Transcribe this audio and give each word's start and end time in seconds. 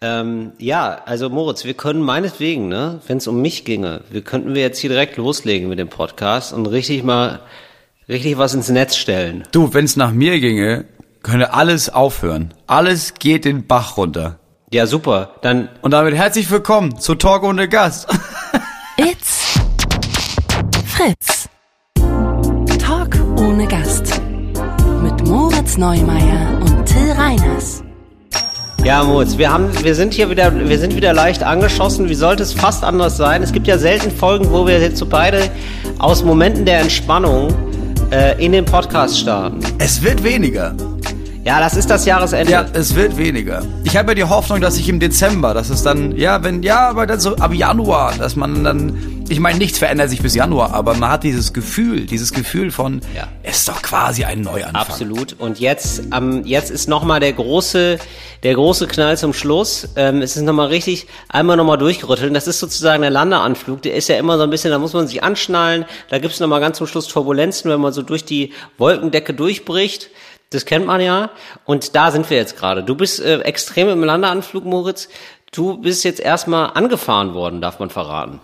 Ähm, 0.00 0.52
ja, 0.58 1.02
also 1.06 1.28
Moritz, 1.28 1.64
wir 1.64 1.74
können 1.74 2.02
meinetwegen, 2.02 2.68
ne, 2.68 3.00
wenn 3.08 3.18
es 3.18 3.26
um 3.26 3.42
mich 3.42 3.64
ginge, 3.64 4.02
wir 4.10 4.22
könnten 4.22 4.54
wir 4.54 4.62
jetzt 4.62 4.78
hier 4.78 4.90
direkt 4.90 5.16
loslegen 5.16 5.68
mit 5.68 5.80
dem 5.80 5.88
Podcast 5.88 6.52
und 6.52 6.66
richtig 6.66 7.02
mal 7.02 7.40
richtig 8.08 8.38
was 8.38 8.54
ins 8.54 8.68
Netz 8.68 8.96
stellen. 8.96 9.42
Du, 9.50 9.74
wenn 9.74 9.84
es 9.84 9.96
nach 9.96 10.12
mir 10.12 10.38
ginge, 10.38 10.84
könnte 11.22 11.52
alles 11.52 11.90
aufhören. 11.90 12.54
Alles 12.68 13.14
geht 13.14 13.44
den 13.44 13.66
Bach 13.66 13.96
runter. 13.96 14.38
Ja, 14.70 14.86
super. 14.86 15.34
Dann 15.42 15.68
Und 15.82 15.90
damit 15.90 16.14
herzlich 16.14 16.48
willkommen 16.48 17.00
zu 17.00 17.16
Talk 17.16 17.42
ohne 17.42 17.68
Gast. 17.68 18.08
It's 18.96 19.58
Fritz. 20.86 21.48
Talk 22.78 23.16
ohne 23.36 23.66
Gast. 23.66 24.20
Mit 25.02 25.26
Moritz 25.26 25.76
Neumeier 25.76 26.60
und 26.60 26.86
Till 26.86 27.10
Reiners. 27.12 27.82
Ja, 28.88 29.04
Moritz, 29.04 29.36
wir 29.36 29.52
haben, 29.52 29.68
wir 29.84 29.94
sind 29.94 30.14
hier 30.14 30.30
wieder, 30.30 30.50
wir 30.66 30.78
sind 30.78 30.96
wieder 30.96 31.12
leicht 31.12 31.42
angeschossen. 31.42 32.08
Wie 32.08 32.14
sollte 32.14 32.42
es 32.42 32.54
fast 32.54 32.84
anders 32.84 33.18
sein? 33.18 33.42
Es 33.42 33.52
gibt 33.52 33.66
ja 33.66 33.76
selten 33.76 34.10
Folgen, 34.10 34.50
wo 34.50 34.66
wir 34.66 34.80
jetzt 34.80 34.96
so 34.96 35.04
beide 35.04 35.50
aus 35.98 36.24
Momenten 36.24 36.64
der 36.64 36.80
Entspannung 36.80 37.54
äh, 38.10 38.42
in 38.42 38.52
den 38.52 38.64
Podcast 38.64 39.20
starten. 39.20 39.58
Es 39.76 40.02
wird 40.02 40.24
weniger. 40.24 40.74
Ja, 41.44 41.60
das 41.60 41.76
ist 41.76 41.90
das 41.90 42.06
Jahresende. 42.06 42.50
Ja, 42.50 42.64
es 42.72 42.94
wird 42.94 43.18
weniger. 43.18 43.62
Ich 43.84 43.94
habe 43.94 44.12
ja 44.12 44.14
die 44.14 44.24
Hoffnung, 44.24 44.62
dass 44.62 44.78
ich 44.78 44.88
im 44.88 45.00
Dezember, 45.00 45.52
dass 45.52 45.68
es 45.68 45.82
dann, 45.82 46.16
ja, 46.16 46.42
wenn, 46.42 46.62
ja, 46.62 46.88
aber 46.88 47.06
dann 47.06 47.20
so 47.20 47.36
ab 47.36 47.52
Januar, 47.52 48.14
dass 48.18 48.36
man 48.36 48.64
dann, 48.64 49.17
ich 49.28 49.40
meine, 49.40 49.58
nichts 49.58 49.78
verändert 49.78 50.10
sich 50.10 50.20
bis 50.20 50.34
Januar, 50.34 50.74
aber 50.74 50.94
man 50.94 51.10
hat 51.10 51.22
dieses 51.22 51.52
Gefühl, 51.52 52.06
dieses 52.06 52.32
Gefühl 52.32 52.70
von, 52.70 53.00
Ja. 53.14 53.28
es 53.42 53.58
ist 53.58 53.68
doch 53.68 53.80
quasi 53.82 54.24
ein 54.24 54.40
Neuanfang. 54.40 54.74
Absolut. 54.74 55.36
Und 55.38 55.60
jetzt, 55.60 56.02
ähm, 56.12 56.44
jetzt 56.44 56.70
ist 56.70 56.88
nochmal 56.88 57.20
der 57.20 57.32
große, 57.32 57.98
der 58.42 58.54
große 58.54 58.86
Knall 58.88 59.16
zum 59.16 59.32
Schluss. 59.32 59.88
Ähm, 59.96 60.22
es 60.22 60.36
ist 60.36 60.42
nochmal 60.42 60.66
richtig, 60.68 61.06
einmal 61.28 61.56
nochmal 61.56 61.78
durchgerüttelt. 61.78 62.28
Und 62.28 62.34
das 62.34 62.48
ist 62.48 62.58
sozusagen 62.58 63.02
der 63.02 63.10
Landeanflug. 63.10 63.82
Der 63.82 63.94
ist 63.94 64.08
ja 64.08 64.16
immer 64.16 64.36
so 64.36 64.42
ein 64.44 64.50
bisschen, 64.50 64.70
da 64.70 64.78
muss 64.78 64.92
man 64.92 65.06
sich 65.06 65.22
anschnallen. 65.22 65.84
Da 66.10 66.18
gibt's 66.18 66.40
noch 66.40 66.48
nochmal 66.48 66.60
ganz 66.60 66.78
zum 66.78 66.86
Schluss 66.86 67.06
Turbulenzen, 67.08 67.70
wenn 67.70 67.80
man 67.80 67.92
so 67.92 68.00
durch 68.02 68.24
die 68.24 68.52
Wolkendecke 68.78 69.34
durchbricht. 69.34 70.08
Das 70.50 70.64
kennt 70.64 70.86
man 70.86 71.00
ja. 71.02 71.28
Und 71.66 71.94
da 71.94 72.10
sind 72.10 72.28
wir 72.30 72.38
jetzt 72.38 72.56
gerade. 72.56 72.82
Du 72.82 72.94
bist 72.94 73.20
äh, 73.20 73.40
extrem 73.40 73.90
im 73.90 74.02
Landeanflug, 74.02 74.64
Moritz. 74.64 75.10
Du 75.52 75.76
bist 75.76 76.04
jetzt 76.04 76.20
erstmal 76.20 76.70
angefahren 76.72 77.34
worden, 77.34 77.60
darf 77.60 77.78
man 77.80 77.90
verraten. 77.90 78.40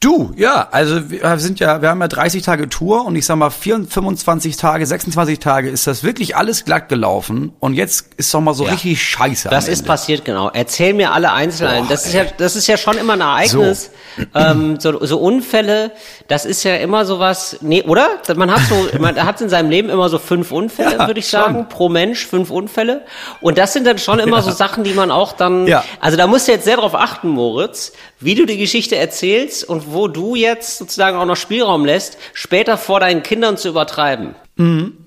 Du, 0.00 0.32
ja, 0.36 0.68
also 0.70 1.10
wir 1.10 1.38
sind 1.38 1.58
ja, 1.58 1.80
wir 1.82 1.88
haben 1.88 2.00
ja 2.00 2.06
30 2.08 2.42
Tage 2.42 2.68
Tour 2.68 3.04
und 3.06 3.16
ich 3.16 3.24
sag 3.26 3.36
mal 3.36 3.48
24, 3.50 3.92
25 3.92 4.56
Tage, 4.56 4.86
26 4.86 5.38
Tage 5.38 5.70
ist 5.70 5.86
das 5.86 6.04
wirklich 6.04 6.36
alles 6.36 6.64
glatt 6.66 6.88
gelaufen 6.88 7.52
und 7.58 7.72
jetzt 7.74 8.10
ist 8.18 8.32
doch 8.32 8.40
mal 8.40 8.52
so 8.54 8.64
Ja. 8.66 8.72
richtig 8.72 9.02
scheiße. 9.02 9.48
Das 9.48 9.66
ist 9.66 9.80
Ende. 9.80 9.88
passiert, 9.88 10.24
genau. 10.26 10.50
Erzähl 10.52 10.92
mir 10.94 11.12
alle 11.12 11.32
Einzelheiten. 11.32 11.86
Boah, 11.86 11.92
das 11.94 12.06
ist 12.06 12.14
ey. 12.14 12.26
ja, 12.26 12.30
das 12.36 12.56
ist 12.56 12.66
ja 12.66 12.76
schon 12.76 12.98
immer 12.98 13.14
ein 13.14 13.20
Ereignis. 13.22 13.90
Ähm, 14.34 14.78
so, 14.80 15.04
so 15.04 15.18
Unfälle, 15.18 15.92
das 16.28 16.44
ist 16.44 16.62
ja 16.64 16.76
immer 16.76 17.04
sowas, 17.06 17.56
nee, 17.62 17.82
oder? 17.82 18.08
Man 18.36 18.50
hat 18.50 18.60
so, 18.68 18.88
man 19.00 19.16
hat 19.24 19.40
in 19.40 19.48
seinem 19.48 19.70
Leben 19.70 19.88
immer 19.88 20.08
so 20.10 20.18
fünf 20.18 20.52
Unfälle, 20.52 20.96
Ja, 20.98 21.06
würde 21.06 21.20
ich 21.20 21.28
schon. 21.28 21.40
sagen, 21.40 21.66
pro 21.68 21.88
Mensch 21.88 22.26
fünf 22.26 22.50
Unfälle. 22.50 23.04
Und 23.40 23.56
das 23.58 23.72
sind 23.72 23.86
dann 23.86 23.98
schon 23.98 24.18
immer 24.18 24.42
so 24.42 24.50
Sachen, 24.50 24.84
die 24.84 24.92
man 24.92 25.10
auch 25.10 25.32
dann, 25.32 25.66
Ja. 25.66 25.84
also 26.00 26.16
da 26.18 26.26
musst 26.26 26.48
du 26.48 26.52
jetzt 26.52 26.64
sehr 26.66 26.76
drauf 26.76 26.94
achten, 26.94 27.28
Moritz, 27.28 27.92
wie 28.20 28.34
du 28.34 28.44
die 28.44 28.58
Geschichte 28.58 28.96
erzählst 28.96 29.37
und 29.68 29.92
wo 29.92 30.08
du 30.08 30.34
jetzt 30.34 30.78
sozusagen 30.78 31.16
auch 31.16 31.24
noch 31.24 31.36
Spielraum 31.36 31.84
lässt, 31.84 32.18
später 32.32 32.76
vor 32.76 33.00
deinen 33.00 33.22
Kindern 33.22 33.56
zu 33.56 33.68
übertreiben. 33.68 34.34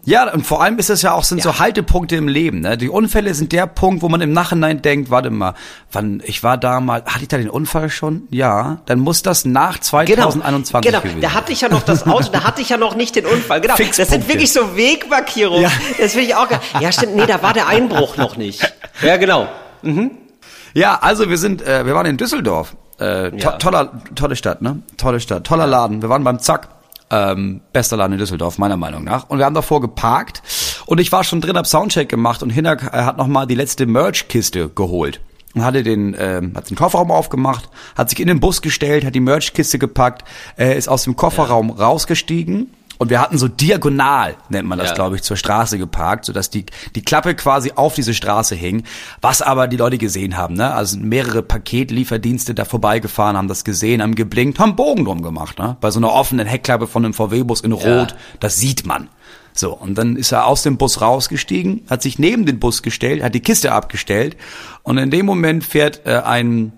Ja, 0.06 0.32
und 0.32 0.48
vor 0.48 0.64
allem 0.64 0.80
ist 0.80 0.90
es 0.90 1.02
ja 1.02 1.12
auch, 1.12 1.26
sind 1.26 1.42
so 1.42 1.60
Haltepunkte 1.60 2.16
im 2.16 2.30
Leben. 2.30 2.62
Ne? 2.62 2.78
Die 2.78 2.88
Unfälle 2.88 3.34
sind 3.34 3.52
der 3.52 3.68
Punkt, 3.68 4.02
wo 4.02 4.08
man 4.08 4.22
im 4.22 4.32
Nachhinein 4.32 4.82
denkt, 4.82 5.10
warte 5.10 5.30
mal, 5.30 5.56
wann, 5.92 6.24
ich 6.26 6.42
war 6.42 6.58
da 6.58 6.80
mal, 6.80 7.04
hatte 7.06 7.24
ich 7.24 7.28
da 7.28 7.38
den 7.38 7.50
Unfall 7.50 7.90
schon? 7.90 8.30
Ja, 8.30 8.82
dann 8.86 9.00
muss 9.00 9.24
das 9.24 9.44
nach 9.44 9.78
2021 9.78 10.90
genau, 10.90 11.02
gewesen 11.02 11.20
da 11.20 11.34
hatte 11.34 11.52
ich 11.52 11.60
ja 11.60 11.68
noch 11.68 11.84
das 11.84 12.08
Auto, 12.08 12.30
da 12.32 12.46
hatte 12.46 12.62
ich 12.62 12.70
ja 12.70 12.78
noch 12.78 12.96
nicht 12.96 13.18
den 13.18 13.26
Unfall. 13.26 13.60
Genau, 13.60 13.76
das 13.76 14.08
sind 14.08 14.30
wirklich 14.30 14.54
so 14.54 14.78
Wegmarkierungen. 14.78 15.64
Ja. 15.64 15.72
Das 16.00 16.14
finde 16.14 16.28
ich 16.28 16.36
auch. 16.36 16.48
Ja, 16.80 16.92
stimmt, 16.94 17.18
nee, 17.18 17.26
da 17.26 17.44
war 17.44 17.52
der 17.52 17.68
Einbruch 17.68 18.16
noch 18.16 18.38
nicht. 18.38 18.74
Ja, 19.02 19.18
genau. 19.18 19.50
Ja, 20.74 21.00
also 21.02 21.30
wir 21.30 21.38
sind, 21.38 21.62
äh, 21.62 21.86
wir 21.86 21.94
waren 21.94 22.06
in 22.06 22.16
Düsseldorf. 22.16 22.78
Äh, 23.02 23.32
to 23.32 23.38
Ja. 23.38 23.52
toller, 23.58 23.92
tolle 24.16 24.36
Stadt, 24.36 24.62
ne? 24.62 24.82
Tolle 24.98 25.20
Stadt, 25.20 25.46
toller 25.46 25.68
Laden. 25.68 26.02
Wir 26.02 26.10
waren 26.10 26.24
beim 26.24 26.40
Zack. 26.40 26.70
Ähm, 27.14 27.60
bester 27.74 27.98
Laden 27.98 28.14
in 28.14 28.20
Düsseldorf, 28.20 28.58
meiner 28.58 28.78
Meinung 28.78 29.04
nach. 29.04 29.30
Und 29.30 29.38
wir 29.38 29.46
haben 29.46 29.54
davor 29.56 29.82
geparkt. 29.82 30.42
Und 30.86 31.00
ich 31.02 31.12
war 31.12 31.26
schon 31.26 31.42
drin, 31.42 31.58
hab 31.58 31.68
Soundcheck 31.68 32.08
gemacht 32.08 32.42
und 32.42 32.52
Hinak 32.52 32.84
äh, 32.94 33.04
hat 33.04 33.18
nochmal 33.18 33.48
die 33.48 33.56
letzte 33.56 33.86
Merch-Kiste 33.86 34.70
geholt. 34.70 35.20
Und 35.54 35.66
hatte 35.66 35.84
den, 35.84 36.16
ähm, 36.18 36.54
hat 36.56 36.70
den 36.70 36.78
Kofferraum 36.78 37.12
aufgemacht, 37.12 37.68
hat 37.98 38.10
sich 38.10 38.22
in 38.22 38.28
den 38.28 38.40
Bus 38.40 38.62
gestellt, 38.62 39.04
hat 39.04 39.14
die 39.14 39.20
Merch-Kiste 39.20 39.78
gepackt, 39.80 40.24
äh, 40.58 40.78
ist 40.78 40.88
aus 40.88 41.04
dem 41.04 41.18
Kofferraum 41.18 41.72
rausgestiegen. 41.72 42.72
Und 43.02 43.10
wir 43.10 43.20
hatten 43.20 43.40
so 43.40 43.48
diagonal, 43.48 44.36
nennt 44.50 44.68
man 44.68 44.78
das, 44.78 44.90
Ja. 44.90 44.94
glaube 44.94 45.16
ich, 45.16 45.24
zur 45.24 45.36
Straße 45.36 45.80
geparkt, 45.80 46.26
sodass 46.26 46.52
die, 46.52 46.68
die 46.94 47.02
Klappe 47.02 47.34
quasi 47.34 47.72
auf 47.76 47.96
diese 47.96 48.14
Straße 48.14 48.54
hing. 48.54 48.84
Was 49.22 49.42
aber 49.42 49.68
die 49.68 49.76
Leute 49.76 49.98
gesehen 49.98 50.38
haben, 50.38 50.54
ne? 50.54 50.72
Also 50.72 51.00
mehrere 51.00 51.42
Paketlieferdienste 51.42 52.54
da 52.54 52.64
vorbeigefahren, 52.64 53.38
haben 53.38 53.48
das 53.48 53.64
gesehen, 53.64 54.04
haben 54.04 54.14
geblinkt, 54.14 54.60
haben 54.60 54.76
Bogen 54.76 55.06
drum 55.06 55.24
gemacht, 55.24 55.58
ne? 55.58 55.78
Bei 55.82 55.90
so 55.90 55.98
einer 56.00 56.14
offenen 56.14 56.46
Heckklappe 56.46 56.86
von 56.86 57.04
einem 57.04 57.16
VW-Bus 57.16 57.62
in 57.62 57.74
Ja. 57.74 58.02
Rot, 58.02 58.14
das 58.40 58.58
sieht 58.58 58.86
man. 58.86 59.10
So, 59.54 59.74
und 59.74 59.98
dann 59.98 60.16
ist 60.16 60.32
er 60.32 60.46
aus 60.46 60.62
dem 60.62 60.78
Bus 60.78 61.02
rausgestiegen, 61.02 61.82
hat 61.90 62.04
sich 62.04 62.20
neben 62.20 62.46
den 62.46 62.60
Bus 62.60 62.84
gestellt, 62.84 63.24
hat 63.24 63.34
die 63.34 63.40
Kiste 63.40 63.72
abgestellt 63.72 64.38
und 64.84 65.00
in 65.00 65.10
dem 65.10 65.26
Moment 65.26 65.64
fährt 65.66 66.02
äh, 66.06 66.18
ein 66.20 66.72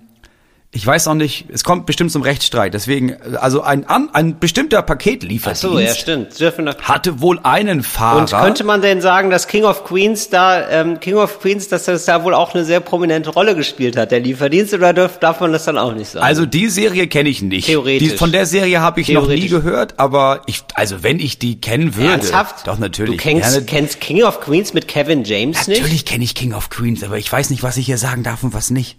ich 0.76 0.86
weiß 0.88 1.06
noch 1.06 1.14
nicht, 1.14 1.46
es 1.54 1.64
kommt 1.64 1.86
bestimmt 1.86 2.12
zum 2.12 2.24
Rechtsstreit, 2.24 2.74
deswegen, 2.74 3.16
also 3.40 3.62
ein, 3.62 3.86
an, 3.86 4.10
ein 4.12 4.40
bestimmter 4.40 4.80
Ach 4.80 4.86
Paketlieferdienst 4.88 5.62
so, 5.62 5.78
ja, 5.80 5.94
stimmt. 5.94 6.40
Dürfen 6.40 6.68
hatte 6.68 7.22
wohl 7.22 7.40
einen 7.44 7.84
Fahrer. 7.84 8.22
Und 8.22 8.32
könnte 8.32 8.64
man 8.64 8.82
denn 8.82 9.00
sagen, 9.00 9.30
dass 9.30 9.48
King 9.48 9.66
of 9.66 9.84
Queens 9.86 10.30
da, 10.30 10.68
ähm, 10.68 11.00
King 11.00 11.16
of 11.18 11.40
Queens, 11.40 11.68
dass 11.68 11.86
das 11.86 12.06
da 12.06 12.24
wohl 12.24 12.34
auch 12.34 12.56
eine 12.56 12.66
sehr 12.66 12.80
prominente 12.80 13.30
Rolle 13.30 13.56
gespielt 13.56 13.96
hat, 13.96 14.10
der 14.12 14.20
Lieferdienst, 14.20 14.74
oder 14.74 14.94
darf, 14.94 15.20
darf 15.20 15.40
man 15.42 15.52
das 15.52 15.66
dann 15.66 15.78
auch 15.78 15.94
nicht 15.94 16.10
sagen? 16.10 16.26
Also 16.26 16.48
die 16.48 16.68
Serie 16.70 17.06
kenne 17.06 17.30
ich 17.30 17.44
nicht. 17.44 17.68
Theoretisch. 17.68 18.10
Die, 18.10 18.18
von 18.18 18.32
der 18.32 18.48
Serie 18.48 18.82
habe 18.82 19.00
ich 19.00 19.10
noch 19.10 19.28
nie 19.28 19.50
gehört, 19.50 20.00
aber 20.00 20.42
ich, 20.48 20.64
also 20.74 21.04
wenn 21.04 21.20
ich 21.20 21.38
die 21.38 21.62
kennen 21.62 21.96
würde, 21.96 22.14
Ernsthaft? 22.14 22.66
doch 22.68 22.80
natürlich. 22.80 23.18
Du 23.18 23.22
kennst, 23.22 23.56
Ja, 23.56 23.62
kennst 23.62 24.02
King 24.02 24.24
of 24.24 24.42
Queens 24.42 24.74
mit 24.74 24.88
Kevin 24.88 25.24
James 25.24 25.68
nicht? 25.68 25.82
natürlich 25.82 26.06
kenne 26.06 26.24
ich 26.24 26.34
King 26.34 26.54
of 26.54 26.72
Queens, 26.72 27.04
aber 27.04 27.20
ich 27.20 27.32
weiß 27.32 27.52
nicht, 27.52 27.62
was 27.62 27.78
ich 27.78 27.86
hier 27.86 28.00
sagen 28.00 28.24
darf 28.24 28.44
und 28.44 28.56
was 28.56 28.72
nicht. 28.72 28.98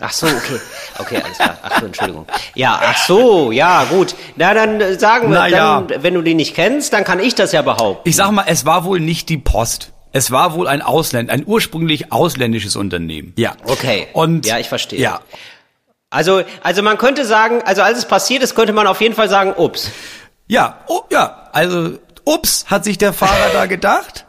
Ach 0.00 0.12
so, 0.12 0.26
okay. 0.26 0.60
Okay, 0.98 1.22
alles 1.22 1.38
klar. 1.38 1.58
Ach 1.62 1.80
so, 1.80 1.86
Entschuldigung. 1.86 2.26
Ja, 2.54 2.80
ach 2.82 3.06
so, 3.06 3.52
ja, 3.52 3.84
gut. 3.84 4.14
Na, 4.36 4.52
dann 4.54 4.80
äh, 4.80 4.98
sagen 4.98 5.30
wir, 5.30 5.38
Na 5.38 5.46
ja. 5.46 5.80
dann, 5.82 6.02
wenn 6.02 6.14
du 6.14 6.22
die 6.22 6.34
nicht 6.34 6.54
kennst, 6.54 6.92
dann 6.92 7.04
kann 7.04 7.20
ich 7.20 7.34
das 7.34 7.52
ja 7.52 7.62
behaupten. 7.62 8.08
Ich 8.08 8.16
sag 8.16 8.30
mal, 8.32 8.44
es 8.48 8.64
war 8.66 8.84
wohl 8.84 9.00
nicht 9.00 9.28
die 9.28 9.38
Post. 9.38 9.92
Es 10.12 10.30
war 10.30 10.54
wohl 10.54 10.68
ein 10.68 10.82
Ausländ, 10.82 11.30
ein 11.30 11.42
ursprünglich 11.46 12.12
ausländisches 12.12 12.76
Unternehmen. 12.76 13.32
Ja. 13.36 13.54
Okay. 13.64 14.08
Und 14.12 14.46
Ja, 14.46 14.58
ich 14.58 14.68
verstehe. 14.68 15.00
Ja. 15.00 15.20
Also, 16.10 16.42
also 16.62 16.82
man 16.82 16.98
könnte 16.98 17.24
sagen, 17.24 17.62
also 17.64 17.82
als 17.82 17.98
es 17.98 18.04
passiert 18.04 18.42
ist, 18.42 18.54
könnte 18.54 18.72
man 18.72 18.86
auf 18.86 19.00
jeden 19.00 19.14
Fall 19.14 19.28
sagen, 19.28 19.54
ups. 19.56 19.90
Ja, 20.46 20.78
oh, 20.86 21.00
ja, 21.10 21.48
also 21.52 21.98
ups, 22.24 22.66
hat 22.68 22.84
sich 22.84 22.98
der 22.98 23.12
Fahrer 23.12 23.50
da 23.52 23.66
gedacht. 23.66 24.24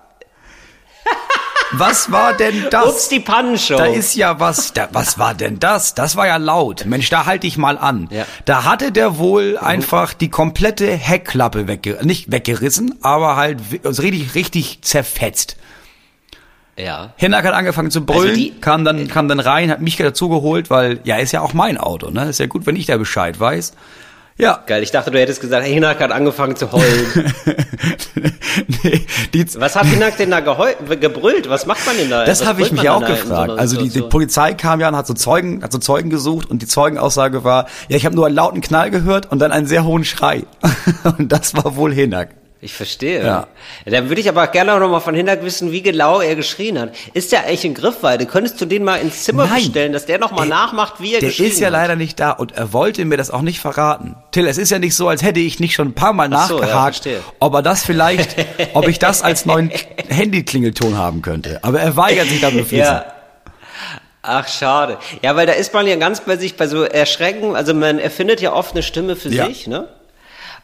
Was 1.71 2.11
war 2.11 2.33
denn 2.33 2.67
das? 2.69 2.85
Ups, 2.85 3.09
die 3.09 3.19
Pannenshow. 3.19 3.77
Da 3.77 3.85
ist 3.85 4.15
ja 4.15 4.39
was, 4.39 4.71
da, 4.73 4.87
was 4.91 5.17
war 5.17 5.33
denn 5.33 5.59
das? 5.59 5.93
Das 5.95 6.15
war 6.15 6.27
ja 6.27 6.37
laut. 6.37 6.85
Mensch, 6.85 7.09
da 7.09 7.25
halte 7.25 7.47
ich 7.47 7.57
mal 7.57 7.77
an. 7.77 8.07
Ja. 8.11 8.25
Da 8.45 8.63
hatte 8.63 8.91
der 8.91 9.17
wohl 9.17 9.57
einfach 9.57 10.13
die 10.13 10.29
komplette 10.29 10.87
Heckklappe 10.91 11.67
wegge 11.67 11.99
nicht 12.03 12.31
weggerissen, 12.31 12.95
aber 13.01 13.35
halt 13.35 13.59
also 13.83 14.01
richtig, 14.03 14.35
richtig 14.35 14.79
zerfetzt. 14.83 15.57
ja. 16.77 17.13
Hinak 17.17 17.45
hat 17.45 17.53
angefangen 17.53 17.89
zu 17.91 18.05
brüllen, 18.05 18.29
Also 18.29 18.35
die- 18.35 18.51
kam 18.59 18.85
dann, 18.85 19.07
kam 19.07 19.27
dann 19.27 19.39
rein, 19.39 19.71
hat 19.71 19.81
mich 19.81 19.97
dazu 19.97 20.29
geholt, 20.29 20.69
weil, 20.69 20.99
ja, 21.03 21.17
ist 21.17 21.31
ja 21.31 21.41
auch 21.41 21.53
mein 21.53 21.77
Auto, 21.77 22.09
ne? 22.11 22.29
Ist 22.29 22.39
ja 22.39 22.45
gut, 22.47 22.65
wenn 22.65 22.75
ich 22.75 22.85
da 22.85 22.97
Bescheid 22.97 23.39
weiß. 23.39 23.73
Ja. 24.37 24.63
Geil, 24.67 24.83
ich 24.83 24.91
dachte, 24.91 25.11
du 25.11 25.19
hättest 25.19 25.39
gesagt, 25.39 25.65
Hinak 25.65 26.01
hat 26.01 26.11
angefangen 26.11 26.57
zu 26.57 26.69
heulen. 26.73 27.33
nee, 28.83 29.05
die, 29.33 29.45
Was 29.55 29.77
hat 29.77 29.85
Hinak 29.85 30.17
denn 30.17 30.29
da 30.29 30.41
gebrüllt? 30.41 31.49
Was 31.49 31.65
macht 31.65 31.85
man 31.85 31.95
denn 31.95 32.09
da? 32.09 32.25
Das 32.25 32.45
habe 32.45 32.61
ich 32.61 32.71
mich 32.73 32.89
auch 32.89 32.99
so 32.99 33.07
gefragt. 33.07 33.51
einer 33.51 33.57
also 33.57 33.81
die, 33.81 33.87
die? 33.87 34.01
Polizei 34.01 34.53
kam 34.53 34.81
ja 34.81 34.89
und 34.89 34.97
hat 34.97 35.07
so 35.07 35.13
Zeugen, 35.13 35.63
hat 35.63 35.71
so 35.71 35.77
Zeugen 35.77 36.09
gesucht 36.09 36.49
und 36.49 36.61
die 36.61 36.67
Zeugenaussage 36.67 37.45
war, 37.45 37.67
ja, 37.87 37.95
ich 37.95 38.05
habe 38.05 38.13
nur 38.13 38.25
einen 38.25 38.35
lauten 38.35 38.59
Knall 38.59 38.91
gehört 38.91 39.31
und 39.31 39.39
dann 39.39 39.53
einen 39.53 39.67
sehr 39.67 39.85
hohen 39.85 40.03
Schrei. 40.03 40.43
und 41.17 41.31
das 41.31 41.55
war 41.55 41.77
wohl 41.77 41.93
Hinak. 41.93 42.29
Ich 42.65 42.73
verstehe. 42.73 43.23
Ja. 43.23 43.47
Dann 43.85 44.09
würde 44.09 44.19
ich 44.21 44.27
aber 44.27 44.47
gerne 44.47 44.73
auch 44.73 44.79
noch 44.79 44.89
mal 44.89 44.99
von 44.99 45.13
Hinak 45.13 45.43
wissen, 45.43 45.71
wie 45.71 45.83
genau 45.83 46.19
er 46.19 46.35
geschrien 46.35 46.79
hat. 46.79 46.95
Ist 47.13 47.31
der 47.31 47.41
eigentlich 47.45 47.63
in 47.63 47.75
Griffweite? 47.75 48.25
Könntest 48.25 48.59
du 48.59 48.65
den 48.65 48.83
mal 48.83 48.95
ins 48.95 49.23
Zimmer 49.23 49.45
Nein. 49.45 49.57
bestellen, 49.65 49.93
dass 49.93 50.07
der 50.07 50.17
noch 50.17 50.31
mal 50.31 50.43
Ey, 50.45 50.49
nachmacht, 50.49 50.95
wie 50.99 51.13
er 51.13 51.19
Der 51.19 51.29
geschrien 51.29 51.51
ist 51.51 51.59
ja 51.59 51.67
hat? 51.67 51.73
leider 51.73 51.95
nicht 51.95 52.19
da 52.19 52.31
und 52.31 52.53
er 52.53 52.73
wollte 52.73 53.05
mir 53.05 53.17
das 53.17 53.29
auch 53.29 53.43
nicht 53.43 53.59
verraten. 53.59 54.15
Till, 54.31 54.47
es 54.47 54.57
ist 54.57 54.71
ja 54.71 54.79
nicht 54.79 54.95
so, 54.95 55.07
als 55.07 55.21
hätte 55.21 55.39
ich 55.39 55.59
nicht 55.59 55.75
schon 55.75 55.89
ein 55.89 55.93
paar 55.93 56.13
Mal 56.13 56.27
Ach 56.33 56.47
so, 56.47 56.55
ja, 56.59 56.61
nachgehakt, 56.65 57.07
ob 57.39 57.53
er 57.53 57.61
das 57.61 57.85
vielleicht, 57.85 58.35
ob 58.73 58.87
ich 58.87 58.97
das 58.97 59.21
als 59.21 59.45
neuen 59.45 59.71
Handyklingelton 60.09 60.97
haben 60.97 61.21
könnte. 61.21 61.59
Aber 61.63 61.79
er 61.79 61.95
weigert 61.95 62.29
sich 62.29 62.41
da 62.41 62.49
beflissen. 62.49 62.77
Ja. 62.79 63.05
Ach, 64.23 64.47
schade. 64.47 64.97
Ja, 65.21 65.35
weil 65.35 65.45
da 65.45 65.53
ist 65.53 65.71
man 65.71 65.85
ja 65.85 65.97
ganz 65.97 66.21
bei 66.21 66.35
sich 66.37 66.55
bei 66.57 66.65
so 66.65 66.81
Erschrecken, 66.83 67.55
also 67.55 67.75
man 67.75 67.99
erfindet 67.99 68.41
ja 68.41 68.53
oft 68.53 68.71
eine 68.71 68.81
Stimme 68.81 69.15
für 69.15 69.29
Ja. 69.29 69.45
sich, 69.45 69.67
ne? 69.67 69.87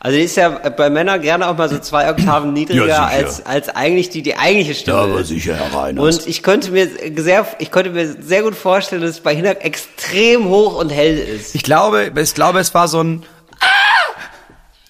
Also 0.03 0.17
die 0.17 0.23
ist 0.23 0.35
ja 0.35 0.49
bei 0.49 0.89
Männern 0.89 1.21
gerne 1.21 1.47
auch 1.47 1.55
mal 1.55 1.69
so 1.69 1.77
zwei 1.77 2.09
Oktaven 2.09 2.53
niedriger 2.53 2.85
sicher. 2.85 3.05
als, 3.05 3.45
als 3.45 3.69
eigentlich 3.69 4.09
die, 4.09 4.23
die 4.23 4.35
eigentliche 4.35 4.73
Stimme. 4.73 5.19
ist. 5.19 5.27
sicher, 5.27 5.55
Herr 5.55 5.79
Reiners. 5.79 6.17
Und 6.17 6.27
ich 6.27 6.41
könnte 6.41 6.71
mir 6.71 6.89
sehr, 7.17 7.45
ich 7.59 7.69
könnte 7.69 7.91
mir 7.91 8.15
sehr 8.19 8.41
gut 8.41 8.55
vorstellen, 8.55 9.03
dass 9.03 9.11
es 9.11 9.19
bei 9.19 9.35
Hinak 9.35 9.63
extrem 9.63 10.45
hoch 10.45 10.79
und 10.79 10.89
hell 10.89 11.19
ist. 11.19 11.53
Ich 11.53 11.61
glaube, 11.61 12.11
ich 12.15 12.33
glaube, 12.33 12.59
es 12.59 12.73
war 12.73 12.87
so 12.87 13.03
ein. 13.03 13.23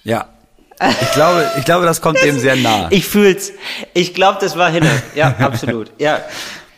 Ja. 0.04 0.30
Ich 1.02 1.12
glaube, 1.12 1.52
ich 1.60 1.66
glaube, 1.66 1.86
das 1.86 2.00
kommt 2.00 2.24
dem 2.24 2.40
sehr 2.40 2.56
nah. 2.56 2.88
Ich 2.90 3.06
fühl's. 3.06 3.52
Ich 3.94 4.14
glaube, 4.14 4.38
das 4.40 4.58
war 4.58 4.72
Hinak. 4.72 5.04
Ja, 5.14 5.36
absolut. 5.40 5.92
Ja. 6.00 6.22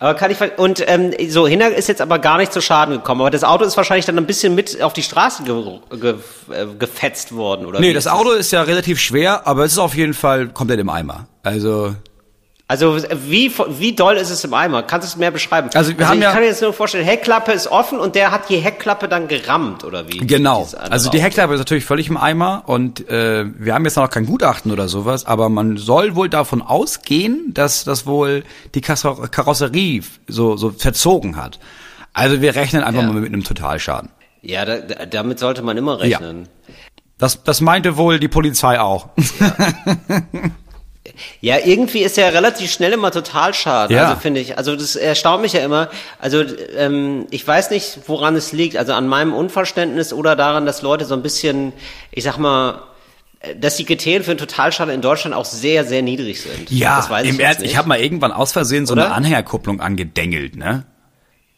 Aber 0.03 0.15
kann 0.15 0.31
ich 0.31 0.37
ver- 0.37 0.59
und 0.59 0.83
ähm, 0.85 1.13
so 1.29 1.47
Hinak 1.47 1.71
ist 1.71 1.87
jetzt 1.87 2.01
aber 2.01 2.19
gar 2.19 2.37
nicht 2.37 2.51
zu 2.51 2.59
Schaden 2.59 2.95
gekommen. 2.95 3.21
Aber 3.21 3.31
das 3.31 3.45
Auto 3.45 3.63
ist 3.63 3.77
wahrscheinlich 3.77 4.05
dann 4.05 4.17
ein 4.17 4.25
bisschen 4.25 4.53
mit 4.53 4.81
auf 4.81 4.91
die 4.91 5.01
Straße 5.01 5.43
ge 5.43 5.79
ge 5.97 6.15
äh, 6.51 6.65
gefetzt 6.77 7.33
worden, 7.33 7.65
oder? 7.65 7.79
Nee, 7.79 7.93
das 7.93 8.07
Auto 8.07 8.31
ist 8.31 8.51
ja 8.51 8.63
relativ 8.63 8.99
schwer, 8.99 9.47
aber 9.47 9.63
es 9.63 9.71
ist 9.71 9.77
auf 9.77 9.95
jeden 9.95 10.13
Fall 10.13 10.49
komplett 10.49 10.81
im 10.81 10.89
Eimer. 10.89 11.27
Also, 11.41 11.95
Also 12.73 12.97
wie 13.27 13.51
wie 13.77 13.93
doll 13.93 14.15
ist 14.15 14.29
es 14.31 14.43
im 14.43 14.53
Eimer? 14.53 14.81
Kannst 14.83 15.07
du 15.07 15.09
es 15.11 15.15
mehr 15.17 15.29
beschreiben? 15.31 15.69
Also, 15.73 15.97
wir 15.97 16.07
haben 16.07 16.17
ich 16.17 16.23
ja- 16.23 16.31
kann 16.31 16.41
mir 16.41 16.47
jetzt 16.47 16.61
nur 16.61 16.73
vorstellen, 16.73 17.05
Heckklappe 17.05 17.51
ist 17.51 17.67
offen 17.67 17.99
und 17.99 18.15
der 18.15 18.31
hat 18.31 18.49
die 18.49 18.57
Heckklappe 18.57 19.07
dann 19.07 19.27
gerammt 19.27 19.83
oder 19.83 20.07
wie? 20.11 20.17
genau. 20.17 20.67
Also 20.89 21.09
die. 21.11 21.21
Heckklappe 21.21 21.53
ist 21.53 21.59
natürlich 21.59 21.85
völlig 21.85 22.07
im 22.09 22.17
Eimer 22.17 22.63
und 22.65 23.07
äh, 23.09 23.45
wir 23.57 23.73
haben 23.75 23.85
jetzt 23.85 23.95
noch 23.97 24.09
kein 24.09 24.25
Gutachten 24.25 24.71
oder 24.71 24.87
sowas, 24.87 25.25
aber 25.25 25.49
man 25.49 25.77
soll 25.77 26.15
wohl 26.15 26.29
davon 26.29 26.61
ausgehen, 26.61 27.53
dass 27.53 27.83
das 27.83 28.05
wohl 28.05 28.43
die 28.73 28.81
Karosserie 28.81 30.01
so, 30.27 30.57
so 30.57 30.71
verzogen 30.71 31.35
hat. 31.37 31.59
Also 32.13 32.41
wir 32.41 32.55
rechnen 32.55 32.83
einfach 32.83 33.01
Ja. 33.01 33.07
mal 33.07 33.21
mit 33.21 33.31
einem 33.31 33.43
Totalschaden. 33.43 34.09
Ja, 34.41 34.65
da, 34.65 34.77
da, 34.77 35.05
damit 35.05 35.39
sollte 35.39 35.61
man 35.61 35.77
immer 35.77 35.99
rechnen. 35.99 36.47
Das, 37.17 37.43
das 37.43 37.61
meinte 37.61 37.95
wohl 37.97 38.19
die 38.19 38.27
Polizei 38.27 38.79
auch. 38.79 39.09
Ja, 39.39 39.55
irgendwie 41.41 41.99
ist 41.99 42.17
er 42.17 42.33
relativ 42.33 42.71
schnell 42.71 42.93
immer 42.93 43.11
Totalschaden, 43.11 43.95
Ja. 43.95 44.07
also 44.07 44.19
finde 44.21 44.39
ich. 44.39 44.57
Also 44.57 44.75
das 44.75 44.95
erstaunt 44.95 45.41
mich 45.41 45.53
ja 45.53 45.59
immer. 45.61 45.89
Also 46.19 46.43
ähm, 46.77 47.27
ich 47.29 47.45
weiß 47.45 47.71
nicht, 47.71 47.99
woran 48.07 48.35
es 48.35 48.51
liegt. 48.53 48.77
Also 48.77 48.93
an 48.93 49.07
meinem 49.07 49.33
Unverständnis 49.33 50.13
oder 50.13 50.35
daran, 50.35 50.65
dass 50.65 50.81
Leute 50.81 51.05
so 51.05 51.13
ein 51.13 51.21
bisschen, 51.21 51.73
ich 52.11 52.23
sag 52.23 52.37
mal, 52.37 52.81
äh, 53.41 53.55
dass 53.55 53.75
die 53.75 53.85
Kriterien 53.85 54.23
für 54.23 54.31
einen 54.31 54.37
Totalschaden 54.39 54.93
in 54.93 55.01
Deutschland 55.01 55.35
auch 55.35 55.45
sehr, 55.45 55.83
sehr 55.83 56.01
niedrig 56.01 56.41
sind. 56.41 56.71
Ja, 56.71 56.97
das 56.97 57.09
weiß 57.09 57.27
im 57.27 57.39
Ernst, 57.39 57.61
ich 57.63 57.75
habe 57.77 57.87
mal 57.89 57.99
irgendwann 57.99 58.31
aus 58.31 58.51
Versehen 58.53 58.85
so 58.85 58.93
Oder? 58.93 59.05
eine 59.07 59.13
Anhängerkupplung 59.15 59.81
angedengelt, 59.81 60.55
ne? 60.55 60.85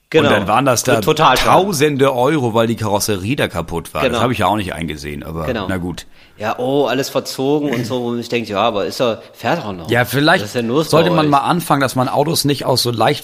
Genau. 0.10 0.28
Und 0.28 0.34
dann 0.34 0.48
waren 0.48 0.66
das 0.66 0.84
da 0.84 1.02
Totalschaden. 1.02 1.66
tausende 1.66 2.14
Euro, 2.14 2.54
weil 2.54 2.68
die 2.68 2.76
Karosserie 2.76 3.36
da 3.36 3.48
kaputt 3.48 3.94
war. 3.94 4.02
Genau. 4.02 4.14
Das 4.14 4.22
habe 4.24 4.34
ich 4.34 4.40
ja 4.40 4.48
auch 4.48 4.56
nicht 4.58 4.74
eingesehen, 4.74 5.24
aber 5.24 5.46
Genau. 5.46 5.66
na 5.70 5.78
gut. 5.78 6.06
Ja, 6.38 6.56
oh, 6.60 6.86
alles 6.86 7.10
verzogen 7.10 7.74
und 7.74 7.86
so. 7.86 8.06
Und 8.08 8.20
ich 8.20 8.28
denke, 8.30 8.52
ja, 8.52 8.60
aber 8.60 8.86
ist 8.86 9.00
er, 9.00 9.22
fährt 9.34 9.60
doch 9.64 9.72
noch. 9.72 9.90
Ja, 9.90 10.04
vielleicht 10.04 10.50
sollte 10.50 11.10
man 11.10 11.26
euch? 11.26 11.32
mal 11.32 11.38
anfangen, 11.40 11.80
dass 11.82 11.96
man 11.96 12.10
Autos 12.10 12.44
nicht 12.44 12.66
aus 12.66 12.84
so 12.84 12.92
leicht 12.92 13.24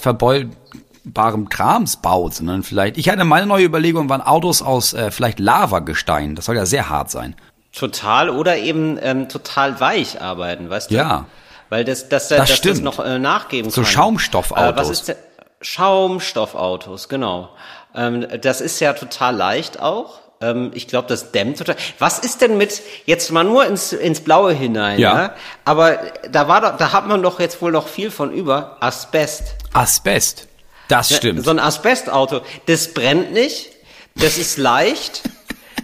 verbeulbarem 1.04 1.48
Krams 1.50 1.96
baut, 1.96 2.34
sondern 2.34 2.62
vielleicht, 2.62 2.96
ich 2.96 3.08
hatte 3.10 3.24
meine 3.24 3.46
neue 3.46 3.64
Überlegung, 3.64 4.08
waren 4.08 4.22
Autos 4.22 4.62
aus 4.62 4.94
äh, 4.94 5.10
vielleicht 5.10 5.40
Lavagestein. 5.40 6.34
Das 6.36 6.46
soll 6.46 6.56
ja 6.56 6.64
sehr 6.66 6.88
hart 6.88 7.10
sein. 7.10 7.34
total 7.76 8.30
oder 8.30 8.56
eben 8.58 8.98
ähm, 9.02 9.28
total 9.28 9.78
weich 9.80 10.20
arbeiten, 10.20 10.70
weißt 10.70 10.90
du? 10.90 10.94
Ja. 10.94 11.26
Weil 11.68 11.84
das, 11.84 12.08
das, 12.08 12.28
Das 12.28 12.48
das, 12.48 12.60
das 12.60 12.80
noch 12.80 12.98
äh, 12.98 13.18
nachgeben 13.18 13.70
So 13.70 13.82
kann. 13.82 13.90
Schaumstoffautos. 13.90 14.72
Äh, 14.74 14.76
was 14.76 14.90
ist 14.90 15.08
denn? 15.08 15.16
Schaumstoffautos, 15.62 17.08
genau. 17.08 17.48
Ähm, 17.94 18.26
das 18.40 18.60
ist 18.60 18.80
ja 18.80 18.92
total 18.92 19.36
leicht 19.36 19.80
auch. 19.80 20.20
Ähm, 20.40 20.72
ich 20.74 20.88
glaube, 20.88 21.08
das 21.08 21.32
dämmt 21.32 21.58
total. 21.58 21.76
Was 21.98 22.18
ist 22.18 22.40
denn 22.40 22.58
mit 22.58 22.82
jetzt 23.06 23.30
mal 23.30 23.44
nur 23.44 23.64
ins, 23.64 23.92
ins 23.92 24.20
Blaue 24.20 24.52
hinein? 24.52 24.98
Ja. 24.98 25.16
Ja. 25.16 25.34
Aber 25.64 25.98
da 26.30 26.48
war 26.48 26.60
doch, 26.60 26.76
da 26.76 26.92
hat 26.92 27.06
man 27.06 27.22
doch 27.22 27.40
jetzt 27.40 27.62
wohl 27.62 27.72
noch 27.72 27.88
viel 27.88 28.10
von 28.10 28.32
über 28.32 28.76
Asbest. 28.80 29.54
Asbest. 29.72 30.48
Das 30.88 31.14
stimmt. 31.14 31.44
So 31.44 31.50
ein 31.50 31.58
Asbestauto, 31.58 32.42
das 32.66 32.92
brennt 32.92 33.32
nicht, 33.32 33.70
das 34.14 34.36
ist 34.36 34.58
leicht, 34.58 35.22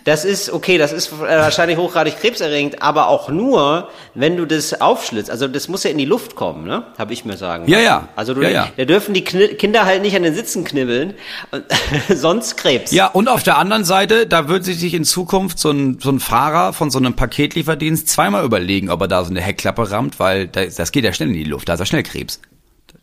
das 0.08 0.25
ist, 0.25 0.50
okay, 0.50 0.78
das 0.78 0.93
ist 0.93 1.12
äh, 1.12 1.20
wahrscheinlich 1.20 1.76
hochgradig 1.76 2.19
krebserregend, 2.19 2.81
aber 2.81 3.08
auch 3.08 3.28
nur, 3.28 3.88
wenn 4.14 4.38
du 4.38 4.46
das 4.46 4.81
aufschlitzt. 4.81 5.31
Also 5.31 5.49
das 5.49 5.69
muss 5.69 5.84
ja 5.84 5.90
in 5.90 5.99
die 5.99 6.06
Luft 6.06 6.34
kommen, 6.34 6.66
ne? 6.66 6.84
Habe 6.96 7.12
ich 7.12 7.26
mir 7.26 7.37
sagen. 7.37 7.69
Ja, 7.69 7.76
lassen. 7.76 7.84
ja. 7.84 8.08
Also 8.16 8.32
du, 8.32 8.43
Ja, 8.43 8.49
ja. 8.49 8.69
da 8.75 8.84
dürfen 8.87 9.12
die 9.12 9.22
Kni 9.22 9.49
Kinder 9.49 9.84
halt 9.84 10.00
nicht 10.00 10.16
an 10.16 10.22
den 10.22 10.34
Sitzen 10.34 10.64
knibbeln, 10.64 11.12
sonst 12.14 12.56
Krebs. 12.56 12.90
Ja, 12.90 13.08
und 13.08 13.28
auf 13.28 13.43
der 13.43 13.58
anderen 13.58 13.84
Seite, 13.84 14.26
da 14.26 14.49
wird 14.49 14.64
sich 14.64 14.94
in 14.94 15.05
Zukunft 15.05 15.58
so 15.58 15.70
ein, 15.70 15.99
so 16.00 16.11
ein 16.11 16.20
Fahrer 16.20 16.72
von 16.72 16.90
so 16.90 16.99
einem 16.99 17.14
Paketlieferdienst 17.14 18.08
zweimal 18.08 18.44
überlegen, 18.44 18.88
ob 18.88 19.02
er 19.02 19.08
da 19.08 19.25
so 19.25 19.31
eine 19.31 19.43
Heckklappe 19.43 19.90
rammt, 19.90 20.19
weil 20.19 20.49
da, 20.49 20.64
das 20.64 20.90
geht 20.90 21.04
ja 21.04 21.12
schnell 21.12 21.28
in 21.28 21.34
die 21.34 21.44
Luft, 21.44 21.69
da 21.69 21.75
ist 21.75 21.81
er 21.81 21.87
schnell 21.87 22.02
Krebs. 22.02 22.40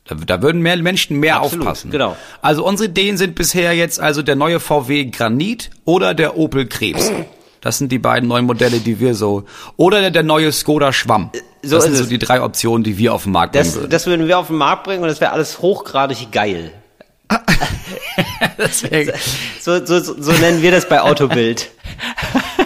Da, 0.08 0.16
da 0.16 0.42
würden 0.42 0.62
mehr 0.62 0.78
Menschen 0.78 1.20
mehr 1.20 1.38
Absolut, 1.38 1.66
aufpassen. 1.66 1.90
genau. 1.92 2.16
Also 2.42 2.64
unsere 2.66 2.90
Ideen 2.90 3.18
sind 3.18 3.34
bisher 3.36 3.74
jetzt 3.74 4.00
also 4.00 4.22
der 4.22 4.36
neue 4.36 4.60
VW 4.60 5.06
Granit 5.06 5.72
oder 5.84 6.14
der 6.14 6.38
Opel 6.38 6.68
Krebs. 6.68 7.12
Das 7.62 7.80
sind 7.80 7.92
die 7.92 7.98
beiden 7.98 8.30
neuen 8.30 8.46
Modelle, 8.46 8.80
die 8.80 9.00
wir 9.00 9.16
so. 9.16 9.46
Oder 9.78 10.02
der, 10.02 10.12
der 10.12 10.22
neue 10.22 10.52
Skoda 10.52 10.94
Schwamm. 10.94 11.32
so 11.64 11.76
das 11.78 11.86
sind 11.86 11.94
ist 11.94 11.98
so 11.98 12.04
es. 12.04 12.10
die 12.10 12.20
drei 12.20 12.44
Optionen, 12.44 12.84
die 12.84 13.00
wir 13.00 13.16
auf 13.16 13.24
den 13.24 13.32
Markt 13.32 13.54
bringen 13.54 13.66
Das, 13.66 13.76
würden. 13.76 13.90
das 13.90 14.06
würden 14.06 14.28
wir 14.28 14.38
auf 14.38 14.48
den 14.48 14.58
Markt 14.58 14.84
bringen 14.84 15.02
und 15.02 15.10
das 15.10 15.20
wäre 15.20 15.32
alles 15.32 15.60
hochgradig 15.62 16.32
geil. 16.32 16.72
So, 19.60 19.84
so, 19.86 20.00
so 20.00 20.32
nennen 20.34 20.62
wir 20.62 20.70
das 20.72 20.88
bei 20.88 21.02
Autobild. 21.02 21.72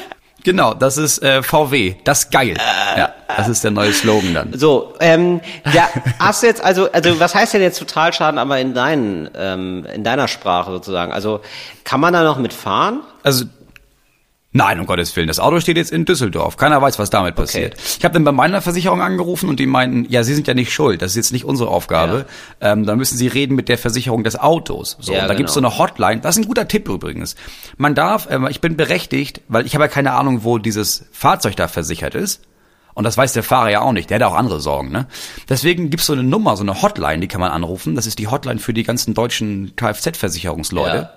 genau, 0.50 0.74
das 0.74 0.98
ist 0.98 1.22
äh, 1.22 1.44
VW. 1.44 1.96
Das 2.04 2.32
geil. 2.32 2.56
Äh. 2.58 3.00
Ja, 3.00 3.14
das 3.38 3.48
ist 3.48 3.64
der 3.64 3.70
neue 3.70 3.94
Slogan 3.94 4.34
dann. 4.34 4.54
So, 4.54 4.96
ähm, 5.00 5.42
ja, 5.74 5.88
hast 6.18 6.42
du 6.42 6.48
jetzt 6.48 6.64
also, 6.64 6.92
also 6.92 7.20
was 7.20 7.36
heißt 7.36 7.54
denn 7.54 7.62
jetzt 7.62 7.78
Totalschaden, 7.78 8.40
aber 8.40 8.60
in 8.60 8.74
deinen, 8.74 9.30
ähm, 9.36 9.86
in 9.94 10.04
deiner 10.04 10.28
Sprache 10.28 10.72
sozusagen? 10.72 11.12
Also 11.12 11.42
kann 11.84 12.00
man 12.00 12.14
da 12.14 12.24
noch 12.24 12.40
mitfahren? 12.40 13.02
Also 13.22 13.46
Nein, 14.52 14.80
um 14.80 14.88
Gottes 14.88 15.16
Willen. 15.16 15.28
Das 15.28 15.40
Auto 15.40 15.60
steht 15.60 15.78
jetzt 15.78 15.92
in 15.92 16.06
Düsseldorf. 16.06 16.58
Keiner 16.58 16.82
weiß, 16.82 16.98
was 16.98 17.12
damit 17.12 17.36
passiert. 17.36 17.76
Ich 18.00 18.04
habe 18.04 18.14
dann 18.14 18.24
bei 18.24 18.32
meiner 18.32 18.62
Versicherung 18.62 19.00
angerufen 19.00 19.48
und 19.48 19.60
die 19.60 19.68
meinten, 19.68 20.12
ja, 20.12 20.24
Sie 20.24 20.34
sind 20.34 20.48
ja 20.48 20.56
nicht 20.56 20.74
schuld. 20.74 21.04
Das 21.04 21.12
ist 21.12 21.18
jetzt 21.18 21.32
nicht 21.34 21.46
unsere 21.46 21.70
Aufgabe. 21.70 22.26
Ähm, 22.60 22.84
dann 22.86 22.98
müssen 22.98 23.16
Sie 23.16 23.28
reden 23.28 23.56
mit 23.56 23.70
der 23.70 23.78
Versicherung 23.78 24.24
des 24.24 24.36
Autos. 24.40 24.98
So, 25.00 25.14
Ja, 25.14 25.22
und 25.22 25.28
da 25.28 25.36
gibt's 25.36 25.54
so 25.54 25.60
genau. 25.60 25.70
eine 25.70 25.78
Hotline. 25.78 26.22
Das 26.22 26.36
ist 26.36 26.44
ein 26.44 26.48
guter 26.48 26.68
Tipp 26.68 26.90
übrigens. 26.90 27.36
Man 27.78 27.94
darf, 27.94 28.28
ähm, 28.32 28.48
ich 28.50 28.60
bin 28.60 28.76
berechtigt, 28.76 29.42
weil 29.50 29.68
ich 29.68 29.76
habe 29.76 29.84
ja 29.84 29.88
keine 29.88 30.14
Ahnung, 30.14 30.44
wo 30.44 30.58
dieses 30.58 31.06
Fahrzeug 31.12 31.56
da 31.56 31.68
versichert 31.68 32.16
ist. 32.16 32.42
Und 32.96 33.04
das 33.04 33.16
weiß 33.18 33.34
der 33.34 33.44
Fahrer 33.44 33.70
ja 33.70 33.82
auch 33.82 33.94
nicht. 33.94 34.10
Der 34.10 34.16
hat 34.16 34.24
auch 34.24 34.36
andere 34.36 34.60
Sorgen, 34.60 34.92
ne? 34.92 35.06
Deswegen 35.48 35.92
gibt's 35.92 36.08
so 36.08 36.14
eine 36.14 36.24
Nummer, 36.24 36.58
so 36.58 36.64
eine 36.64 36.82
Hotline, 36.82 37.20
die 37.20 37.28
kann 37.28 37.40
man 37.40 37.52
anrufen. 37.52 37.94
Das 37.96 38.08
ist 38.08 38.18
die 38.18 38.28
Hotline 38.28 38.60
für 38.60 38.74
die 38.74 38.84
ganzen 38.84 39.14
deutschen 39.14 39.74
Kfz-Versicherungsleute. 39.76 40.98
Ja. 40.98 41.12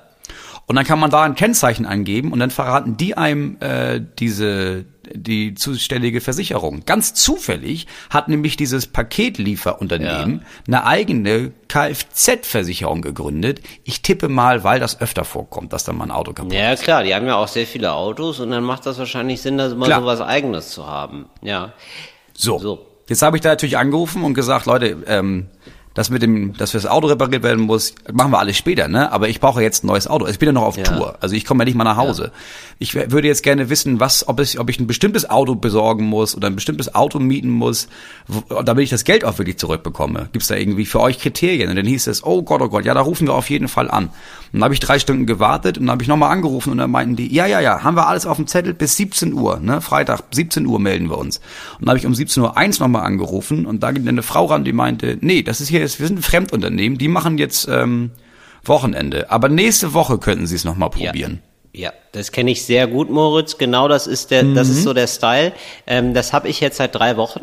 Und 0.66 0.76
dann 0.76 0.85
kann 0.85 1.00
man 1.00 1.11
da 1.11 1.23
ein 1.23 1.35
Kennzeichen 1.35 1.87
angeben 1.87 2.33
und 2.33 2.38
dann 2.38 2.50
verraten 2.50 2.97
die 2.97 3.16
einem 3.16 3.57
äh, 3.61 4.00
diese 4.19 4.87
die 5.14 5.54
zuständige 5.54 6.21
Versicherung. 6.21 6.85
Ganz 6.87 7.14
zufällig 7.14 7.87
hat 8.11 8.28
nämlich 8.28 8.57
dieses 8.57 8.87
Paketlieferunternehmen 8.87 10.45
eine 10.66 10.87
eigene 10.87 11.52
Kfz-Versicherung 11.69 13.02
gegründet. 13.02 13.61
Ich 13.85 14.02
tippe 14.02 14.28
mal, 14.28 14.64
weil 14.64 14.81
das 14.81 15.00
öfter 15.00 15.25
vorkommt, 15.25 15.73
dass 15.73 15.85
da 15.85 15.92
mal 15.92 16.04
ein 16.04 16.11
Auto 16.11 16.33
kaputt 16.33 16.52
Ja, 16.52 16.75
klar, 16.76 17.02
die 17.02 17.14
haben 17.14 17.26
ja 17.26 17.37
auch 17.37 17.49
sehr 17.49 17.66
viele 17.66 17.92
Autos 17.92 18.40
und 18.40 18.50
dann 18.50 18.64
macht 18.64 18.87
das 18.87 18.99
wahrscheinlich 18.99 19.42
Sinn, 19.42 19.59
da 19.59 19.69
mal 19.75 19.87
Klar. 19.87 20.00
so 20.00 20.07
was 20.07 20.21
Eigenes 20.21 20.71
zu 20.71 20.87
haben. 20.87 21.26
Ja. 21.42 21.73
So. 22.33 22.59
So. 22.59 22.87
Jetzt 23.09 23.23
habe 23.23 23.37
ich 23.37 23.42
da 23.42 23.50
natürlich 23.50 23.76
angerufen 23.76 24.23
und 24.25 24.35
gesagt, 24.35 24.66
Leute, 24.66 25.02
ähm, 25.07 25.49
das 25.94 26.08
mit 26.11 26.22
dem, 26.22 26.54
dass 26.56 26.72
das 26.72 26.87
Auto 26.87 27.06
repariert 27.08 27.42
werden 27.42 27.64
muss, 27.64 27.94
machen 28.12 28.30
wir 28.32 28.38
alles 28.38 28.56
später, 28.56 28.88
ne? 28.88 29.12
Aber 29.12 29.28
ich 29.28 29.40
brauche 29.40 29.62
jetzt 29.62 29.84
ein 29.84 29.88
neues 29.88 30.06
Auto. 30.06 30.26
Ich 30.26 30.38
bin 30.38 30.46
ja 30.46 30.52
noch 30.52 30.62
auf 30.62 30.76
Ja. 30.76 30.84
Tour. 30.84 31.16
Also 31.20 31.34
ich 31.34 31.44
komme 31.44 31.62
ja 31.62 31.64
nicht 31.66 31.75
mal 31.75 31.84
nach 31.84 31.96
Hause. 31.99 32.32
Ich 32.78 32.94
wär- 32.94 33.11
würde 33.12 33.28
jetzt 33.28 33.42
gerne 33.42 33.68
wissen, 33.70 34.00
was, 34.00 34.26
ob 34.26 34.40
ich, 34.40 34.58
ob 34.58 34.70
ich 34.70 34.80
ein 34.80 34.87
bestimmtes 34.87 35.28
Auto 35.28 35.54
besorgen 35.54 36.04
muss 36.06 36.37
oder 36.37 36.46
ein 36.49 36.54
bestimmtes 36.54 36.94
Auto 36.94 37.18
mieten 37.18 37.50
muss, 37.50 37.88
wo, 38.26 38.62
damit 38.62 38.84
ich 38.84 38.90
das 38.90 39.04
Geld 39.04 39.25
auch 39.25 39.38
wirklich 39.38 39.58
zurückbekomme. 39.58 40.28
Gibt's 40.32 40.49
da 40.49 40.56
irgendwie 40.56 40.87
für 40.87 41.00
euch 41.00 41.18
Kriterien? 41.18 41.68
Und 41.70 41.76
dann 41.76 41.87
hieß 41.87 42.06
es, 42.06 42.25
oh 42.25 42.42
Gott, 42.42 42.62
oh 42.62 42.68
Gott, 42.68 42.84
ja, 42.84 42.94
da 42.94 43.00
rufen 43.02 43.26
wir 43.28 43.34
auf 43.34 43.50
jeden 43.50 43.68
Fall 43.68 43.90
an. 43.90 44.04
Und 44.06 44.12
dann 44.54 44.64
habe 44.64 44.75
ich 44.75 44.80
drei 44.80 44.99
Stunden 44.99 45.26
gewartet 45.26 45.78
und 45.78 45.84
dann 45.87 45.92
habe 45.92 46.02
ich 46.02 46.08
nochmal 46.08 46.30
angerufen 46.30 46.70
und 46.72 46.78
dann 46.78 46.90
meinten 46.90 47.16
die, 47.16 47.32
ja, 47.34 47.46
ja, 47.46 47.61
ja, 47.61 47.82
haben 47.84 47.96
wir 47.96 48.06
alles 48.06 48.26
auf 48.26 48.37
dem 48.37 48.46
Zettel 48.46 48.75
bis 48.75 48.96
17 48.96 49.32
Uhr, 49.34 49.61
ne? 49.61 49.80
Freitag, 49.80 50.22
17 50.30 50.66
Uhr 50.66 50.78
melden 50.80 51.08
wir 51.11 51.18
uns. 51.18 51.38
Und 51.78 51.82
dann 51.82 51.90
habe 51.90 51.99
ich 51.99 52.06
um 52.06 52.14
17 52.14 52.42
Uhr 52.42 52.56
eins 52.56 52.78
nochmal 52.80 53.04
angerufen 53.04 53.66
und 53.66 53.82
da 53.82 53.92
ging 53.92 54.06
eine 54.08 54.22
Frau 54.22 54.46
ran, 54.46 54.64
die 54.64 54.72
meinte, 54.72 55.18
nee, 55.20 55.42
das 55.42 55.61
ist 55.61 55.68
hier, 55.68 55.81
wir 55.82 56.06
sind 56.06 56.18
ein 56.18 56.22
Fremdunternehmen, 56.22 56.98
die 56.98 57.08
machen 57.08 57.38
jetzt 57.38 57.68
ähm, 57.68 58.10
Wochenende. 58.64 59.30
Aber 59.30 59.48
nächste 59.48 59.92
Woche 59.94 60.18
könnten 60.18 60.46
sie 60.46 60.56
es 60.56 60.64
nochmal 60.64 60.90
probieren. 60.90 61.40
Ja, 61.74 61.92
das 62.12 62.32
kenne 62.32 62.50
ich 62.50 62.64
sehr 62.64 62.86
gut, 62.86 63.10
Moritz. 63.10 63.56
Genau 63.58 63.88
das 63.88 64.06
ist 64.06 64.30
der, 64.30 64.42
das 64.42 64.68
Mhm. 64.68 64.74
ist 64.74 64.82
so 64.82 64.92
der 64.92 65.06
Style. 65.06 65.52
Ähm, 65.86 66.12
das 66.14 66.32
habe 66.32 66.48
ich 66.48 66.60
jetzt 66.60 66.76
seit 66.76 66.94
drei 66.94 67.16
Wochen. 67.16 67.40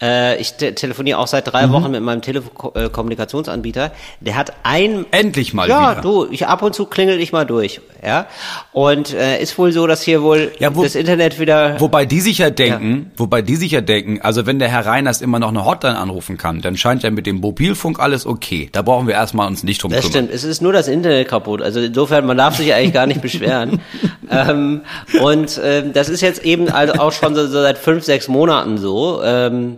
Äh, 0.00 0.40
ich 0.40 0.54
te 0.54 0.74
telefoniere 0.74 1.18
auch 1.18 1.26
seit 1.26 1.52
drei 1.52 1.66
Mhm. 1.66 1.72
Wochen 1.72 1.90
mit 1.90 2.02
meinem 2.02 2.22
Telekommunikationsanbieter. 2.22 3.92
Der 4.20 4.36
hat 4.36 4.52
ein 4.62 5.06
Endlich 5.10 5.54
mal 5.54 5.68
ja, 5.68 5.92
wieder. 5.92 6.00
du, 6.02 6.26
ich 6.30 6.46
ab 6.46 6.62
und 6.62 6.74
zu 6.74 6.86
klingel 6.86 7.20
ich 7.20 7.32
mal 7.32 7.44
durch, 7.44 7.80
ja. 8.04 8.26
Und 8.72 9.14
äh, 9.14 9.40
ist 9.40 9.56
wohl 9.58 9.72
so, 9.72 9.86
dass 9.86 10.02
hier 10.02 10.22
wohl 10.22 10.52
Ja, 10.58 10.74
wo- 10.74 10.82
das 10.82 10.94
Internet 10.94 11.38
wieder 11.40 11.80
Wobei 11.80 12.04
die 12.06 12.20
sich 12.20 12.38
ja 12.38 12.50
denken, 12.50 13.10
wobei 13.16 13.42
die 13.42 13.56
sich 13.56 13.72
ja 13.72 13.80
denken, 13.80 14.20
also 14.22 14.46
wenn 14.46 14.58
der 14.58 14.68
Herr 14.68 14.86
Reiners 14.86 15.20
immer 15.20 15.38
noch 15.38 15.48
eine 15.48 15.64
Hotline 15.64 15.96
anrufen 15.98 16.36
kann, 16.38 16.60
dann 16.60 16.76
scheint 16.76 17.02
ja 17.02 17.10
mit 17.10 17.26
dem 17.26 17.36
Mobilfunk 17.36 17.98
alles 18.00 18.26
okay. 18.26 18.68
Da 18.72 18.82
brauchen 18.82 19.06
wir 19.06 19.14
erstmal 19.14 19.46
uns 19.46 19.62
nicht 19.62 19.82
drum 19.82 19.90
Das 19.92 20.00
kümmern. 20.02 20.12
stimmt, 20.26 20.30
es 20.32 20.44
ist 20.44 20.62
nur 20.62 20.72
das 20.72 20.88
Internet 20.88 21.28
kaputt. 21.28 21.62
Also 21.62 21.80
insofern, 21.80 22.26
man 22.26 22.36
darf 22.36 22.56
sich 22.56 22.72
eigentlich 22.74 22.92
gar 22.92 23.06
nicht 23.06 23.20
beschweren. 23.20 23.80
ähm, 24.30 24.82
und 25.22 25.60
ähm, 25.62 25.92
das 25.92 26.08
ist 26.08 26.20
jetzt 26.20 26.44
eben 26.44 26.68
also 26.68 26.94
auch 26.94 27.12
schon 27.12 27.34
so, 27.34 27.46
so 27.46 27.60
seit 27.62 27.78
fünf, 27.78 28.04
sechs 28.04 28.28
Monaten 28.28 28.78
so. 28.78 29.22
Ähm, 29.22 29.71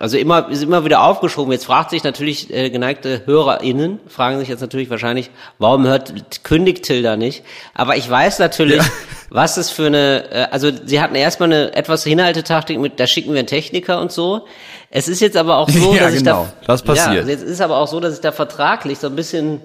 also 0.00 0.16
immer 0.16 0.48
ist 0.48 0.62
immer 0.62 0.84
wieder 0.84 1.02
aufgeschoben. 1.02 1.52
Jetzt 1.52 1.66
fragt 1.66 1.90
sich 1.90 2.04
natürlich 2.04 2.54
äh, 2.54 2.70
geneigte 2.70 3.22
HörerInnen, 3.24 3.98
fragen 4.06 4.38
sich 4.38 4.48
jetzt 4.48 4.60
natürlich 4.60 4.90
wahrscheinlich, 4.90 5.30
warum 5.58 5.86
hört 5.86 6.44
kündigt 6.44 6.84
Tilda 6.84 7.16
nicht? 7.16 7.42
Aber 7.74 7.96
ich 7.96 8.08
weiß 8.08 8.38
natürlich, 8.38 8.82
was 9.30 9.56
es 9.56 9.70
für 9.70 9.86
eine, 9.86 10.30
äh, 10.30 10.46
also 10.52 10.70
sie 10.84 11.00
hatten 11.00 11.16
erstmal 11.16 11.52
eine 11.52 11.74
etwas 11.74 12.04
Hinhaltetaktik 12.04 12.78
mit, 12.78 13.00
da 13.00 13.08
schicken 13.08 13.32
wir 13.32 13.40
einen 13.40 13.48
Techniker 13.48 14.00
und 14.00 14.12
so. 14.12 14.46
Es 14.90 15.08
ist 15.08 15.20
jetzt 15.20 15.36
aber 15.36 15.56
auch 15.56 15.68
so, 15.68 15.92
Ja, 15.92 16.02
dass 16.02 16.12
ich 16.12 16.18
genau. 16.20 16.46
da, 16.60 16.66
Das 16.74 16.82
passiert. 16.82 17.24
Ja, 17.24 17.30
jetzt 17.30 17.42
ist 17.42 17.60
aber 17.60 17.78
auch 17.78 17.88
so, 17.88 17.98
dass 17.98 18.14
ich 18.14 18.20
da 18.20 18.30
vertraglich 18.30 18.98
so 18.98 19.08
ein 19.08 19.16
bisschen 19.16 19.60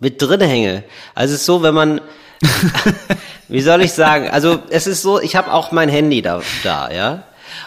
mit 0.00 0.20
drin 0.20 0.40
hänge. 0.40 0.82
Also 1.14 1.34
es 1.34 1.40
ist 1.40 1.46
so, 1.46 1.62
wenn 1.62 1.74
man, 1.74 2.00
wie 3.48 3.60
soll 3.60 3.82
ich 3.82 3.92
sagen, 3.92 4.28
also 4.30 4.58
es 4.68 4.88
ist 4.88 5.02
so, 5.02 5.20
ich 5.20 5.36
habe 5.36 5.52
auch 5.52 5.70
mein 5.70 5.88
Handy 5.88 6.22
da, 6.22 6.42
da, 6.64 6.90
ja. 6.90 7.22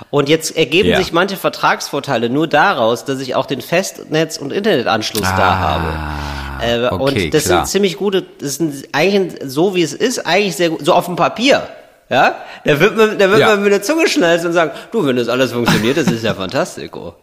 Und 0.09 0.27
jetzt 0.29 0.57
ergeben 0.57 0.89
Ja. 0.89 0.97
sich 0.97 1.13
manche 1.13 1.37
Vertragsvorteile 1.37 2.29
nur 2.29 2.47
daraus, 2.47 3.05
dass 3.05 3.19
ich 3.19 3.35
auch 3.35 3.45
den 3.45 3.61
Festnetz- 3.61 4.37
und 4.37 4.51
Internetanschluss 4.51 5.21
da 5.21 5.57
habe. 5.59 5.87
Äh, 6.65 6.85
Ah, 6.85 6.91
okay, 6.93 7.25
und 7.25 7.33
das 7.33 7.45
klar. 7.45 7.59
sind 7.65 7.67
ziemlich 7.71 7.97
gute, 7.97 8.23
das 8.39 8.55
sind 8.55 8.87
eigentlich 8.91 9.41
so 9.49 9.73
wie 9.75 9.81
es 9.81 9.93
ist, 9.93 10.25
eigentlich 10.25 10.55
sehr 10.55 10.69
gut, 10.69 10.85
so 10.85 10.93
auf 10.93 11.05
dem 11.05 11.15
Papier. 11.15 11.67
Ja, 12.11 12.35
da 12.65 12.79
wird 12.81 12.97
man, 12.97 13.17
da 13.17 13.29
wird 13.29 13.39
Ja. 13.39 13.47
man 13.47 13.63
mit 13.63 13.71
der 13.71 13.81
Zunge 13.81 14.07
schnalzen 14.09 14.47
und 14.47 14.53
sagen, 14.53 14.71
du, 14.91 15.05
wenn 15.07 15.15
das 15.15 15.29
alles 15.29 15.53
funktioniert, 15.53 15.95
das 15.95 16.07
ist 16.07 16.25
ja 16.25 16.33
fantastico. 16.33 17.15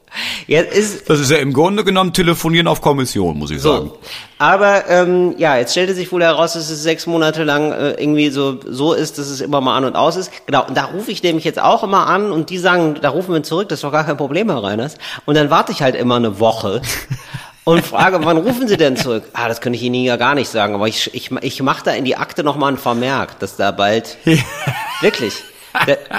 Jetzt 0.47 0.75
ist, 0.75 1.11
Das 1.11 1.21
ist 1.21 1.31
ja 1.31 1.37
im 1.37 1.53
Grunde 1.53 1.85
genommen 1.85 2.15
Telefonieren 2.15 2.67
auf 2.67 2.81
Kommission, 2.81 3.37
muss 3.39 3.51
ich 3.51 3.61
sagen. 3.61 3.89
so. 3.91 3.99
Aber 4.39 4.89
ähm, 4.89 5.35
ja, 5.37 5.59
jetzt 5.59 5.73
stellte 5.73 5.93
sich 5.93 6.11
wohl 6.11 6.23
heraus, 6.23 6.55
dass 6.55 6.71
es 6.71 6.83
sechs 6.83 7.07
Monate 7.07 7.45
lang 7.45 7.71
äh, 7.73 7.91
irgendwie 8.01 8.31
so 8.31 8.59
so 8.67 8.95
ist, 8.95 9.19
dass 9.19 9.29
es 9.29 9.43
immer 9.43 9.61
mal 9.61 9.77
an 9.77 9.85
und 9.85 9.95
aus 9.95 10.17
ist. 10.17 10.31
Genau, 10.47 10.65
und 10.67 10.75
da 10.75 10.87
rufe 10.87 11.11
ich 11.11 11.23
nämlich 11.23 11.45
jetzt 11.45 11.61
auch 11.61 11.85
immer 11.85 12.07
an 12.07 12.33
und 12.33 12.49
die 12.49 12.57
sagen, 12.57 12.97
da 13.03 13.11
rufen 13.11 13.35
wir 13.35 13.43
zurück, 13.43 13.69
das 13.69 13.81
ist 13.81 13.85
doch 13.85 13.93
gar 13.93 14.05
kein 14.05 14.17
Problem, 14.17 14.49
Herr 14.51 14.63
Reiners. 14.63 14.95
Und 15.27 15.37
dann 15.37 15.51
warte 15.51 15.73
ich 15.73 15.83
halt 15.83 15.97
immer 15.97 16.17
eine 16.17 16.41
Woche 16.41 16.81
und 17.69 17.85
frage, 17.85 18.25
wann 18.25 18.39
rufen 18.39 18.67
Sie 18.67 18.79
denn 18.79 18.97
zurück? 18.97 19.25
Ah, 19.35 19.47
das 19.47 19.61
könnte 19.61 19.77
ich 19.77 19.83
Ihnen 19.83 20.03
ja 20.03 20.17
gar 20.17 20.35
nicht 20.35 20.49
sagen, 20.49 20.75
aber 20.75 20.89
ich, 20.89 21.13
ich, 21.15 21.31
ich 21.43 21.61
mache 21.63 21.85
da 21.85 21.91
in 21.93 22.07
die 22.07 22.17
Akte 22.17 22.43
nochmal 22.43 22.69
einen 22.69 22.79
Vermerk, 22.79 23.39
dass 23.41 23.57
da 23.57 23.73
bald... 23.73 24.17
Wirklich. 25.03 25.35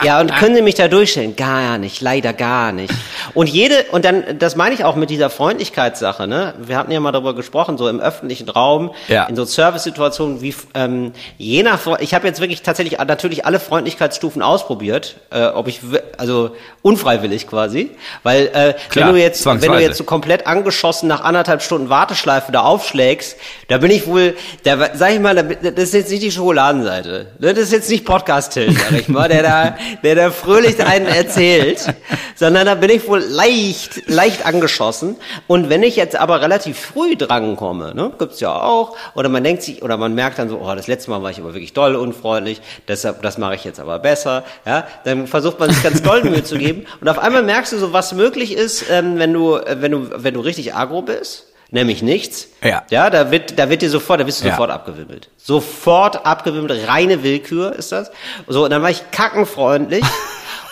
Ja, 0.04 0.22
und 0.22 0.34
können 0.36 0.56
Sie 0.56 0.62
mich 0.62 0.76
da 0.76 0.88
durchstellen? 0.88 1.36
Gar 1.36 1.80
nicht, 1.80 2.02
leider 2.02 2.34
gar 2.34 2.72
nicht. 2.72 2.94
Und 3.34 3.50
jede, 3.50 3.84
und 3.92 4.06
dann, 4.06 4.38
das 4.38 4.56
meine 4.56 4.76
ich 4.76 4.86
auch 4.86 4.96
mit 4.96 5.10
dieser 5.10 5.32
Freundlichkeitssache, 5.32 6.28
ne? 6.28 6.54
Wir 6.60 6.78
hatten 6.78 6.92
ja 6.92 7.00
mal 7.00 7.12
darüber 7.12 7.34
gesprochen, 7.34 7.78
so 7.78 7.90
im 7.90 8.00
öffentlichen 8.00 8.48
Raum, 8.48 8.92
Ja. 9.08 9.26
in 9.26 9.36
so 9.36 9.44
Service-Situationen, 9.46 10.42
wie, 10.42 10.54
ähm, 10.76 11.14
je 11.38 11.64
nach, 11.64 11.80
ich 12.00 12.14
habe 12.14 12.28
jetzt 12.28 12.40
wirklich 12.40 12.62
tatsächlich 12.62 13.00
natürlich 13.00 13.46
alle 13.46 13.60
Freundlichkeitsstufen 13.60 14.44
ausprobiert, 14.44 15.16
äh, 15.32 15.48
ob 15.48 15.68
ich, 15.68 15.82
also 16.20 16.56
unfreiwillig 16.82 17.48
quasi, 17.48 17.92
weil, 18.24 18.48
äh, 18.48 18.74
Klar, 18.90 19.08
wenn 19.08 19.16
du 19.16 19.22
jetzt, 19.22 19.46
wenn 19.46 19.60
du 19.60 19.80
jetzt 19.80 19.98
so 19.98 20.04
komplett 20.04 20.48
angeschossen 20.48 21.08
nach 21.08 21.22
anderthalb 21.22 21.62
Stunden 21.62 21.90
Warteschleife 21.90 22.52
da 22.52 22.62
aufschlägst, 22.62 23.38
da 23.68 23.78
bin 23.78 23.92
ich 23.92 24.08
wohl, 24.08 24.36
da 24.64 24.78
sag 24.94 25.14
ich 25.14 25.20
mal, 25.20 25.36
da 25.36 25.44
das 25.44 25.86
ist 25.86 25.94
jetzt 25.94 26.12
nicht 26.12 26.24
die 26.24 26.32
Schokoladenseite. 26.32 27.28
Ne? 27.40 27.54
Das 27.54 27.66
ist 27.66 27.72
jetzt 27.72 27.90
nicht 27.90 28.06
Podcast-Till, 28.06 28.72
sag 28.72 28.92
ich 29.00 29.08
mal, 29.08 29.28
der 29.28 29.44
da, 29.44 29.78
der 30.04 30.16
da 30.16 30.32
fröhlich 30.32 30.84
einen 30.84 31.08
erzählt, 31.08 31.94
sondern 32.36 32.66
da 32.66 32.76
bin 32.76 32.90
ich 32.90 33.08
wohl 33.08 33.20
leicht, 33.20 34.08
leicht 34.08 34.46
angeschossen. 34.46 35.16
Und 35.48 35.70
wenn 35.70 35.84
ich 35.84 35.96
jetzt 35.96 36.16
aber 36.16 36.42
relativ 36.42 36.80
früh 36.80 37.16
drankomme, 37.16 37.94
ne, 37.94 38.12
gibt's 38.18 38.40
ja 38.40 38.54
auch, 38.54 38.96
oder 39.16 39.30
man 39.30 39.44
denkt 39.44 39.64
sich, 39.64 39.82
oder 39.82 39.98
man 39.98 40.16
merkt 40.16 40.40
dann 40.40 40.50
so, 40.50 40.60
oh, 40.64 40.76
das 40.76 40.88
letzte 40.88 41.12
Mal 41.12 41.22
war 41.22 41.32
ich 41.32 41.40
aber 41.40 41.54
wirklich 41.54 41.74
doll 41.74 41.96
unfreundlich, 41.96 42.62
deshalb, 42.88 43.22
das 43.22 43.38
mache 43.38 43.56
ich 43.56 43.64
jetzt 43.64 43.80
aber 43.80 44.00
besser, 44.00 44.44
ja, 44.66 44.86
dann 45.04 45.28
versucht 45.28 45.60
man 45.60 45.72
sich 45.72 45.84
ganz 45.84 46.02
doll 46.10 46.24
Mühe 46.24 46.44
zu 46.44 46.58
geben. 46.58 46.86
Und 47.02 47.08
auf 47.10 47.20
einmal 47.20 47.44
merkst 47.44 47.74
du 47.74 47.78
so, 47.78 47.94
was 47.94 48.14
möglich 48.14 48.54
ist, 48.56 48.86
ähm, 48.90 49.18
wenn 49.20 49.34
du, 49.34 49.56
äh, 49.58 49.78
wenn 49.82 49.92
du, 49.92 50.10
wenn 50.24 50.34
du 50.34 50.40
richtig 50.42 50.74
agro 50.76 51.02
bist. 51.02 51.46
Nämlich 51.72 52.02
nichts. 52.02 52.48
Ja. 52.64 52.82
Ja, 52.90 53.12
da 53.12 53.30
wird, 53.30 53.60
da 53.60 53.70
wird 53.70 53.84
dir 53.84 53.92
sofort, 53.92 54.20
da 54.20 54.26
wirst 54.26 54.42
du 54.42 54.48
Ja. 54.48 54.54
sofort 54.54 54.72
abgewimmelt. 54.72 55.30
Sofort 55.38 56.26
abgewimmelt, 56.26 56.88
reine 56.88 57.22
Willkür 57.22 57.74
ist 57.76 57.92
das. 57.92 58.10
So, 58.48 58.64
und 58.64 58.72
dann 58.72 58.82
war 58.82 58.90
ich 58.90 59.12
kackenfreundlich. 59.12 60.04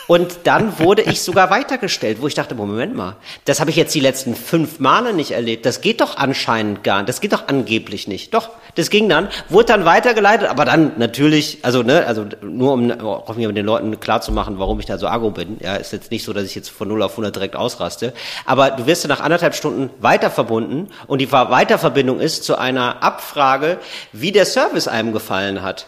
Und 0.08 0.40
dann 0.46 0.80
wurde 0.80 1.02
ich 1.02 1.22
sogar 1.22 1.50
weitergestellt, 1.50 2.22
wo 2.22 2.28
ich 2.28 2.34
dachte, 2.34 2.56
Moment 2.56 2.96
mal, 2.96 3.18
das 3.46 3.60
habe 3.60 3.70
ich 3.70 3.76
jetzt 3.76 3.94
die 3.94 4.00
letzten 4.00 4.36
fünf 4.36 4.80
Male 4.80 5.14
nicht 5.14 5.32
erlebt. 5.32 5.66
Das 5.66 5.82
geht 5.82 6.00
doch 6.00 6.18
anscheinend 6.18 6.84
gar 6.84 7.00
nicht. 7.00 7.10
Das 7.10 7.20
geht 7.20 7.34
doch 7.34 7.48
angeblich 7.48 8.08
nicht. 8.08 8.34
Doch, 8.34 8.50
das 8.76 8.90
ging 8.90 9.10
dann, 9.10 9.28
wurde 9.50 9.66
dann 9.66 9.86
weitergeleitet, 9.86 10.50
aber 10.50 10.64
dann 10.64 10.94
natürlich, 10.98 11.60
also 11.64 11.84
ne, 11.84 12.06
also 12.08 12.26
nur 12.42 12.74
um 12.74 12.92
auch 13.02 13.36
mir 13.36 13.52
den 13.52 13.66
Leuten 13.66 14.00
klarzumachen, 14.00 14.60
warum 14.60 14.80
ich 14.80 14.86
da 14.86 14.98
so 14.98 15.08
agro 15.08 15.32
bin. 15.32 15.58
Ja, 15.60 15.76
ist 15.76 15.92
jetzt 15.92 16.10
nicht 16.12 16.24
so, 16.24 16.32
dass 16.32 16.46
ich 16.46 16.56
jetzt 16.56 16.70
von 16.70 16.88
0 16.88 17.04
auf 17.04 17.12
100 17.12 17.36
direkt 17.36 17.56
ausraste. 17.58 18.14
Aber 18.46 18.72
du 18.72 18.86
wirst 18.86 19.04
dann 19.04 19.10
nach 19.10 19.20
anderthalb 19.20 19.56
Stunden 19.56 19.90
weiter 20.00 20.32
verbunden 20.32 20.88
und 21.08 21.20
die 21.20 21.32
Weiterverbindung 21.32 22.22
ist 22.22 22.46
zu 22.46 22.58
einer 22.58 23.04
Abfrage, 23.04 23.80
wie 24.14 24.32
der 24.32 24.46
Service 24.46 24.88
einem 24.88 25.12
gefallen 25.12 25.62
hat. 25.62 25.88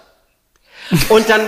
Und 1.09 1.29
dann, 1.29 1.41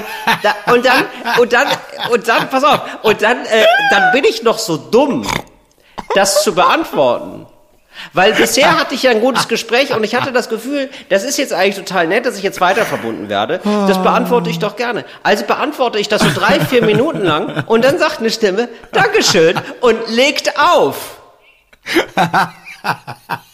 da, 0.43 0.73
und 0.73 0.85
dann, 0.85 1.05
und 1.39 1.53
dann, 1.53 1.67
und 2.11 2.27
dann, 2.27 2.49
pass 2.49 2.63
auf, 2.63 2.81
und 3.01 3.21
dann, 3.21 3.45
äh, 3.45 3.65
dann 3.89 4.11
bin 4.11 4.23
ich 4.23 4.43
noch 4.43 4.59
so 4.59 4.77
dumm, 4.77 5.27
das 6.15 6.43
zu 6.43 6.53
beantworten. 6.53 7.47
Weil 8.13 8.33
bisher 8.33 8.79
hatte 8.79 8.95
ich 8.95 9.03
ja 9.03 9.11
ein 9.11 9.21
gutes 9.21 9.47
Gespräch 9.47 9.93
und 9.93 10.03
ich 10.03 10.15
hatte 10.15 10.31
das 10.31 10.49
Gefühl, 10.49 10.89
das 11.09 11.23
ist 11.23 11.37
jetzt 11.37 11.53
eigentlich 11.53 11.75
total 11.75 12.07
nett, 12.07 12.25
dass 12.25 12.37
ich 12.37 12.43
jetzt 12.43 12.61
weiter 12.61 12.85
verbunden 12.85 13.29
werde. 13.29 13.59
Das 13.87 14.01
beantworte 14.01 14.49
ich 14.49 14.59
doch 14.59 14.75
gerne. 14.75 15.05
Also 15.23 15.45
beantworte 15.45 15.99
ich 15.99 16.07
das 16.07 16.21
so 16.21 16.29
drei, 16.33 16.59
vier 16.59 16.83
Minuten 16.83 17.23
lang 17.23 17.63
und 17.67 17.83
dann 17.83 17.99
sagt 17.99 18.19
eine 18.19 18.31
Stimme, 18.31 18.69
Dankeschön 18.91 19.59
und 19.81 19.97
legt 20.09 20.59
auf. 20.59 21.17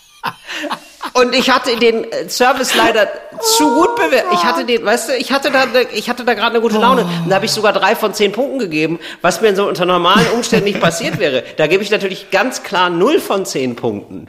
Und 1.19 1.33
ich 1.33 1.49
hatte 1.49 1.75
den 1.77 2.03
äh, 2.11 2.29
Service 2.29 2.75
leider 2.75 3.07
zu 3.41 3.73
gut 3.73 3.95
bewertet. 3.95 4.29
Ich 4.33 4.43
hatte 4.43 4.65
den, 4.65 4.85
weißt 4.85 5.09
du, 5.09 5.15
ich 5.15 5.31
hatte 5.31 5.51
da, 5.51 5.65
ich 5.93 6.09
hatte 6.09 6.23
da 6.23 6.33
gerade 6.33 6.51
eine 6.51 6.61
gute 6.61 6.77
Laune. 6.77 7.03
Und 7.03 7.29
da 7.29 7.35
habe 7.35 7.45
ich 7.45 7.51
sogar 7.51 7.73
drei 7.73 7.95
von 7.95 8.13
zehn 8.13 8.31
Punkten 8.31 8.59
gegeben, 8.59 8.99
was 9.21 9.41
mir 9.41 9.55
so 9.55 9.67
unter 9.67 9.85
normalen 9.85 10.27
Umständen 10.35 10.65
nicht 10.65 10.79
passiert 10.87 11.19
wäre. 11.19 11.43
Da 11.57 11.67
gebe 11.67 11.83
ich 11.83 11.89
natürlich 11.89 12.29
ganz 12.29 12.63
klar 12.63 12.89
null 12.89 13.19
von 13.19 13.45
zehn 13.45 13.75
Punkten. 13.75 14.27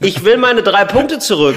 Ich 0.00 0.24
will 0.24 0.38
meine 0.38 0.62
drei 0.62 0.84
Punkte 0.84 1.18
zurück. 1.18 1.56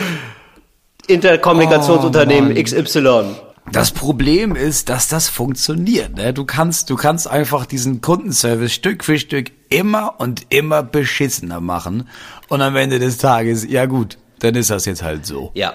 Interkommunikationsunternehmen 1.07 2.53
XY. 2.61 3.35
Das 3.71 3.91
Problem 3.91 4.55
ist, 4.55 4.89
dass 4.89 5.07
das 5.07 5.27
funktioniert. 5.29 6.15
Ne? 6.15 6.33
Du 6.33 6.45
kannst, 6.45 6.89
du 6.89 6.95
kannst 6.95 7.27
einfach 7.27 7.65
diesen 7.65 8.01
Kundenservice 8.01 8.73
Stück 8.73 9.03
für 9.03 9.19
Stück 9.19 9.51
immer 9.69 10.15
und 10.19 10.45
immer 10.49 10.83
beschissener 10.83 11.59
machen. 11.59 12.07
Und 12.47 12.61
am 12.61 12.75
Ende 12.75 12.99
des 12.99 13.17
Tages, 13.17 13.69
ja 13.69 13.85
gut, 13.85 14.17
dann 14.39 14.55
ist 14.55 14.69
das 14.69 14.85
jetzt 14.85 15.03
halt 15.03 15.25
so. 15.25 15.51
Ja. 15.53 15.73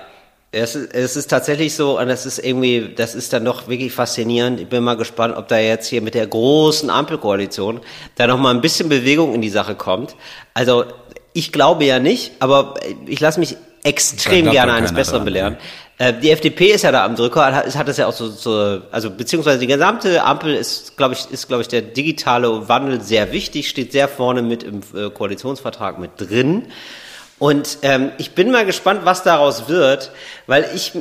Es 0.55 0.75
ist, 0.75 0.93
es 0.93 1.17
ist 1.17 1.29
tatsächlich 1.29 1.75
so, 1.75 1.99
und 1.99 2.09
das 2.09 2.27
ist 2.27 2.39
irgendwie, 2.39 2.93
das 2.95 3.15
ist 3.15 3.33
dann 3.33 3.43
doch 3.47 3.69
wirklich 3.69 3.91
faszinierend. 3.91 4.61
Ich 4.61 4.69
bin 4.69 4.85
mal 4.85 4.99
gespannt, 4.99 5.35
ob 5.35 5.49
da 5.49 5.59
jetzt 5.59 5.89
hier 5.89 6.03
mit 6.03 6.13
der 6.13 6.27
großen 6.27 6.91
Ampelkoalition 6.91 7.81
da 8.17 8.27
noch 8.27 8.37
mal 8.37 8.55
ein 8.55 8.61
bisschen 8.61 8.91
Bewegung 8.91 9.35
in 9.35 9.41
die 9.41 9.49
Sache 9.49 9.75
kommt. 9.75 10.15
Also, 10.53 10.85
ich 11.33 11.53
glaube 11.53 11.87
ja 11.87 11.99
nicht, 11.99 12.33
aber 12.41 12.75
ich 13.07 13.19
lasse 13.21 13.41
mich 13.41 13.57
extrem 13.83 14.51
gerne 14.51 14.73
ja 14.73 14.77
eines 14.77 14.93
Besseren 14.93 15.25
belehren. 15.25 15.55
Äh, 15.55 15.59
Die 16.21 16.31
FDP 16.31 16.73
ist 16.73 16.83
ja 16.83 16.91
da 16.91 17.05
am 17.05 17.15
Drücker, 17.15 17.55
hat, 17.55 17.77
hat 17.77 17.87
das 17.87 17.97
ja 17.97 18.09
auch 18.09 18.13
so, 18.13 18.29
so, 18.29 18.81
also 18.91 19.11
beziehungsweise 19.11 19.61
die 19.61 19.69
gesamte 19.69 20.25
Ampel 20.25 20.53
ist, 20.53 20.97
glaube 20.97 21.15
ich, 21.15 21.31
ist, 21.31 21.47
glaube 21.47 21.63
ich, 21.63 21.69
der 21.69 21.81
digitale 21.81 22.69
Wandel 22.69 23.01
sehr 23.01 23.31
wichtig, 23.31 23.69
steht 23.69 23.93
sehr 23.93 24.09
vorne 24.09 24.43
mit 24.43 24.65
im 24.65 24.81
äh, 24.97 25.11
Koalitionsvertrag 25.11 26.01
mit 26.01 26.13
drin. 26.17 26.65
Und 27.39 27.79
ähm, 27.83 28.11
ich 28.19 28.33
bin 28.33 28.51
mal 28.51 28.65
gespannt, 28.65 29.01
was 29.05 29.23
daraus 29.23 29.69
wird, 29.69 30.11
weil 30.49 30.65
ich, 30.75 30.93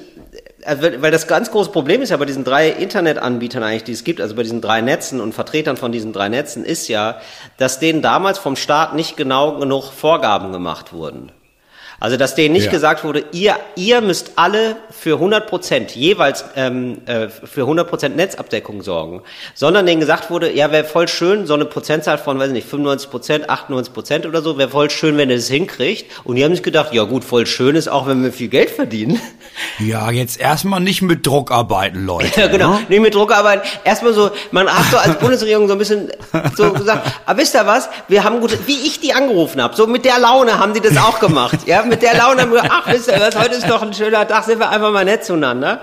äh, 0.62 1.02
weil 1.02 1.12
das 1.12 1.28
ganz 1.28 1.50
große 1.50 1.72
Problem 1.72 2.04
ist 2.04 2.10
ja 2.10 2.18
bei 2.18 2.26
diesen 2.26 2.44
drei 2.44 2.70
Internetanbietern 2.70 3.64
eigentlich, 3.64 3.86
die 3.86 3.94
es 3.94 4.04
gibt, 4.04 4.22
also 4.22 4.36
bei 4.36 4.44
diesen 4.44 4.62
drei 4.62 4.82
Netzen 4.82 5.20
und 5.20 5.34
Vertretern 5.34 5.78
von 5.78 5.92
diesen 5.92 6.14
drei 6.14 6.30
Netzen, 6.30 6.64
ist 6.64 6.88
ja, 6.88 7.22
dass 7.58 7.80
denen 7.80 8.04
damals 8.04 8.38
vom 8.38 8.56
Staat 8.56 8.94
nicht 8.94 9.18
genau 9.18 9.58
genug 9.58 9.92
Vorgaben 9.92 10.52
gemacht 10.52 10.94
wurden. 10.94 11.32
Also, 12.02 12.18
dass 12.18 12.36
denen 12.36 12.54
nicht 12.54 12.66
Ja. 12.66 12.72
gesagt 12.72 13.04
wurde, 13.06 13.24
ihr, 13.32 13.56
ihr 13.76 14.02
müsst 14.02 14.32
alle 14.36 14.76
für 14.90 15.14
100 15.14 15.48
Prozent 15.48 15.92
jeweils 15.96 16.44
ähm, 16.58 16.98
äh, 17.06 17.30
für 17.30 17.62
100 17.62 17.88
Prozent 17.88 18.16
Netzabdeckung 18.18 18.82
sorgen, 18.82 19.22
sondern 19.54 19.86
denen 19.86 20.02
gesagt 20.02 20.30
wurde, 20.30 20.52
ja, 20.52 20.72
wäre 20.72 20.84
voll 20.84 21.08
schön, 21.08 21.46
so 21.46 21.54
eine 21.54 21.66
Prozentzahl 21.66 22.18
von, 22.18 22.40
weiß 22.40 22.48
ich 22.48 22.54
nicht, 22.54 22.68
95 22.68 23.10
Prozent, 23.10 23.50
98 23.50 23.94
Prozent 23.94 24.26
oder 24.26 24.42
so, 24.42 24.58
wäre 24.58 24.70
voll 24.70 24.90
schön, 24.90 25.16
wenn 25.18 25.30
ihr 25.30 25.36
das 25.38 25.48
hinkriegt. 25.48 26.12
Und 26.24 26.36
die 26.36 26.44
haben 26.44 26.54
sich 26.54 26.64
gedacht, 26.64 26.92
ja 26.92 27.04
gut, 27.04 27.24
voll 27.24 27.46
schön 27.46 27.76
ist 27.76 27.88
auch, 27.88 28.08
wenn 28.08 28.24
wir 28.24 28.34
viel 28.34 28.50
Geld 28.50 28.72
verdienen. 28.72 29.22
Ja, 29.80 30.10
jetzt 30.12 30.40
erstmal 30.40 30.80
nicht 30.80 31.02
mit 31.04 31.26
Druck 31.28 31.52
arbeiten, 31.52 32.06
Leute. 32.06 32.40
Ja, 32.40 32.48
genau. 32.48 32.72
ne? 32.72 32.80
Nicht 32.90 33.02
mit 33.02 33.14
Druckarbeit. 33.14 33.62
Erstmal 33.84 34.14
so, 34.14 34.32
man 34.50 34.68
hat 34.68 34.86
so 34.90 34.98
als 34.98 35.16
Bundesregierung 35.20 35.68
so 35.68 35.74
ein 35.74 35.78
bisschen 35.80 36.10
so 36.56 36.72
gesagt, 36.74 37.12
aber 37.28 37.40
wisst 37.40 37.54
ihr 37.54 37.68
was? 37.68 37.90
Wir 38.08 38.24
haben 38.24 38.40
gute, 38.40 38.58
wie 38.66 38.88
ich 38.88 39.00
die 39.02 39.14
angerufen 39.14 39.62
habe, 39.62 39.76
so 39.76 39.86
mit 39.86 40.04
der 40.06 40.18
Laune 40.20 40.58
haben 40.58 40.74
die 40.74 40.80
das 40.82 40.98
auch 40.98 41.20
gemacht. 41.20 41.60
Ja, 41.68 41.84
mit 41.92 42.02
der 42.02 42.16
Laune 42.18 42.42
haben 42.42 42.52
wir, 42.54 42.64
ach, 42.70 42.88
wisst 42.92 43.08
ihr 43.08 43.20
was, 43.20 43.36
heute 43.38 43.56
ist 43.56 43.70
doch 43.70 43.82
ein 43.84 43.94
schöner 43.94 44.28
Tag, 44.28 44.46
sind 44.46 44.58
wir 44.60 44.70
einfach 44.70 44.92
mal 44.92 45.06
nett 45.06 45.24
zueinander. 45.24 45.82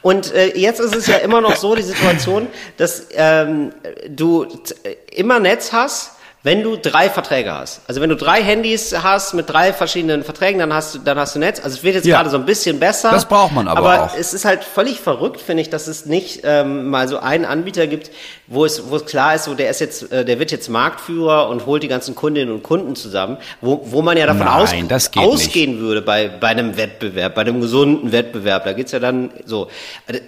Und 0.00 0.32
äh, 0.34 0.56
jetzt 0.56 0.80
ist 0.80 0.94
es 0.96 1.06
ja 1.06 1.16
immer 1.16 1.40
noch 1.40 1.56
so, 1.56 1.74
die 1.74 1.82
Situation, 1.82 2.46
dass 2.78 3.08
ähm, 3.14 3.72
du 4.08 4.44
t- 4.46 4.74
immer 5.14 5.38
Netz 5.40 5.72
hast, 5.72 6.12
wenn 6.44 6.62
du 6.62 6.76
drei 6.76 7.10
Verträge 7.10 7.52
hast. 7.52 7.80
Also 7.88 8.00
wenn 8.00 8.08
du 8.10 8.14
drei 8.16 8.40
Handys 8.42 8.94
hast 9.02 9.34
mit 9.34 9.50
drei 9.50 9.72
verschiedenen 9.72 10.22
Verträgen, 10.22 10.60
dann 10.60 10.72
hast 10.72 10.94
du, 10.94 10.98
dann 11.00 11.18
hast 11.18 11.34
du 11.34 11.40
Netz. 11.40 11.58
Also 11.62 11.76
es 11.78 11.82
wird 11.82 11.96
jetzt 11.96 12.06
Ja. 12.06 12.16
gerade 12.18 12.30
so 12.30 12.36
ein 12.38 12.46
bisschen 12.46 12.78
besser. 12.78 13.10
Das 13.10 13.26
braucht 13.26 13.52
man 13.52 13.66
aber 13.66 13.92
aber 13.94 14.04
auch. 14.04 14.16
es 14.16 14.32
ist 14.32 14.44
halt 14.44 14.62
völlig 14.62 15.00
verrückt, 15.00 15.40
finde 15.40 15.62
ich, 15.62 15.68
dass 15.68 15.88
es 15.88 16.06
nicht 16.06 16.42
ähm, 16.44 16.88
mal 16.90 17.08
so 17.08 17.18
einen 17.18 17.44
Anbieter 17.44 17.88
gibt, 17.88 18.10
wo 18.48 18.64
es, 18.64 18.90
wo 18.90 18.96
es 18.96 19.04
klar 19.04 19.34
ist, 19.34 19.44
so 19.44 19.54
der 19.54 19.70
ist 19.70 19.80
jetzt, 19.80 20.10
äh, 20.10 20.24
der 20.24 20.38
wird 20.38 20.50
jetzt 20.50 20.68
Marktführer 20.68 21.48
und 21.48 21.66
holt 21.66 21.82
die 21.82 21.88
ganzen 21.88 22.14
Kundinnen 22.14 22.52
und 22.52 22.62
Kunden 22.62 22.96
zusammen, 22.96 23.36
wo, 23.60 23.82
wo 23.84 24.00
man 24.00 24.16
ja 24.16 24.26
davon 24.26 24.46
Nein, 24.46 24.90
aus, 24.90 25.10
ausgehen 25.16 25.80
würde 25.80 26.00
bei, 26.00 26.28
bei 26.28 26.48
einem 26.48 26.76
Wettbewerb, 26.76 27.34
bei 27.34 27.42
einem 27.42 27.60
gesunden 27.60 28.10
Wettbewerb. 28.10 28.64
Da 28.64 28.72
geht's 28.72 28.92
ja 28.92 29.00
dann 29.00 29.30
so. 29.44 29.68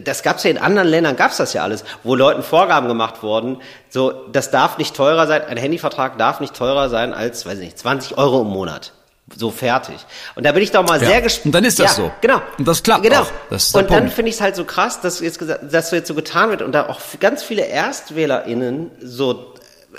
Das 0.05 0.23
gab's 0.23 0.45
ja 0.45 0.51
in 0.51 0.59
anderen 0.59 0.89
Ländern, 0.89 1.17
gab's 1.17 1.39
das 1.39 1.55
ja 1.55 1.63
alles, 1.63 1.85
wo 2.05 2.15
Leuten 2.15 2.43
Vorgaben 2.43 2.89
gemacht 2.89 3.23
wurden, 3.23 3.57
so, 3.89 4.13
das 4.31 4.51
darf 4.51 4.79
nicht 4.79 4.95
teurer 4.95 5.27
sein, 5.27 5.43
ein 5.43 5.57
Handyvertrag 5.57 6.17
darf 6.19 6.41
nicht 6.41 6.55
teurer 6.55 6.89
sein 6.89 7.13
als, 7.13 7.47
weiß 7.47 7.59
ich 7.59 7.65
nicht, 7.65 7.79
20 7.79 8.19
Euro 8.19 8.43
im 8.43 8.49
Monat. 8.49 8.93
So 9.37 9.51
fertig. 9.51 9.97
Und 10.35 10.45
da 10.45 10.53
bin 10.53 10.63
ich 10.63 10.71
doch 10.73 10.83
mal 10.87 11.01
Ja. 11.01 11.09
sehr 11.09 11.23
gespannt. 11.23 11.47
Und 11.47 11.53
dann 11.55 11.65
ist 11.65 11.79
das 11.79 11.97
so. 11.97 12.11
Genau. 12.21 12.43
Und 12.59 12.67
das 12.67 12.83
klappt 12.83 13.05
Genau. 13.05 13.23
auch. 13.23 13.31
Das 13.49 13.73
und 13.75 13.91
dann 13.91 14.11
finde 14.11 14.29
ich 14.31 14.35
es 14.37 14.41
halt 14.41 14.57
so 14.57 14.65
krass, 14.65 15.01
dass 15.01 15.21
jetzt, 15.21 15.41
dass 15.63 15.91
so 15.91 15.97
jetzt 15.97 16.09
so 16.09 16.15
getan 16.15 16.51
wird 16.51 16.63
und 16.63 16.73
da 16.73 16.89
auch 16.89 17.01
ganz 17.21 17.43
viele 17.43 17.67
ErstwählerInnen 17.67 18.91
so 19.01 19.55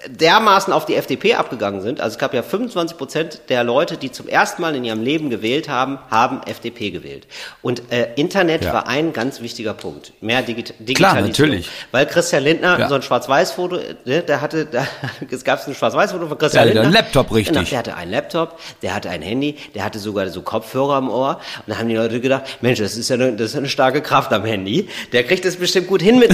dermaßen 0.07 0.71
auf 0.71 0.85
die 0.85 0.95
FDP 0.95 1.35
abgegangen 1.35 1.81
sind. 1.81 1.99
Also 1.99 2.15
es 2.15 2.17
gab 2.19 2.33
ja 2.33 2.43
25 2.43 2.97
Prozent 2.97 3.41
der 3.49 3.63
Leute, 3.63 3.97
die 3.97 4.11
zum 4.11 4.27
ersten 4.27 4.61
Mal 4.61 4.75
in 4.75 4.83
ihrem 4.85 5.03
Leben 5.03 5.29
gewählt 5.29 5.67
haben, 5.67 5.99
haben 6.09 6.41
FDP 6.45 6.91
gewählt. 6.91 7.27
Und 7.61 7.91
äh, 7.91 8.07
Internet 8.15 8.63
Ja. 8.63 8.73
war 8.73 8.87
ein 8.87 9.11
ganz 9.13 9.41
wichtiger 9.41 9.73
Punkt. 9.73 10.13
Mehr 10.21 10.41
Digit 10.41 10.73
Digitalisierung. 10.79 11.27
natürlich. 11.29 11.69
Weil 11.91 12.05
Christian 12.05 12.43
Lindner 12.43 12.79
Ja. 12.79 12.87
so 12.89 12.95
ein 12.95 13.01
Schwarz-Weiß-Foto, 13.01 13.79
ne, 14.05 14.21
der 14.21 14.39
hatte, 14.41 14.65
da, 14.71 14.87
es 15.29 15.43
gab 15.43 15.67
ein 15.67 15.75
Schwarz-Weiß-Foto 15.75 16.27
von 16.27 16.37
Christian 16.37 16.63
Der 16.67 16.69
hatte 16.71 16.87
Lindner. 16.87 16.99
einen 16.99 17.05
Laptop, 17.05 17.33
richtig. 17.35 17.53
Genau, 17.55 17.69
der 17.69 17.77
hatte 17.79 17.95
einen 17.95 18.11
Laptop, 18.11 18.59
der 18.81 18.95
hatte 18.95 19.09
ein 19.09 19.21
Handy, 19.21 19.57
der 19.75 19.83
hatte 19.83 19.99
sogar 19.99 20.27
so 20.29 20.41
Kopfhörer 20.41 20.95
am 20.95 21.09
Ohr. 21.09 21.39
Und 21.65 21.73
da 21.73 21.77
haben 21.77 21.89
die 21.89 21.95
Leute 21.95 22.21
gedacht, 22.21 22.43
Mensch, 22.61 22.79
das 22.79 22.95
ist 22.95 23.09
ja 23.09 23.15
eine, 23.15 23.33
das 23.33 23.51
ist 23.51 23.57
eine 23.57 23.67
starke 23.69 24.01
Kraft 24.01 24.31
am 24.31 24.45
Handy. 24.45 24.87
Der 25.11 25.23
kriegt 25.25 25.43
das 25.43 25.57
bestimmt 25.57 25.87
gut 25.87 26.01
hin 26.01 26.17
mit. 26.19 26.31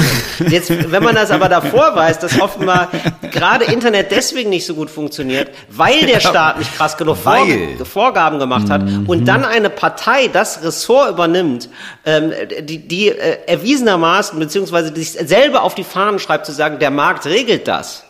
Jetzt, 0.49 0.69
wenn 0.91 1.03
man 1.03 1.15
das 1.15 1.31
aber 1.31 1.49
davor 1.49 1.95
weiß, 1.95 2.19
dass 2.19 2.39
offenbar 2.39 2.89
gerade 3.31 3.56
Internet 3.65 4.11
deswegen 4.11 4.49
nicht 4.49 4.65
so 4.65 4.73
gut 4.73 4.89
funktioniert, 4.89 5.51
weil 5.69 6.05
der 6.05 6.19
Staat 6.21 6.59
nicht 6.59 6.75
krass 6.75 6.97
genug 6.97 7.17
Weil. 7.23 7.75
Vorg 7.77 8.07
Vorgaben 8.07 8.39
gemacht 8.39 8.69
hat 8.69 8.81
und 9.07 9.25
dann 9.25 9.43
eine 9.43 9.69
Partei 9.69 10.27
das 10.27 10.63
Ressort 10.63 11.11
übernimmt, 11.11 11.69
ähm, 12.05 12.31
die, 12.61 12.87
die 12.87 13.09
äh, 13.09 13.39
erwiesenermaßen 13.47 14.39
beziehungsweise 14.39 14.95
sich 14.95 15.11
selber 15.11 15.63
auf 15.63 15.75
die 15.75 15.83
Fahnen 15.83 16.19
schreibt, 16.19 16.45
zu 16.45 16.51
sagen, 16.51 16.79
der 16.79 16.91
Markt 16.91 17.25
regelt 17.25 17.67
das. 17.67 18.03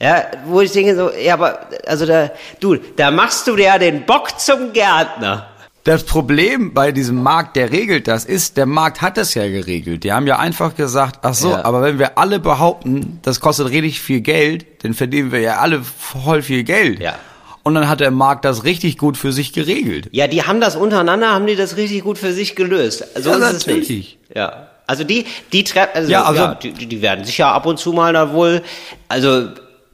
Ja, 0.00 0.24
wo 0.46 0.60
ich 0.60 0.72
denke 0.72 0.96
so, 0.96 1.12
ja, 1.12 1.34
aber, 1.34 1.60
also 1.86 2.06
da, 2.06 2.30
du, 2.58 2.74
da 2.74 3.12
machst 3.12 3.46
du 3.46 3.56
ja 3.56 3.78
den 3.78 4.04
Bock 4.04 4.40
zum 4.40 4.72
Gärtner. 4.72 5.51
Das 5.84 6.04
Problem 6.04 6.74
bei 6.74 6.92
diesem 6.92 7.20
Markt, 7.22 7.56
der 7.56 7.72
regelt 7.72 8.06
das, 8.06 8.24
ist, 8.24 8.56
der 8.56 8.66
Markt 8.66 9.02
hat 9.02 9.16
das 9.16 9.34
ja 9.34 9.48
geregelt. 9.48 10.04
Die 10.04 10.12
haben 10.12 10.28
ja 10.28 10.38
einfach 10.38 10.76
gesagt, 10.76 11.18
ach 11.22 11.34
so, 11.34 11.50
Ja. 11.50 11.64
aber 11.64 11.82
wenn 11.82 11.98
wir 11.98 12.18
alle 12.18 12.38
behaupten, 12.38 13.18
das 13.22 13.40
kostet 13.40 13.68
richtig 13.70 14.00
viel 14.00 14.20
Geld, 14.20 14.64
dann 14.84 14.94
verdienen 14.94 15.32
wir 15.32 15.40
ja 15.40 15.56
alle 15.58 15.82
voll 15.82 16.42
viel 16.42 16.62
Geld. 16.62 17.00
Ja. 17.00 17.16
Und 17.64 17.74
dann 17.74 17.88
hat 17.88 17.98
der 18.00 18.12
Markt 18.12 18.44
das 18.44 18.62
richtig 18.64 18.96
gut 18.96 19.16
für 19.16 19.32
sich 19.32 19.52
geregelt. 19.52 20.08
Ja, 20.12 20.28
die 20.28 20.44
haben 20.44 20.60
das 20.60 20.76
untereinander, 20.76 21.30
haben 21.32 21.46
die 21.48 21.56
das 21.56 21.76
richtig 21.76 22.02
gut 22.04 22.18
für 22.18 22.32
sich 22.32 22.54
gelöst. 22.54 23.04
So 23.20 23.30
Ja, 23.30 23.36
ist 23.38 23.52
es 23.56 23.66
natürlich. 23.66 23.88
nicht. 23.88 24.18
Ja. 24.36 24.68
Also 24.86 25.02
die, 25.04 25.26
die 25.52 25.64
treffen, 25.64 25.90
also, 25.94 26.10
Ja, 26.12 26.20
ja, 26.32 26.44
also- 26.46 26.54
die, 26.62 26.72
die 26.72 26.86
die 26.86 27.02
werden 27.02 27.24
sich 27.24 27.38
ja 27.38 27.50
ab 27.52 27.66
und 27.66 27.78
zu 27.78 27.92
mal 27.92 28.12
da 28.12 28.32
wohl, 28.32 28.62
also 29.08 29.48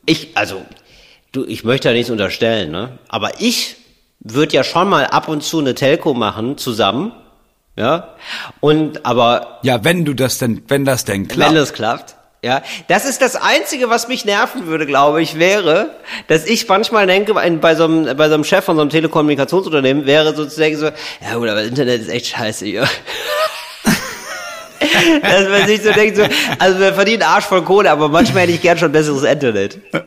ich, 0.07 0.29
also 0.35 0.63
du, 1.33 1.45
ich 1.47 1.65
möchte 1.65 1.89
ja 1.89 1.95
nichts 1.95 2.11
unterstellen, 2.11 2.71
ne? 2.73 2.99
Aber 3.09 3.41
ich 3.41 3.77
würde 4.21 4.55
ja 4.55 4.65
schon 4.65 4.89
mal 4.89 5.07
ab 5.07 5.29
und 5.29 5.43
zu 5.43 5.59
eine 5.61 5.75
Telco 5.75 6.15
machen 6.15 6.59
zusammen, 6.59 7.13
ja. 7.77 8.15
Und 8.61 9.07
aber 9.07 9.61
Ja, 9.63 9.85
wenn 9.85 10.05
du 10.05 10.15
das 10.15 10.39
denn, 10.39 10.63
wenn 10.69 10.85
das 10.85 11.05
denn 11.05 11.29
klappt. 11.29 11.51
Wenn 11.51 11.57
das 11.57 11.73
klappt. 11.73 12.17
Ja, 12.43 12.63
das 12.87 13.05
ist 13.05 13.21
das 13.21 13.35
Einzige, 13.35 13.91
was 13.91 14.07
mich 14.07 14.25
nerven 14.25 14.67
würde, 14.67 14.87
glaube 14.87 15.21
ich, 15.21 15.41
wäre, 15.41 15.91
dass 16.29 16.47
ich 16.47 16.69
manchmal 16.69 17.05
denke, 17.09 17.35
bei, 17.35 17.75
so 17.75 17.85
einem, 17.85 18.17
bei 18.17 18.29
so 18.29 18.35
einem 18.35 18.45
Chef 18.45 18.65
von 18.65 18.77
so 18.77 18.83
einem 18.83 18.91
Telekommunikationsunternehmen 18.91 20.07
wäre 20.07 20.37
sozusagen 20.37 20.77
so, 20.77 20.87
ja 20.87 21.35
gut, 21.35 21.49
aber 21.49 21.63
das 21.63 21.67
Internet 21.67 22.03
ist 22.03 22.11
echt 22.11 22.27
scheiße 22.29 22.65
hier. 22.65 22.83
Dass 25.23 25.49
man 25.49 25.67
sich 25.67 25.83
so 25.83 25.91
denkt, 25.91 26.17
so, 26.17 26.23
also 26.61 26.79
wir 26.79 26.95
verdienen 26.95 27.23
Arsch 27.23 27.47
voll 27.47 27.63
Kohle, 27.63 27.91
aber 27.91 28.09
manchmal 28.09 28.45
hätte 28.45 28.53
ich 28.53 28.63
gern 28.63 28.79
schon 28.79 28.93
besseres 28.93 29.25
Internet. 29.25 29.81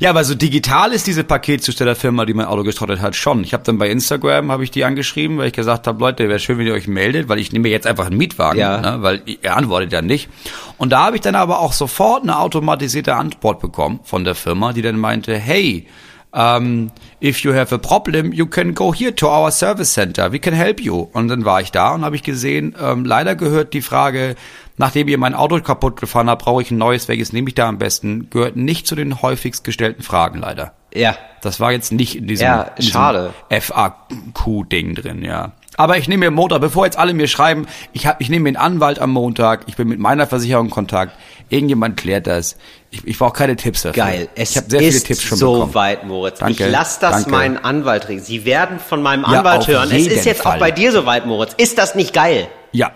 Ja, 0.00 0.10
aber 0.10 0.22
so 0.24 0.34
digital 0.34 0.92
ist 0.92 1.06
diese 1.06 1.24
Paketzustellerfirma, 1.24 2.24
die 2.24 2.34
mein 2.34 2.46
Auto 2.46 2.62
gestrottet 2.62 3.00
hat, 3.00 3.16
schon. 3.16 3.42
Ich 3.42 3.52
habe 3.52 3.64
dann 3.64 3.78
bei 3.78 3.88
Instagram 3.90 4.52
habe 4.52 4.62
ich 4.62 4.70
die 4.70 4.84
angeschrieben, 4.84 5.38
weil 5.38 5.48
ich 5.48 5.52
gesagt 5.52 5.86
habe, 5.86 5.98
Leute, 6.00 6.28
wäre 6.28 6.38
schön, 6.38 6.58
wenn 6.58 6.66
ihr 6.66 6.74
euch 6.74 6.86
meldet, 6.86 7.28
weil 7.28 7.38
ich 7.38 7.50
nehme 7.52 7.68
jetzt 7.68 7.86
einfach 7.86 8.06
einen 8.06 8.16
Mietwagen, 8.16 8.60
Ja. 8.60 8.80
ne, 8.80 9.02
weil 9.02 9.22
ihr 9.26 9.56
antwortet 9.56 9.92
ja 9.92 10.00
nicht. 10.02 10.28
Und 10.76 10.90
da 10.92 11.06
habe 11.06 11.16
ich 11.16 11.22
dann 11.22 11.34
aber 11.34 11.58
auch 11.58 11.72
sofort 11.72 12.22
eine 12.22 12.38
automatisierte 12.38 13.14
Antwort 13.16 13.60
bekommen 13.60 14.00
von 14.04 14.24
der 14.24 14.34
Firma, 14.36 14.72
die 14.72 14.82
dann 14.82 14.98
meinte, 14.98 15.36
hey, 15.36 15.86
um, 16.30 16.90
if 17.22 17.40
you 17.40 17.54
have 17.54 17.74
a 17.74 17.78
problem, 17.78 18.32
you 18.32 18.46
can 18.46 18.74
go 18.74 18.94
here 18.94 19.14
to 19.14 19.26
our 19.28 19.50
service 19.50 19.94
center. 19.94 20.30
We 20.30 20.38
can 20.38 20.52
help 20.54 20.80
you. 20.80 21.08
Und 21.12 21.28
dann 21.28 21.44
war 21.44 21.60
ich 21.62 21.72
da 21.72 21.94
und 21.94 22.04
habe 22.04 22.16
ich 22.16 22.22
gesehen, 22.22 22.76
ähm, 22.80 23.04
leider 23.04 23.34
gehört 23.34 23.72
die 23.72 23.80
Frage, 23.82 24.36
nachdem 24.78 25.08
ihr 25.08 25.18
mein 25.18 25.34
Auto 25.34 25.60
kaputt 25.60 26.00
gefahren 26.00 26.30
habt, 26.30 26.44
brauche 26.44 26.62
ich 26.62 26.70
ein 26.70 26.78
neues, 26.78 27.08
welches 27.08 27.32
nehme 27.32 27.48
ich 27.48 27.54
da 27.54 27.68
am 27.68 27.78
besten, 27.78 28.30
gehört 28.30 28.56
nicht 28.56 28.86
zu 28.86 28.94
den 28.94 29.20
häufigst 29.22 29.64
gestellten 29.64 30.02
Fragen 30.02 30.38
leider. 30.40 30.72
Ja. 30.94 31.16
Das 31.42 31.60
war 31.60 31.70
jetzt 31.72 31.92
nicht 31.92 32.16
in 32.16 32.26
diesem, 32.26 32.46
Ja, 32.46 32.70
schade. 32.80 33.34
FAQ-Ding 33.50 34.94
drin, 34.94 35.22
ja. 35.24 35.52
Aber 35.76 35.96
ich 35.96 36.08
nehme 36.08 36.24
mir 36.26 36.30
Montag, 36.32 36.60
bevor 36.60 36.86
jetzt 36.86 36.98
alle 36.98 37.14
mir 37.14 37.28
schreiben, 37.28 37.66
ich, 37.92 38.06
hab, 38.06 38.20
ich 38.20 38.28
nehme 38.30 38.44
mir 38.44 38.48
einen 38.48 38.56
Anwalt 38.74 38.98
am 38.98 39.10
Montag, 39.10 39.60
ich 39.66 39.76
bin 39.76 39.86
mit 39.86 40.00
meiner 40.00 40.26
Versicherung 40.26 40.66
in 40.66 40.70
Kontakt, 40.72 41.12
irgendjemand 41.50 41.96
klärt 41.96 42.26
das. 42.26 42.56
Ich, 42.90 43.06
ich 43.06 43.16
brauche 43.18 43.34
keine 43.34 43.54
Tipps 43.54 43.82
dafür. 43.82 44.02
Geil. 44.02 44.28
Es 44.34 44.50
ich 44.52 44.56
habe 44.56 44.68
sehr 44.70 44.80
viele 44.80 45.00
Tipps 45.00 45.22
schon 45.22 45.38
so 45.38 45.52
bekommen. 45.52 45.74
weit, 45.74 46.04
Moritz. 46.04 46.40
Danke, 46.40 46.66
ich 46.66 46.72
lass 46.72 46.98
das 46.98 47.12
danke. 47.12 47.30
meinen 47.30 47.56
Anwalt 47.58 48.08
regeln. 48.08 48.24
Sie 48.24 48.44
werden 48.44 48.80
von 48.80 49.02
meinem 49.02 49.22
Ja, 49.22 49.38
Anwalt 49.38 49.60
auf 49.60 49.68
hören. 49.68 49.90
Es 49.92 50.06
ist 50.08 50.24
jetzt 50.24 50.42
Fall. 50.42 50.56
auch 50.56 50.58
bei 50.60 50.72
dir 50.72 50.90
so 50.90 51.06
weit, 51.06 51.26
Moritz. 51.26 51.54
Ist 51.58 51.78
das 51.78 51.94
nicht 51.94 52.12
geil? 52.12 52.48
Ja. 52.72 52.90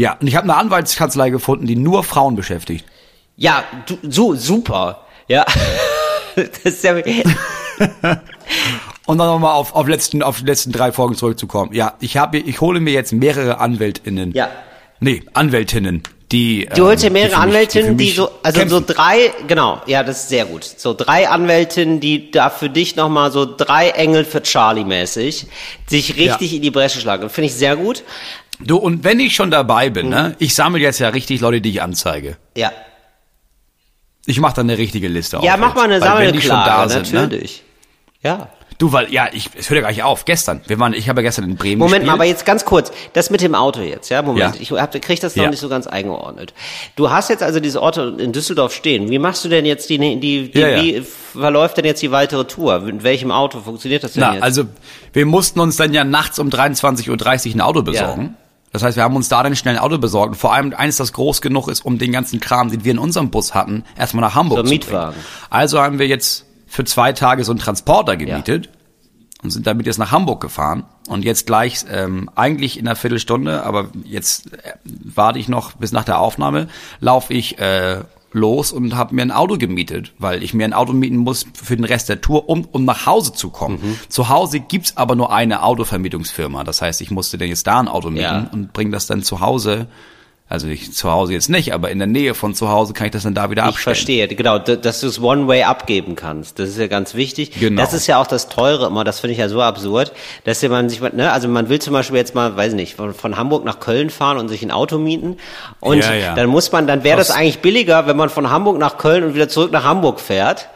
Ja, 0.00 0.16
und 0.18 0.26
ich 0.26 0.34
habe 0.34 0.44
eine 0.44 0.56
Anwaltskanzlei 0.56 1.28
gefunden, 1.28 1.66
die 1.66 1.76
nur 1.76 2.02
Frauen 2.04 2.34
beschäftigt. 2.34 2.86
Ja, 3.36 3.64
du, 3.84 3.98
so, 4.02 4.34
super. 4.34 5.04
Ja. 5.28 5.44
das 6.36 6.48
ist 6.64 6.84
ja, 6.84 6.94
Und 9.06 9.18
dann 9.18 9.26
nochmal 9.26 9.52
auf, 9.52 9.74
auf, 9.74 9.86
letzten, 9.86 10.22
auf 10.22 10.38
die 10.38 10.46
letzten 10.46 10.72
drei 10.72 10.90
Folgen 10.92 11.16
zurückzukommen. 11.16 11.74
Ja, 11.74 11.94
ich 12.00 12.16
habe, 12.16 12.38
ich 12.38 12.62
hole 12.62 12.80
mir 12.80 12.94
jetzt 12.94 13.12
mehrere 13.12 13.58
AnwältInnen. 13.60 14.32
Ja. 14.32 14.48
Nee, 15.00 15.22
Anwältinnen, 15.34 16.02
die. 16.32 16.66
du 16.74 16.86
holst 16.86 17.02
dir 17.02 17.08
ähm, 17.08 17.12
mehrere 17.14 17.36
mich- 17.36 17.38
Anwältinnen, 17.38 17.98
die 17.98 18.04
mich 18.06 18.14
so, 18.14 18.30
also 18.42 18.60
so 18.68 18.76
kämpfen. 18.80 18.94
drei, 18.94 19.32
genau, 19.48 19.82
ja, 19.86 20.02
das 20.02 20.22
ist 20.22 20.28
sehr 20.30 20.46
gut. 20.46 20.64
So 20.64 20.94
drei 20.94 21.28
Anwältinnen, 21.28 22.00
die 22.00 22.30
da 22.30 22.48
für 22.48 22.70
dich 22.70 22.96
nochmal 22.96 23.32
so 23.32 23.44
drei 23.44 23.90
Engel 23.90 24.24
für 24.24 24.42
Charlie 24.42 24.84
mäßig 24.84 25.46
sich 25.86 26.16
richtig 26.16 26.52
Ja. 26.52 26.56
in 26.56 26.62
die 26.62 26.70
Bresche 26.70 27.00
schlagen. 27.00 27.28
Finde 27.28 27.48
ich 27.48 27.54
sehr 27.54 27.76
gut. 27.76 28.02
Du, 28.64 28.76
und 28.76 29.04
wenn 29.04 29.20
ich 29.20 29.34
schon 29.34 29.50
dabei 29.50 29.90
bin, 29.90 30.06
Mhm. 30.06 30.12
ne, 30.12 30.36
ich 30.38 30.54
sammle 30.54 30.80
jetzt 30.80 30.98
ja 30.98 31.08
richtig 31.08 31.40
Leute, 31.40 31.60
die 31.60 31.70
ich 31.70 31.82
anzeige. 31.82 32.36
Ja. 32.56 32.70
Ich 34.26 34.38
mache 34.40 34.54
dann 34.56 34.68
eine 34.68 34.78
richtige 34.78 35.08
Liste 35.08 35.38
Ja, 35.42 35.54
auf 35.54 35.60
mach 35.60 35.68
jetzt. 35.68 35.76
mal 35.76 35.84
eine 36.12 36.26
wenn 36.26 36.32
die 36.34 36.40
schon 36.42 36.50
da 36.50 36.64
Sammelklage, 36.88 36.90
sind, 37.06 37.12
ne, 37.14 37.20
natürlich. 37.22 37.62
Ja. 38.22 38.48
Du, 38.78 38.92
weil, 38.92 39.12
ja, 39.12 39.28
ich, 39.30 39.50
es 39.58 39.68
hört 39.68 39.76
ja 39.76 39.82
gar 39.82 39.90
nicht 39.90 40.02
auf. 40.02 40.24
Gestern, 40.24 40.62
wir 40.66 40.78
waren, 40.78 40.94
ich 40.94 41.08
habe 41.10 41.20
ja 41.20 41.28
gestern 41.28 41.44
in 41.44 41.56
Bremen 41.56 41.78
Moment 41.78 41.92
mal, 41.92 41.98
gespielt. 41.98 42.14
aber 42.14 42.24
jetzt 42.24 42.46
ganz 42.46 42.64
kurz, 42.64 42.90
das 43.12 43.28
mit 43.28 43.42
dem 43.42 43.54
Auto 43.54 43.80
jetzt, 43.82 44.08
ja, 44.08 44.22
Moment, 44.22 44.54
Ja. 44.56 44.60
ich 44.60 44.70
hab, 44.72 44.92
krieg 45.02 45.20
das 45.20 45.36
noch 45.36 45.44
Ja. 45.44 45.50
nicht 45.50 45.58
so 45.60 45.68
ganz 45.68 45.86
eingeordnet. 45.86 46.54
Du 46.96 47.10
hast 47.10 47.28
jetzt 47.28 47.42
also 47.42 47.60
diese 47.60 47.82
Orte 47.82 48.16
in 48.18 48.32
Düsseldorf 48.32 48.72
stehen. 48.74 49.10
Wie 49.10 49.18
machst 49.18 49.44
du 49.44 49.50
denn 49.50 49.66
jetzt 49.66 49.90
die, 49.90 49.98
die, 49.98 50.50
die 50.50 50.58
Ja, 50.58 50.68
ja. 50.68 50.82
wie 50.82 51.02
verläuft 51.02 51.76
denn 51.76 51.84
jetzt 51.84 52.00
die 52.00 52.10
weitere 52.10 52.44
Tour? 52.46 52.80
Mit 52.80 53.02
welchem 53.02 53.30
Auto 53.32 53.60
funktioniert 53.60 54.02
das 54.02 54.14
denn 54.14 54.22
Na, 54.22 54.34
jetzt? 54.34 54.42
also, 54.42 54.64
wir 55.12 55.26
mussten 55.26 55.60
uns 55.60 55.76
dann 55.76 55.92
ja 55.92 56.04
nachts 56.04 56.38
um 56.38 56.48
23.30 56.48 57.50
Uhr 57.50 57.56
ein 57.56 57.60
Auto 57.60 57.82
besorgen. 57.82 58.36
Das 58.72 58.82
heißt, 58.82 58.96
wir 58.96 59.02
haben 59.02 59.16
uns 59.16 59.28
da 59.28 59.42
dann 59.42 59.56
schnell 59.56 59.76
ein 59.76 59.80
Auto 59.82 59.98
besorgt. 59.98 60.34
Und 60.34 60.38
vor 60.38 60.52
allem 60.54 60.72
eines, 60.76 60.96
das 60.96 61.12
groß 61.12 61.40
genug 61.40 61.68
ist, 61.68 61.84
um 61.84 61.98
den 61.98 62.12
ganzen 62.12 62.38
Kram, 62.40 62.70
den 62.70 62.84
wir 62.84 62.92
in 62.92 62.98
unserem 62.98 63.30
Bus 63.30 63.54
hatten, 63.54 63.84
erstmal 63.98 64.22
nach 64.22 64.34
Hamburg 64.34 64.58
So 64.58 64.64
zu 64.64 64.70
Mietwagen. 64.70 65.12
bringen. 65.14 65.24
Also 65.50 65.80
haben 65.80 65.98
wir 65.98 66.06
jetzt 66.06 66.44
für 66.66 66.84
zwei 66.84 67.12
Tage 67.12 67.42
so 67.44 67.50
einen 67.52 67.58
Transporter 67.58 68.16
gemietet 68.16 68.68
und 69.42 69.50
sind 69.50 69.66
damit 69.66 69.86
jetzt 69.86 69.98
nach 69.98 70.12
Hamburg 70.12 70.40
gefahren. 70.40 70.84
Und 71.08 71.24
jetzt 71.24 71.46
gleich, 71.46 71.84
ähm, 71.90 72.30
eigentlich 72.36 72.78
in 72.78 72.86
einer 72.86 72.94
Viertelstunde, 72.94 73.64
aber 73.64 73.88
jetzt 74.04 74.52
äh, 74.52 74.74
warte 74.84 75.40
ich 75.40 75.48
noch 75.48 75.72
bis 75.72 75.90
nach 75.90 76.04
der 76.04 76.20
Aufnahme, 76.20 76.68
laufe 77.00 77.34
ich 77.34 77.58
äh, 77.58 78.02
los 78.32 78.70
und 78.72 78.96
habe 78.96 79.14
mir 79.14 79.22
ein 79.22 79.30
Auto 79.32 79.58
gemietet, 79.58 80.12
weil 80.18 80.42
ich 80.42 80.54
mir 80.54 80.64
ein 80.64 80.72
Auto 80.72 80.92
mieten 80.92 81.16
muss 81.16 81.46
für 81.52 81.76
den 81.76 81.84
Rest 81.84 82.08
der 82.08 82.20
Tour, 82.20 82.48
um, 82.48 82.66
um 82.70 82.84
nach 82.84 83.06
Hause 83.06 83.32
zu 83.32 83.50
kommen. 83.50 83.78
Mhm. 83.82 83.98
Zu 84.08 84.28
Hause 84.28 84.60
gibt's 84.60 84.96
aber 84.96 85.16
nur 85.16 85.32
eine 85.32 85.62
Autovermietungsfirma. 85.62 86.62
Das 86.64 86.80
heißt, 86.82 87.00
ich 87.00 87.10
musste 87.10 87.38
dann 87.38 87.48
jetzt 87.48 87.66
da 87.66 87.80
ein 87.80 87.88
Auto 87.88 88.08
mieten 88.10 88.22
Ja. 88.22 88.48
und 88.52 88.72
bringe 88.72 88.92
das 88.92 89.06
dann 89.06 89.22
zu 89.22 89.40
Hause. 89.40 89.88
Also 90.52 90.66
ich 90.66 90.92
zu 90.92 91.08
Hause 91.08 91.32
jetzt 91.32 91.48
nicht, 91.48 91.72
aber 91.72 91.90
in 91.92 91.98
der 92.00 92.08
Nähe 92.08 92.34
von 92.34 92.54
zu 92.56 92.68
Hause 92.70 92.92
kann 92.92 93.06
ich 93.06 93.12
das 93.12 93.22
dann 93.22 93.34
da 93.34 93.50
wieder 93.50 93.62
Ich 93.62 93.68
abstellen. 93.68 93.94
verstehe, 93.94 94.26
genau, 94.26 94.58
dass 94.58 94.98
du 95.00 95.06
es 95.06 95.22
One-Way 95.22 95.62
abgeben 95.62 96.16
kannst. 96.16 96.58
Das 96.58 96.68
ist 96.70 96.76
ja 96.78 96.88
ganz 96.88 97.14
wichtig. 97.14 97.52
Genau. 97.60 97.80
Das 97.80 97.92
ist 97.94 98.08
ja 98.08 98.18
auch 98.20 98.26
das 98.26 98.48
Teure 98.48 98.88
immer, 98.88 99.04
das 99.04 99.20
finde 99.20 99.32
ich 99.34 99.38
ja 99.38 99.48
so 99.48 99.62
absurd, 99.62 100.10
dass 100.42 100.60
man 100.64 100.88
sich, 100.88 101.00
ne, 101.00 101.30
also 101.30 101.46
man 101.46 101.68
will 101.68 101.78
zum 101.80 101.92
Beispiel 101.92 102.16
jetzt 102.16 102.34
mal, 102.34 102.56
weiß 102.56 102.72
nicht, 102.72 102.96
von, 102.96 103.14
von 103.14 103.36
Hamburg 103.36 103.64
nach 103.64 103.78
Köln 103.78 104.10
fahren 104.10 104.38
und 104.38 104.48
sich 104.48 104.62
ein 104.64 104.72
Auto 104.72 104.98
mieten. 104.98 105.36
Und 105.78 105.98
Ja, 106.04 106.14
ja. 106.14 106.34
dann 106.34 106.48
muss 106.48 106.72
man, 106.72 106.88
dann 106.88 107.04
wäre 107.04 107.16
das 107.16 107.30
eigentlich 107.30 107.60
billiger, 107.60 108.08
wenn 108.08 108.16
man 108.16 108.28
von 108.28 108.50
Hamburg 108.50 108.76
nach 108.78 108.98
Köln 108.98 109.22
und 109.22 109.34
wieder 109.36 109.48
zurück 109.48 109.70
nach 109.70 109.84
Hamburg 109.84 110.18
fährt. 110.18 110.68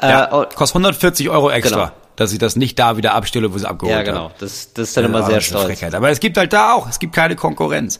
Ja, 0.00 0.26
Äh, 0.42 0.46
kostet 0.54 0.76
140 0.76 1.28
Euro 1.30 1.50
extra, 1.50 1.76
Genau. 1.86 1.90
Dass 2.20 2.34
ich 2.34 2.38
das 2.38 2.54
nicht 2.54 2.78
da 2.78 2.98
wieder 2.98 3.14
abstelle, 3.14 3.54
wo 3.54 3.56
sie 3.56 3.66
abgeholt 3.66 3.96
ja, 3.96 4.02
genau. 4.02 4.30
Das, 4.38 4.74
das 4.74 4.88
ist 4.88 4.96
dann 4.98 5.06
immer 5.06 5.22
sehr 5.22 5.40
stolz. 5.40 5.64
Frechheit. 5.64 5.94
Aber 5.94 6.10
es 6.10 6.20
gibt 6.20 6.36
halt 6.36 6.52
da 6.52 6.74
auch, 6.74 6.86
es 6.86 6.98
gibt 6.98 7.14
keine 7.14 7.34
Konkurrenz. 7.34 7.98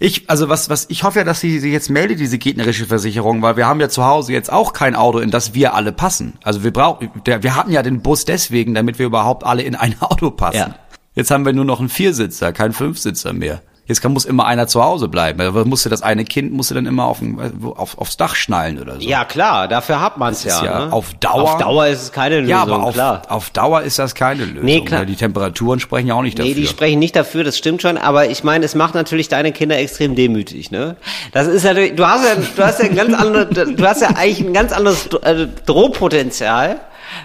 Ich, 0.00 0.28
also 0.28 0.48
was, 0.48 0.68
was, 0.68 0.86
ich 0.90 1.04
hoffe 1.04 1.20
ja, 1.20 1.24
dass 1.24 1.38
sie 1.38 1.60
sich 1.60 1.72
jetzt 1.72 1.88
meldet, 1.88 2.18
diese 2.18 2.36
gegnerische 2.36 2.86
Versicherung, 2.86 3.42
weil 3.42 3.56
wir 3.56 3.68
haben 3.68 3.78
ja 3.78 3.88
zu 3.88 4.04
Hause 4.04 4.32
jetzt 4.32 4.52
auch 4.52 4.72
kein 4.72 4.96
Auto, 4.96 5.20
in 5.20 5.30
das 5.30 5.54
wir 5.54 5.72
alle 5.74 5.92
passen. 5.92 6.36
Also 6.42 6.64
wir 6.64 6.72
brauchen, 6.72 7.12
wir 7.24 7.54
hatten 7.54 7.70
ja 7.70 7.84
den 7.84 8.02
Bus 8.02 8.24
deswegen, 8.24 8.74
damit 8.74 8.98
wir 8.98 9.06
überhaupt 9.06 9.44
alle 9.44 9.62
in 9.62 9.76
ein 9.76 9.94
Auto 10.00 10.32
passen. 10.32 10.56
Ja. 10.56 10.74
Jetzt 11.14 11.30
haben 11.30 11.46
wir 11.46 11.52
nur 11.52 11.64
noch 11.64 11.78
einen 11.78 11.90
Viersitzer, 11.90 12.52
keinen 12.52 12.72
Fünfsitzer 12.72 13.32
mehr. 13.32 13.62
Jetzt 13.90 14.00
kann, 14.00 14.12
muss 14.12 14.24
immer 14.24 14.46
einer 14.46 14.66
zu 14.68 14.82
Hause 14.82 15.08
bleiben. 15.08 15.40
Also 15.40 15.64
musste 15.64 15.88
das 15.88 16.00
eine 16.02 16.24
Kind 16.24 16.52
musste 16.52 16.74
dann 16.74 16.86
immer 16.86 17.04
auf, 17.06 17.20
ein- 17.20 17.38
auf, 17.76 17.98
aufs 17.98 18.16
Dach 18.16 18.34
schnallen 18.36 18.80
oder 18.80 18.94
so. 18.94 19.00
Ja, 19.00 19.24
klar, 19.24 19.68
dafür 19.68 20.00
hat 20.00 20.16
man 20.16 20.32
es 20.32 20.44
ja. 20.44 20.64
ja 20.64 20.86
ne? 20.86 20.92
auf 20.92 21.12
Dauer- 21.20 21.42
Auf 21.42 21.58
Dauer 21.58 21.86
ist 21.88 22.02
es 22.02 22.12
keine 22.12 22.36
Lösung, 22.36 22.50
Ja, 22.50 22.62
aber 22.62 22.82
auf, 22.84 22.94
klar. 22.94 23.22
auf 23.28 23.50
Dauer 23.50 23.82
ist 23.82 23.98
das 23.98 24.14
keine 24.14 24.44
Lösung. 24.44 24.64
Nee, 24.64 24.80
klar. 24.82 25.00
ne? 25.00 25.06
Die 25.06 25.16
Temperaturen 25.16 25.80
sprechen 25.80 26.06
ja 26.06 26.14
auch 26.14 26.22
nicht 26.22 26.38
dafür. 26.38 26.54
Nee, 26.54 26.60
die 26.60 26.66
sprechen 26.66 26.98
nicht 27.00 27.16
dafür, 27.16 27.44
das 27.44 27.58
stimmt 27.58 27.82
schon, 27.82 27.98
aber 27.98 28.30
ich 28.30 28.44
meine, 28.44 28.64
es 28.64 28.74
macht 28.74 28.94
natürlich 28.94 29.28
deine 29.28 29.52
Kinder 29.52 29.76
extrem 29.76 30.14
demütig, 30.14 30.70
ne? 30.70 30.96
Das 31.32 31.46
ist 31.48 31.64
natürlich, 31.64 31.96
du 31.96 32.06
hast 32.06 32.24
ja, 32.24 32.40
du 32.56 32.62
hast 32.64 32.80
ja 32.80 32.88
ganz 32.88 33.12
anderes, 33.14 33.48
du 33.76 33.86
hast 33.86 34.02
ja 34.02 34.08
eigentlich 34.10 34.40
ein 34.40 34.52
ganz 34.52 34.72
anderes 34.72 35.06
äh, 35.22 35.46
Drohpotenzial. 35.66 36.80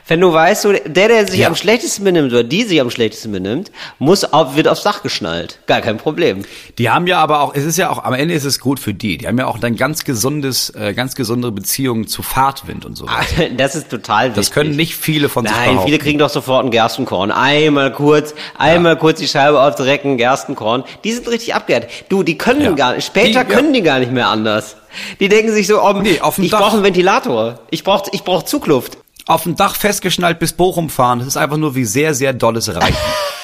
Wenn 0.07 0.19
du 0.21 0.31
weißt, 0.33 0.61
so, 0.63 0.71
der, 0.71 1.07
der 1.07 1.27
sich 1.27 1.39
Ja. 1.41 1.47
am 1.47 1.55
schlechtesten 1.55 2.03
benimmt 2.03 2.31
oder 2.31 2.43
die 2.43 2.63
sich 2.63 2.79
am 2.81 2.89
schlechtesten 2.89 3.31
benimmt, 3.31 3.71
muss 3.99 4.23
auf, 4.23 4.55
wird 4.55 4.67
aufs 4.67 4.83
Dach 4.83 5.03
geschnallt. 5.03 5.59
Gar 5.67 5.81
kein 5.81 5.97
Problem. 5.97 6.43
Die 6.77 6.89
haben 6.89 7.07
ja 7.07 7.19
aber 7.19 7.41
auch, 7.41 7.53
es 7.55 7.63
ist 7.65 7.77
ja 7.77 7.89
auch, 7.89 8.03
am 8.03 8.13
Ende 8.13 8.33
ist 8.33 8.45
es 8.45 8.59
gut 8.59 8.79
für 8.79 8.93
die. 8.93 9.17
Die 9.17 9.27
haben 9.27 9.37
ja 9.37 9.47
auch 9.47 9.59
dann 9.59 9.75
ganz 9.75 10.03
gesundes, 10.03 10.69
äh, 10.71 10.93
ganz 10.93 11.15
gesunde 11.15 11.51
Beziehungen 11.51 12.07
zu 12.07 12.23
Fahrtwind 12.23 12.85
und 12.85 12.95
so. 12.95 13.07
weiter. 13.07 13.49
Das 13.57 13.75
ist 13.75 13.89
total 13.89 14.27
wichtig. 14.29 14.35
Das 14.35 14.51
können 14.51 14.75
nicht 14.75 14.95
viele 14.95 15.29
von 15.29 15.45
sich 15.45 15.55
Nein, 15.55 15.69
behaupten. 15.71 15.87
viele 15.87 15.99
kriegen 15.99 16.19
doch 16.19 16.29
sofort 16.29 16.65
ein 16.65 16.71
Gerstenkorn. 16.71 17.31
Einmal 17.31 17.91
kurz, 17.91 18.33
einmal 18.57 18.97
kurz 18.97 19.19
die 19.19 19.27
Scheibe 19.27 19.61
aufdrecken, 19.61 20.17
Gerstenkorn. 20.17 20.83
Die 21.03 21.11
sind 21.13 21.27
richtig 21.29 21.55
abgehärtet. 21.55 21.89
Du, 22.09 22.23
die 22.23 22.37
können 22.37 22.61
Ja. 22.61 22.71
gar 22.71 22.95
nicht, 22.95 23.05
später 23.05 23.27
Die- 23.29 23.33
ja. 23.35 23.43
können 23.43 23.73
die 23.73 23.81
gar 23.81 23.99
nicht 23.99 24.11
mehr 24.11 24.27
anders. 24.27 24.75
Die 25.19 25.27
denken 25.29 25.51
sich 25.51 25.67
so, 25.67 25.81
oh, 25.81 25.93
Nee, 25.93 26.19
ich 26.37 26.51
brauche 26.51 26.73
einen 26.73 26.83
Ventilator. 26.83 27.59
Ich 27.69 27.83
brauche 27.83 28.09
ich 28.13 28.23
brauch 28.23 28.43
Zugluft. 28.43 28.97
Auf 29.27 29.43
dem 29.43 29.55
Dach 29.55 29.75
festgeschnallt 29.75 30.37
bis 30.39 30.53
Bochum 30.53 30.89
fahren, 30.89 31.19
das 31.19 31.27
ist 31.29 31.37
einfach 31.37 31.57
nur 31.57 31.73
wie 31.75 31.85
sehr, 31.85 32.13
sehr 32.13 32.31
dolles 32.33 32.73
Reichen 32.73 32.97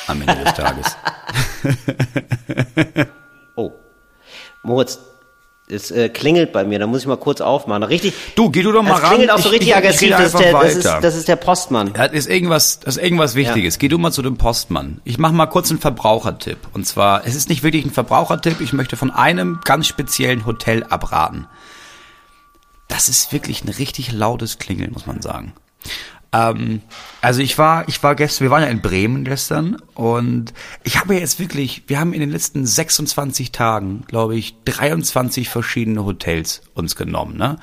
am 0.07 0.21
Ende 0.21 0.43
des 0.43 0.53
Tages. 0.53 0.95
Oh. 3.55 3.71
Moritz, 4.63 4.99
es 5.67 5.91
äh, 5.91 6.09
klingelt 6.09 6.51
bei 6.53 6.63
mir, 6.63 6.79
da 6.79 6.87
muss 6.87 7.01
ich 7.01 7.07
mal 7.07 7.17
kurz 7.17 7.41
aufmachen. 7.41 7.83
Richtig. 7.83 8.13
Du, 8.35 8.49
geh 8.49 8.61
du 8.61 8.71
doch 8.71 8.81
mal 8.83 8.95
Es 8.95 9.01
ran. 9.03 9.09
klingelt 9.09 9.31
auch 9.31 9.37
so 9.39 9.49
Ich- 9.49 9.53
richtig 9.55 9.61
ich- 9.61 9.67
ich 9.69 9.75
aggressiv. 9.75 10.01
rede 10.03 10.17
Das 10.23 10.33
ist, 10.33 10.39
der, 10.39 10.51
das, 10.53 10.75
ist, 10.75 10.85
das 11.03 11.15
ist 11.15 11.27
der 11.27 11.35
Postmann. 11.35 11.93
Das 11.93 12.11
ist 12.13 12.29
irgendwas, 12.29 12.79
das 12.79 12.97
ist 12.97 13.03
irgendwas 13.03 13.35
Wichtiges. 13.35 13.77
Geh 13.77 13.87
du 13.89 13.97
mal 13.97 14.11
zu 14.11 14.21
dem 14.21 14.37
Postmann. 14.37 15.01
Ich 15.03 15.17
mache 15.17 15.33
mal 15.33 15.47
kurz 15.47 15.69
einen 15.69 15.79
Verbrauchertipp. 15.79 16.59
Und 16.73 16.85
zwar, 16.87 17.25
es 17.25 17.35
ist 17.35 17.49
nicht 17.49 17.63
wirklich 17.63 17.85
ein 17.85 17.91
Verbrauchertipp, 17.91 18.61
ich 18.61 18.73
möchte 18.73 18.95
von 18.97 19.11
einem 19.11 19.59
ganz 19.63 19.87
speziellen 19.87 20.45
Hotel 20.45 20.83
abraten. 20.85 21.47
Das 22.87 23.07
ist 23.09 23.31
wirklich 23.33 23.63
ein 23.63 23.69
richtig 23.69 24.11
lautes 24.11 24.59
Klingeln, 24.59 24.91
muss 24.93 25.05
man 25.05 25.21
sagen. 25.21 25.53
Ähm, 26.33 26.81
also 27.21 27.41
ich 27.41 27.57
war, 27.57 27.87
ich 27.89 28.01
war 28.03 28.15
gestern, 28.15 28.45
wir 28.45 28.51
waren 28.51 28.63
ja 28.63 28.69
in 28.69 28.81
Bremen 28.81 29.25
gestern 29.25 29.77
und 29.93 30.53
ich 30.83 30.99
habe 30.99 31.15
jetzt 31.15 31.39
wirklich, 31.39 31.83
wir 31.87 31.99
haben 31.99 32.13
in 32.13 32.21
den 32.21 32.31
letzten 32.31 32.65
26 32.65 33.51
Tagen, 33.51 34.03
glaube 34.07 34.37
ich, 34.37 34.55
23 34.63 35.49
verschiedene 35.49 36.05
Hotels 36.05 36.61
uns 36.73 36.95
genommen, 36.95 37.37
ne? 37.37 37.57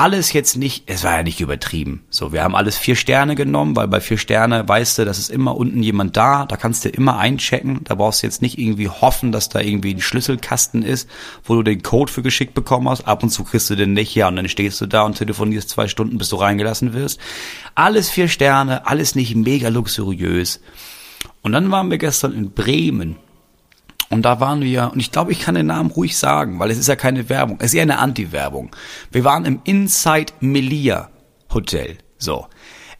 Alles 0.00 0.32
jetzt 0.32 0.56
nicht, 0.56 0.84
es 0.86 1.02
war 1.02 1.16
ja 1.16 1.22
nicht 1.24 1.40
übertrieben. 1.40 2.04
So, 2.08 2.32
wir 2.32 2.44
haben 2.44 2.54
alles 2.54 2.78
vier 2.78 2.94
Sterne 2.94 3.34
genommen, 3.34 3.74
weil 3.74 3.88
bei 3.88 4.00
vier 4.00 4.16
Sterne 4.16 4.68
weißt 4.68 4.98
du, 4.98 5.04
das 5.04 5.18
ist 5.18 5.28
immer 5.28 5.56
unten 5.56 5.82
jemand 5.82 6.16
da, 6.16 6.46
da 6.46 6.56
kannst 6.56 6.84
du 6.84 6.88
immer 6.88 7.18
einchecken, 7.18 7.80
da 7.82 7.96
brauchst 7.96 8.22
du 8.22 8.28
jetzt 8.28 8.40
nicht 8.40 8.58
irgendwie 8.58 8.88
hoffen, 8.88 9.32
dass 9.32 9.48
da 9.48 9.58
irgendwie 9.58 9.92
ein 9.92 10.00
Schlüsselkasten 10.00 10.84
ist, 10.84 11.10
wo 11.42 11.56
du 11.56 11.64
den 11.64 11.82
Code 11.82 12.12
für 12.12 12.22
geschickt 12.22 12.54
bekommen 12.54 12.88
hast. 12.88 13.08
Ab 13.08 13.24
und 13.24 13.30
zu 13.30 13.42
kriegst 13.42 13.70
du 13.70 13.74
den 13.74 13.92
nicht, 13.92 14.14
ja, 14.14 14.28
und 14.28 14.36
dann 14.36 14.48
stehst 14.48 14.80
du 14.80 14.86
da 14.86 15.02
und 15.02 15.18
telefonierst 15.18 15.68
zwei 15.68 15.88
Stunden, 15.88 16.16
bis 16.16 16.28
du 16.28 16.36
reingelassen 16.36 16.92
wirst. 16.92 17.18
Alles 17.74 18.08
vier 18.08 18.28
Sterne, 18.28 18.86
alles 18.86 19.16
nicht 19.16 19.34
mega 19.34 19.68
luxuriös. 19.68 20.60
Und 21.42 21.50
dann 21.50 21.72
waren 21.72 21.90
wir 21.90 21.98
gestern 21.98 22.34
in 22.34 22.52
Bremen. 22.52 23.16
Und 24.10 24.22
da 24.22 24.40
waren 24.40 24.62
wir, 24.62 24.90
und 24.92 25.00
ich 25.00 25.12
glaube, 25.12 25.32
ich 25.32 25.40
kann 25.40 25.54
den 25.54 25.66
Namen 25.66 25.90
ruhig 25.90 26.16
sagen, 26.16 26.58
weil 26.58 26.70
es 26.70 26.78
ist 26.78 26.88
ja 26.88 26.96
keine 26.96 27.28
Werbung, 27.28 27.58
es 27.60 27.66
ist 27.66 27.74
eher 27.74 27.82
eine 27.82 27.98
Anti-Werbung. 27.98 28.74
Wir 29.10 29.24
waren 29.24 29.44
im 29.44 29.60
Inside 29.64 30.32
Melia 30.40 31.10
Hotel. 31.52 31.98
So. 32.16 32.46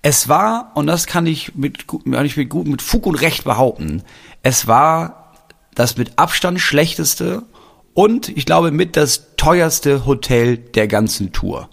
Es 0.03 0.29
war, 0.29 0.73
und 0.75 0.87
das 0.87 1.07
kann 1.07 1.27
ich 1.27 1.55
mit, 1.55 1.87
kann 1.89 2.27
ich 2.27 2.37
mit, 2.37 2.49
gut, 2.51 2.67
mit 2.67 2.83
Fug 2.83 3.07
und 3.07 3.17
Recht 3.17 3.45
behaupten, 3.45 4.03
es 4.43 4.67
war 4.67 5.35
das 5.75 5.97
mit 5.97 6.19
Abstand 6.19 6.61
schlechteste 6.61 7.43
und 7.95 8.29
ich 8.29 8.47
glaube 8.47 8.71
mit 8.71 8.97
das 8.97 9.37
teuerste 9.37 10.07
Hotel 10.07 10.57
der 10.57 10.89
ganzen 10.89 11.33
Tour. 11.33 11.69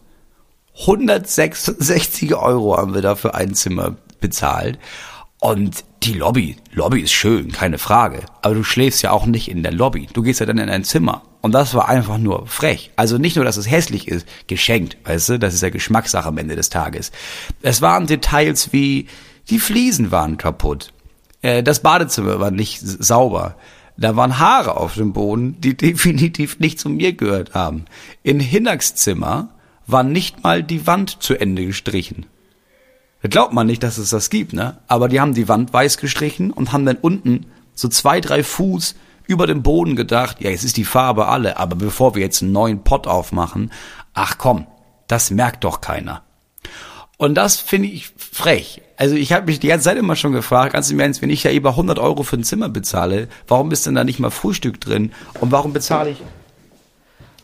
166 0.81 2.35
Euro 2.35 2.77
haben 2.77 2.93
wir 2.93 3.01
da 3.01 3.15
für 3.15 3.35
ein 3.35 3.53
Zimmer 3.53 3.95
bezahlt. 4.19 4.79
Und 5.45 5.85
die 6.01 6.13
Lobby, 6.13 6.55
Lobby 6.71 7.01
ist 7.01 7.11
schön, 7.11 7.51
keine 7.51 7.77
Frage. 7.77 8.25
Aber 8.41 8.55
du 8.55 8.63
schläfst 8.63 9.03
ja 9.03 9.11
auch 9.11 9.27
nicht 9.27 9.47
in 9.47 9.61
der 9.61 9.73
Lobby. 9.73 10.07
Du 10.11 10.23
gehst 10.23 10.39
ja 10.39 10.47
dann 10.47 10.57
in 10.57 10.71
ein 10.71 10.83
Zimmer. 10.83 11.21
Und 11.41 11.51
das 11.51 11.75
war 11.75 11.87
einfach 11.87 12.17
nur 12.17 12.47
frech. 12.47 12.89
Also 12.95 13.19
nicht 13.19 13.35
nur, 13.35 13.45
dass 13.45 13.55
es 13.55 13.69
hässlich 13.69 14.07
ist, 14.07 14.27
geschenkt, 14.47 14.97
weißt 15.03 15.29
du, 15.29 15.37
das 15.37 15.53
ist 15.53 15.61
ja 15.61 15.69
Geschmackssache 15.69 16.29
am 16.29 16.39
Ende 16.39 16.55
des 16.55 16.69
Tages. 16.69 17.11
Es 17.61 17.83
waren 17.83 18.07
Details 18.07 18.73
wie, 18.73 19.05
die 19.51 19.59
Fliesen 19.59 20.09
waren 20.09 20.37
kaputt. 20.37 20.93
Äh, 21.43 21.61
Das 21.61 21.81
Badezimmer 21.81 22.39
war 22.39 22.49
nicht 22.49 22.79
sauber. 22.81 23.55
Da 23.97 24.15
waren 24.15 24.39
Haare 24.39 24.77
auf 24.77 24.95
dem 24.95 25.13
Boden, 25.13 25.61
die 25.61 25.77
definitiv 25.77 26.57
nicht 26.57 26.79
zu 26.79 26.89
mir 26.89 27.13
gehört 27.13 27.53
haben. 27.53 27.85
In 28.23 28.39
Hinnacks 28.39 28.95
Zimmer 28.95 29.49
war 29.85 30.01
nicht 30.01 30.43
mal 30.43 30.63
die 30.63 30.87
Wand 30.87 31.21
zu 31.21 31.39
Ende 31.39 31.67
gestrichen. 31.67 32.25
Da 33.25 33.29
glaubt 33.29 33.53
man 33.53 33.65
nicht, 33.65 33.81
dass 33.81 33.97
es 33.97 34.11
das 34.11 34.29
gibt, 34.29 34.53
ne? 34.53 34.77
Aber 34.87 35.09
die 35.09 35.19
haben 35.19 35.33
die 35.33 35.47
Wand 35.47 35.73
weiß 35.73 35.97
gestrichen 35.97 36.51
und 36.51 36.71
haben 36.71 36.85
dann 36.85 36.97
unten 36.97 37.47
so 37.73 37.87
zwei, 37.87 38.21
drei 38.21 38.43
Fuß 38.43 38.93
über 39.25 39.47
dem 39.47 39.63
Boden 39.63 39.95
gedacht, 39.95 40.41
ja, 40.41 40.51
jetzt 40.51 40.63
ist 40.63 40.77
die 40.77 40.85
Farbe 40.85 41.25
alle, 41.25 41.57
aber 41.57 41.75
bevor 41.75 42.13
wir 42.13 42.21
jetzt 42.21 42.43
einen 42.43 42.51
neuen 42.51 42.83
Pott 42.83 43.07
aufmachen, 43.07 43.71
ach 44.13 44.37
komm, 44.37 44.67
das 45.07 45.31
merkt 45.31 45.63
doch 45.63 45.81
keiner. 45.81 46.21
Und 47.17 47.33
das 47.33 47.57
finde 47.57 47.87
ich 47.87 48.13
frech. 48.15 48.83
Also 48.95 49.15
ich 49.15 49.33
habe 49.33 49.47
mich 49.47 49.59
die 49.59 49.69
ganze 49.69 49.85
Zeit 49.85 49.97
immer 49.97 50.15
schon 50.15 50.31
gefragt, 50.31 50.73
ganz 50.73 50.91
im 50.91 50.99
Ernst, 50.99 51.23
wenn 51.23 51.31
ich 51.31 51.43
ja 51.45 51.51
über 51.51 51.71
100 51.71 51.97
Euro 51.97 52.21
für 52.21 52.37
ein 52.37 52.43
Zimmer 52.43 52.69
bezahle, 52.69 53.27
warum 53.47 53.71
ist 53.71 53.87
denn 53.87 53.95
da 53.95 54.03
nicht 54.03 54.19
mal 54.19 54.29
Frühstück 54.29 54.79
drin? 54.79 55.11
Und 55.41 55.51
warum 55.51 55.73
bezahle 55.73 56.11
ich, 56.11 56.21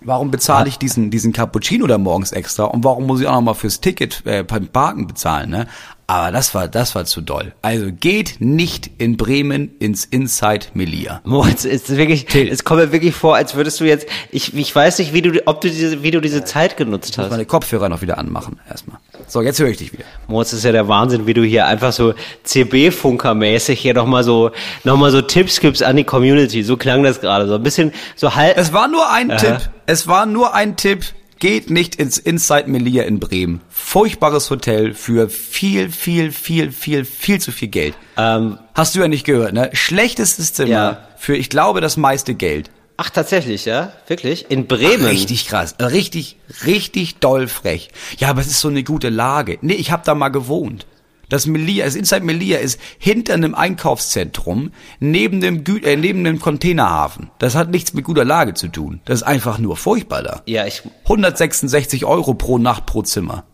warum 0.01 0.31
bezahle 0.31 0.67
ich 0.67 0.77
diesen, 0.77 1.11
diesen 1.11 1.31
Cappuccino 1.31 1.87
da 1.87 1.97
morgens 1.97 2.31
extra? 2.31 2.65
Und 2.65 2.83
warum 2.83 3.05
muss 3.05 3.21
ich 3.21 3.27
auch 3.27 3.33
noch 3.33 3.41
mal 3.41 3.53
fürs 3.53 3.81
Ticket 3.81 4.25
äh, 4.25 4.43
beim 4.43 4.67
Parken 4.67 5.07
bezahlen? 5.07 5.49
Ne? 5.49 5.67
Aber 6.11 6.33
das 6.33 6.53
war, 6.53 6.67
das 6.67 6.93
war 6.93 7.05
zu 7.05 7.21
doll. 7.21 7.53
Also 7.61 7.85
geht 7.89 8.35
nicht 8.39 8.91
in 8.97 9.15
Bremen 9.15 9.77
ins 9.79 10.03
Inside 10.03 10.65
Melia. 10.73 11.21
Moritz, 11.23 11.63
es 11.63 11.89
ist 11.89 11.95
wirklich, 11.95 12.35
es 12.35 12.65
kommt 12.65 12.81
mir 12.81 12.91
wirklich 12.91 13.15
vor, 13.15 13.37
als 13.37 13.55
würdest 13.55 13.79
du 13.79 13.85
jetzt, 13.85 14.07
ich, 14.29 14.53
ich 14.53 14.75
weiß 14.75 14.99
nicht, 14.99 15.13
wie 15.13 15.21
du, 15.21 15.41
ob 15.47 15.61
du 15.61 15.69
diese, 15.69 16.03
wie 16.03 16.11
du 16.11 16.19
diese 16.19 16.43
Zeit 16.43 16.75
genutzt 16.75 17.17
hast. 17.17 17.29
Meine 17.29 17.45
Kopfhörer 17.45 17.87
noch 17.87 18.01
wieder 18.01 18.17
anmachen, 18.17 18.59
erstmal. 18.69 18.97
So, 19.25 19.41
jetzt 19.41 19.61
höre 19.61 19.69
ich 19.69 19.77
dich 19.77 19.93
wieder. 19.93 20.03
Moritz, 20.27 20.51
ist 20.51 20.65
ja 20.65 20.73
der 20.73 20.89
Wahnsinn, 20.89 21.27
wie 21.27 21.33
du 21.33 21.45
hier 21.45 21.65
einfach 21.65 21.93
so 21.93 22.13
CB-Funker-mäßig 22.43 23.79
hier 23.79 23.93
nochmal 23.93 24.25
so, 24.25 24.51
noch 24.83 24.97
mal 24.97 25.11
so 25.11 25.21
Tipps 25.21 25.61
gibst 25.61 25.81
an 25.81 25.95
die 25.95 26.03
Community. 26.03 26.61
So 26.63 26.75
klang 26.75 27.03
das 27.03 27.21
gerade. 27.21 27.47
So 27.47 27.55
ein 27.55 27.63
bisschen, 27.63 27.93
so 28.17 28.35
halb. 28.35 28.57
Es 28.57 28.73
war 28.73 28.89
nur 28.89 29.09
ein 29.09 29.29
Tipp. 29.37 29.59
Es 29.85 30.09
war 30.09 30.25
nur 30.25 30.53
ein 30.53 30.75
Tipp. 30.75 31.05
Geht 31.41 31.71
nicht 31.71 31.95
ins 31.95 32.19
Inside 32.19 32.69
Melia 32.69 33.01
in 33.03 33.19
Bremen. 33.19 33.61
Furchtbares 33.67 34.51
Hotel 34.51 34.93
für 34.93 35.27
viel, 35.27 35.89
viel, 35.89 36.31
viel, 36.31 36.71
viel, 36.71 37.03
viel 37.03 37.41
zu 37.41 37.51
viel 37.51 37.67
Geld. 37.69 37.95
Ähm, 38.15 38.59
Hast 38.75 38.93
du 38.93 38.99
ja 38.99 39.07
nicht 39.07 39.25
gehört, 39.25 39.53
ne? 39.53 39.71
Schlechtestes 39.73 40.53
Zimmer 40.53 40.69
Ja. 40.69 41.07
für, 41.17 41.35
ich 41.35 41.49
glaube, 41.49 41.81
das 41.81 41.97
meiste 41.97 42.35
Geld. 42.35 42.69
ach, 42.97 43.09
tatsächlich, 43.09 43.65
ja? 43.65 43.91
Wirklich? 44.05 44.45
In 44.51 44.67
Bremen? 44.67 45.03
Richtig 45.07 45.47
krass. 45.47 45.73
Richtig, 45.81 46.37
richtig 46.67 47.15
doll 47.15 47.47
frech. 47.47 47.89
Ja, 48.19 48.29
aber 48.29 48.41
es 48.41 48.47
ist 48.47 48.59
so 48.59 48.67
eine 48.67 48.83
gute 48.83 49.09
Lage. 49.09 49.57
Nee, 49.63 49.73
ich 49.73 49.89
habe 49.91 50.03
da 50.05 50.13
mal 50.13 50.29
gewohnt. 50.29 50.85
Das 51.31 51.45
Melia, 51.45 51.85
das 51.85 51.95
Inside 51.95 52.21
Melia 52.25 52.59
ist 52.59 52.79
hinter 52.99 53.33
einem 53.35 53.55
Einkaufszentrum, 53.55 54.71
neben 54.99 55.39
dem, 55.41 55.63
Gü 55.63 55.79
äh, 55.81 55.95
neben 55.95 56.23
dem 56.25 56.39
Containerhafen. 56.39 57.31
Das 57.39 57.55
hat 57.55 57.69
nichts 57.69 57.93
mit 57.93 58.03
guter 58.05 58.25
Lage 58.25 58.53
zu 58.53 58.67
tun. 58.67 58.99
Das 59.05 59.21
ist 59.21 59.23
einfach 59.23 59.57
nur 59.57 59.77
furchtbar 59.77 60.23
da. 60.23 60.41
Ja, 60.45 60.65
ich, 60.67 60.83
166 61.03 62.05
Euro 62.05 62.33
pro 62.33 62.57
Nacht 62.57 62.85
pro 62.85 63.01
Zimmer. 63.01 63.45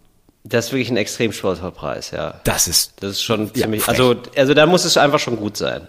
das 0.44 0.66
ist 0.66 0.72
wirklich 0.72 0.90
ein 0.90 0.98
extrem 0.98 1.32
stolzer 1.32 1.70
Preis, 1.72 2.12
ja. 2.12 2.42
Das 2.46 2.68
ist, 2.68 2.94
Das 3.00 3.12
ist 3.12 3.22
schon 3.24 3.52
Ja, 3.54 3.62
ziemlich, 3.64 3.84
frech. 3.84 4.00
also, 4.00 4.16
also 4.36 4.54
da 4.56 4.66
muss 4.66 4.84
es 4.84 4.98
einfach 4.98 5.20
schon 5.20 5.38
gut 5.38 5.56
sein. 5.56 5.88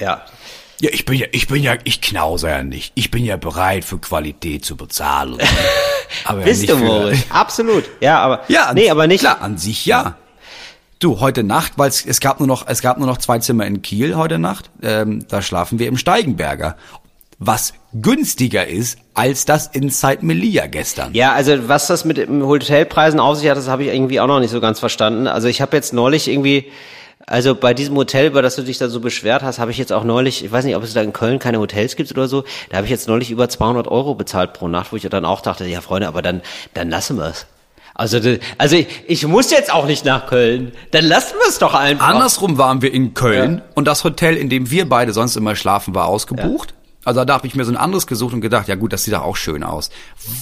Ja. 0.00 0.24
ja, 0.80 0.90
ich 0.92 1.04
bin 1.04 1.16
ja, 1.16 1.26
ich 1.32 1.46
bin 1.46 1.62
ja, 1.62 1.76
ich 1.84 2.00
knause 2.00 2.48
ja 2.48 2.62
nicht. 2.62 2.92
Ich 2.96 3.10
bin 3.10 3.24
ja 3.24 3.36
bereit 3.36 3.84
für 3.84 3.98
Qualität 3.98 4.64
zu 4.64 4.76
bezahlen. 4.76 5.38
aber 6.24 6.40
Bist 6.42 6.62
nicht 6.62 6.72
du, 6.72 6.76
Moritz? 6.76 7.18
Absolut. 7.30 7.84
Ja, 8.00 8.18
aber, 8.20 8.40
Ja, 8.48 8.72
nee, 8.74 8.90
aber 8.90 9.06
nicht. 9.06 9.20
Klar, 9.20 9.40
an 9.42 9.58
sich 9.58 9.86
ja. 9.86 10.16
Du, 11.00 11.18
heute 11.18 11.42
Nacht, 11.42 11.72
weil 11.76 11.88
es 11.88 12.04
es 12.04 12.20
gab 12.20 12.40
nur 12.40 12.46
noch, 12.46 12.66
es 12.66 12.82
gab 12.82 12.98
nur 12.98 13.06
noch 13.06 13.16
zwei 13.16 13.38
Zimmer 13.38 13.64
in 13.64 13.80
Kiel 13.80 14.16
heute 14.16 14.38
Nacht. 14.38 14.70
Ähm, 14.82 15.24
da 15.28 15.40
schlafen 15.40 15.78
wir 15.78 15.88
im 15.88 15.96
Steigenberger, 15.96 16.76
was 17.38 17.72
günstiger 17.94 18.66
ist 18.66 18.98
als 19.14 19.46
das 19.46 19.66
Inside 19.68 20.18
Melia 20.20 20.66
gestern. 20.66 21.14
Ja, 21.14 21.32
also 21.32 21.68
was 21.68 21.86
das 21.86 22.04
mit 22.04 22.28
Hotelpreisen 22.28 23.18
auf 23.18 23.38
sich 23.38 23.48
hat, 23.48 23.56
das 23.56 23.66
habe 23.66 23.84
ich 23.84 23.94
irgendwie 23.94 24.20
auch 24.20 24.26
noch 24.26 24.40
nicht 24.40 24.50
so 24.50 24.60
ganz 24.60 24.78
verstanden. 24.78 25.26
Also 25.26 25.48
ich 25.48 25.62
habe 25.62 25.74
jetzt 25.74 25.94
neulich 25.94 26.28
irgendwie, 26.28 26.70
also 27.26 27.54
bei 27.54 27.72
diesem 27.72 27.96
Hotel, 27.96 28.26
über 28.26 28.42
das 28.42 28.56
du 28.56 28.62
dich 28.62 28.76
da 28.76 28.90
so 28.90 29.00
beschwert 29.00 29.42
hast, 29.42 29.58
habe 29.58 29.70
ich 29.70 29.78
jetzt 29.78 29.94
auch 29.94 30.04
neulich, 30.04 30.44
ich 30.44 30.52
weiß 30.52 30.66
nicht, 30.66 30.76
ob 30.76 30.82
es 30.82 30.92
da 30.92 31.00
in 31.00 31.14
Köln 31.14 31.38
keine 31.38 31.60
Hotels 31.60 31.96
gibt 31.96 32.12
oder 32.12 32.28
so, 32.28 32.44
da 32.68 32.76
habe 32.76 32.84
ich 32.84 32.90
jetzt 32.90 33.08
neulich 33.08 33.30
über 33.30 33.48
200 33.48 33.88
Euro 33.88 34.14
bezahlt 34.14 34.52
pro 34.52 34.68
Nacht, 34.68 34.92
wo 34.92 34.96
ich 34.96 35.08
dann 35.08 35.24
auch 35.24 35.40
dachte, 35.40 35.64
ja 35.64 35.80
Freunde, 35.80 36.08
aber 36.08 36.20
dann, 36.20 36.42
dann 36.74 36.90
lassen 36.90 37.16
wir 37.16 37.28
es. 37.30 37.46
Also, 38.00 38.18
also 38.56 38.76
ich, 38.76 38.86
ich 39.08 39.26
muss 39.26 39.50
jetzt 39.50 39.70
auch 39.70 39.84
nicht 39.84 40.06
nach 40.06 40.26
Köln. 40.26 40.72
Dann 40.90 41.04
lassen 41.04 41.34
wir 41.38 41.46
es 41.46 41.58
doch 41.58 41.74
einfach. 41.74 42.08
Andersrum 42.08 42.56
waren 42.56 42.80
wir 42.80 42.94
in 42.94 43.12
Köln 43.12 43.60
und 43.74 43.84
das 43.86 44.04
Hotel, 44.04 44.38
in 44.38 44.48
dem 44.48 44.70
wir 44.70 44.88
beide 44.88 45.12
sonst 45.12 45.36
immer 45.36 45.54
schlafen, 45.54 45.94
war 45.94 46.06
ausgebucht. 46.06 46.72
Also 47.04 47.26
da 47.26 47.34
habe 47.34 47.46
ich 47.46 47.54
mir 47.54 47.64
so 47.66 47.72
ein 47.72 47.76
anderes 47.76 48.06
gesucht 48.06 48.32
und 48.32 48.40
gedacht, 48.40 48.68
ja 48.68 48.74
gut, 48.74 48.94
das 48.94 49.04
sieht 49.04 49.12
doch 49.12 49.22
auch 49.22 49.36
schön 49.36 49.62
aus. 49.62 49.90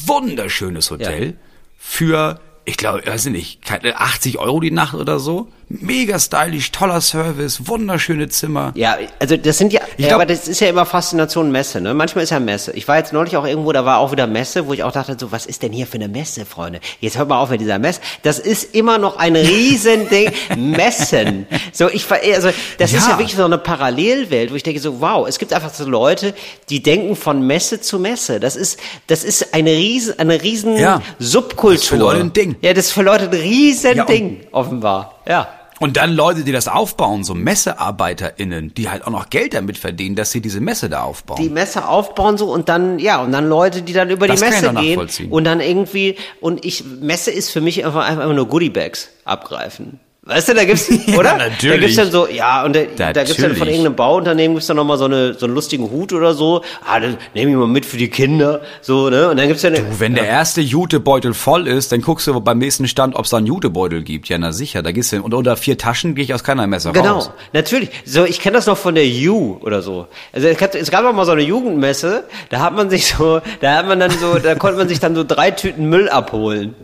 Wunderschönes 0.06 0.90
Hotel 0.92 1.26
Ja. 1.26 1.32
für, 1.78 2.40
ich 2.64 2.76
glaube, 2.76 3.04
weiß 3.04 3.26
ich 3.26 3.32
nicht, 3.32 3.64
keine 3.64 3.98
80 4.00 4.38
Euro 4.38 4.60
die 4.60 4.70
Nacht 4.70 4.94
oder 4.94 5.18
so. 5.18 5.48
Mega 5.70 6.18
stylisch, 6.18 6.72
toller 6.72 7.02
Service, 7.02 7.68
wunderschöne 7.68 8.30
Zimmer. 8.30 8.72
Ja, 8.74 8.96
also 9.18 9.36
das 9.36 9.58
sind 9.58 9.70
ja, 9.74 9.80
ja 9.98 10.08
glaub- 10.08 10.14
aber 10.22 10.26
das 10.26 10.48
ist 10.48 10.60
ja 10.60 10.68
immer 10.68 10.86
Faszination 10.86 11.50
Messe, 11.52 11.78
ne? 11.82 11.92
Manchmal 11.92 12.24
ist 12.24 12.30
ja 12.30 12.40
Messe. 12.40 12.72
Ich 12.72 12.88
war 12.88 12.96
jetzt 12.96 13.12
neulich 13.12 13.36
auch 13.36 13.46
irgendwo, 13.46 13.70
da 13.72 13.84
war 13.84 13.98
auch 13.98 14.10
wieder 14.10 14.26
Messe, 14.26 14.66
wo 14.66 14.72
ich 14.72 14.82
auch 14.82 14.92
dachte, 14.92 15.16
so, 15.20 15.30
was 15.30 15.44
ist 15.44 15.62
denn 15.62 15.72
hier 15.72 15.86
für 15.86 15.96
eine 15.96 16.08
Messe, 16.08 16.46
Freunde? 16.46 16.80
Jetzt 17.00 17.18
hört 17.18 17.28
mal 17.28 17.38
auf 17.38 17.50
mit 17.50 17.60
dieser 17.60 17.78
Messe. 17.78 18.00
Das 18.22 18.38
ist 18.38 18.74
immer 18.74 18.96
noch 18.96 19.18
ein 19.18 19.36
Riesending. 19.36 20.32
Messen. 20.56 21.46
So, 21.72 21.88
ich 21.90 22.10
war, 22.10 22.18
also, 22.34 22.48
das 22.78 22.94
ist 22.94 23.04
Ja. 23.04 23.12
ja 23.12 23.18
wirklich 23.18 23.36
so 23.36 23.44
eine 23.44 23.58
Parallelwelt, 23.58 24.50
wo 24.50 24.54
ich 24.54 24.62
denke 24.62 24.80
so, 24.80 25.02
wow, 25.02 25.28
es 25.28 25.38
gibt 25.38 25.52
einfach 25.52 25.74
so 25.74 25.84
Leute, 25.86 26.32
die 26.70 26.82
denken 26.82 27.14
von 27.14 27.46
Messe 27.46 27.78
zu 27.82 27.98
Messe. 27.98 28.40
Das 28.40 28.56
ist, 28.56 28.80
das 29.06 29.22
ist 29.22 29.52
eine 29.52 29.72
riesen, 29.72 30.18
eine 30.18 30.42
riesen 30.42 30.76
Ja. 30.78 31.02
Subkultur. 31.18 31.72
Das 31.74 31.82
ist 31.82 31.88
für 31.88 31.96
Leute 31.96 32.20
ein 32.20 32.32
Ding. 32.32 32.56
Ja, 32.62 32.72
das 32.72 32.86
ist 32.86 32.92
für 32.92 33.02
Leute 33.02 33.24
ein 33.24 33.34
riesen 33.34 33.96
Ja, 33.98 34.04
Ding, 34.06 34.40
offenbar. 34.50 35.14
Ja. 35.28 35.46
Und 35.80 35.96
dann 35.96 36.12
Leute, 36.14 36.44
die 36.44 36.52
das 36.52 36.68
aufbauen, 36.68 37.24
so 37.24 37.34
MessearbeiterInnen, 37.34 38.74
die 38.74 38.88
halt 38.88 39.06
auch 39.06 39.10
noch 39.10 39.30
Geld 39.30 39.54
damit 39.54 39.78
verdienen, 39.78 40.16
dass 40.16 40.30
sie 40.30 40.40
diese 40.40 40.60
Messe 40.60 40.88
da 40.88 41.02
aufbauen. 41.02 41.40
die 41.40 41.48
Messe 41.50 41.88
aufbauen 41.88 42.36
so 42.38 42.50
und 42.52 42.68
dann 42.68 42.98
ja 42.98 43.22
und 43.22 43.32
dann 43.32 43.48
Leute, 43.48 43.82
die 43.82 43.92
dann 43.92 44.10
über 44.10 44.26
Das 44.26 44.40
die 44.40 44.46
kann 44.46 44.54
ich 44.54 44.60
Messe 44.62 44.74
gehen 44.74 44.90
nachvollziehen. 44.90 45.30
und 45.30 45.44
dann 45.44 45.60
irgendwie 45.60 46.16
und 46.40 46.64
ich 46.64 46.84
Messe 46.84 47.30
ist 47.30 47.50
für 47.50 47.60
mich 47.60 47.84
einfach 47.84 48.06
einfach 48.08 48.32
nur 48.32 48.46
Goodiebags 48.48 49.08
abgreifen. 49.24 50.00
Weißt 50.28 50.50
du, 50.50 50.54
da 50.54 50.64
gibt's, 50.66 50.90
oder? 51.18 51.22
Da 51.22 51.36
natürlich. 51.48 51.80
gibt's 51.80 51.96
dann 51.96 52.10
so, 52.10 52.28
ja, 52.28 52.62
und 52.62 52.76
da, 52.76 53.12
da 53.14 53.24
gibt's 53.24 53.40
dann 53.40 53.56
von 53.56 53.66
irgendeinem 53.66 53.96
Bauunternehmen 53.96 54.54
gibt's 54.56 54.66
dann 54.66 54.76
nochmal 54.76 54.98
so 54.98 55.06
eine, 55.06 55.32
so 55.32 55.46
einen 55.46 55.54
lustigen 55.54 55.90
Hut 55.90 56.12
oder 56.12 56.34
so. 56.34 56.62
Ah, 56.86 57.00
dann 57.00 57.16
nehme 57.34 57.50
ich 57.50 57.56
mal 57.56 57.66
mit 57.66 57.86
für 57.86 57.96
die 57.96 58.10
Kinder, 58.10 58.60
so, 58.82 59.08
ne? 59.08 59.30
Und 59.30 59.38
dann 59.38 59.48
gibt's 59.48 59.62
dann, 59.62 59.74
Wenn 59.98 60.14
der 60.14 60.26
erste 60.26 60.60
Jutebeutel 60.60 61.32
voll 61.32 61.66
ist, 61.66 61.92
dann 61.92 62.02
guckst 62.02 62.26
du 62.26 62.38
beim 62.40 62.58
nächsten 62.58 62.86
Stand, 62.88 63.16
ob 63.16 63.24
es 63.24 63.30
da 63.30 63.38
einen 63.38 63.46
Jutebeutel 63.46 64.02
gibt. 64.02 64.28
Ja, 64.28 64.36
na 64.36 64.52
sicher, 64.52 64.82
da 64.82 64.92
gehst 64.92 65.12
du 65.12 65.16
hin. 65.16 65.24
Und 65.24 65.32
unter 65.32 65.56
vier 65.56 65.78
Taschen 65.78 66.14
gehe 66.14 66.24
ich 66.24 66.34
aus 66.34 66.44
keiner 66.44 66.66
Messe 66.66 66.92
Genau, 66.92 67.14
raus. 67.14 67.30
natürlich. 67.54 67.88
So, 68.04 68.26
ich 68.26 68.40
kenne 68.40 68.56
das 68.58 68.66
noch 68.66 68.76
von 68.76 68.94
der 68.94 69.06
U 69.30 69.56
oder 69.62 69.80
so. 69.80 70.08
Also 70.34 70.46
es 70.48 70.58
gab, 70.58 70.74
es 70.74 70.90
gab 70.90 71.06
auch 71.06 71.14
mal 71.14 71.24
so 71.24 71.32
eine 71.32 71.42
Jugendmesse, 71.42 72.24
da 72.50 72.60
hat 72.60 72.74
man 72.74 72.90
sich 72.90 73.06
so, 73.06 73.40
da 73.62 73.76
hat 73.78 73.88
man 73.88 73.98
dann 73.98 74.10
so, 74.10 74.38
da 74.38 74.54
konnte 74.56 74.76
man 74.76 74.88
sich 74.88 75.00
dann 75.00 75.14
so 75.14 75.24
drei 75.24 75.52
Tüten 75.52 75.88
Müll 75.88 76.10
abholen. 76.10 76.74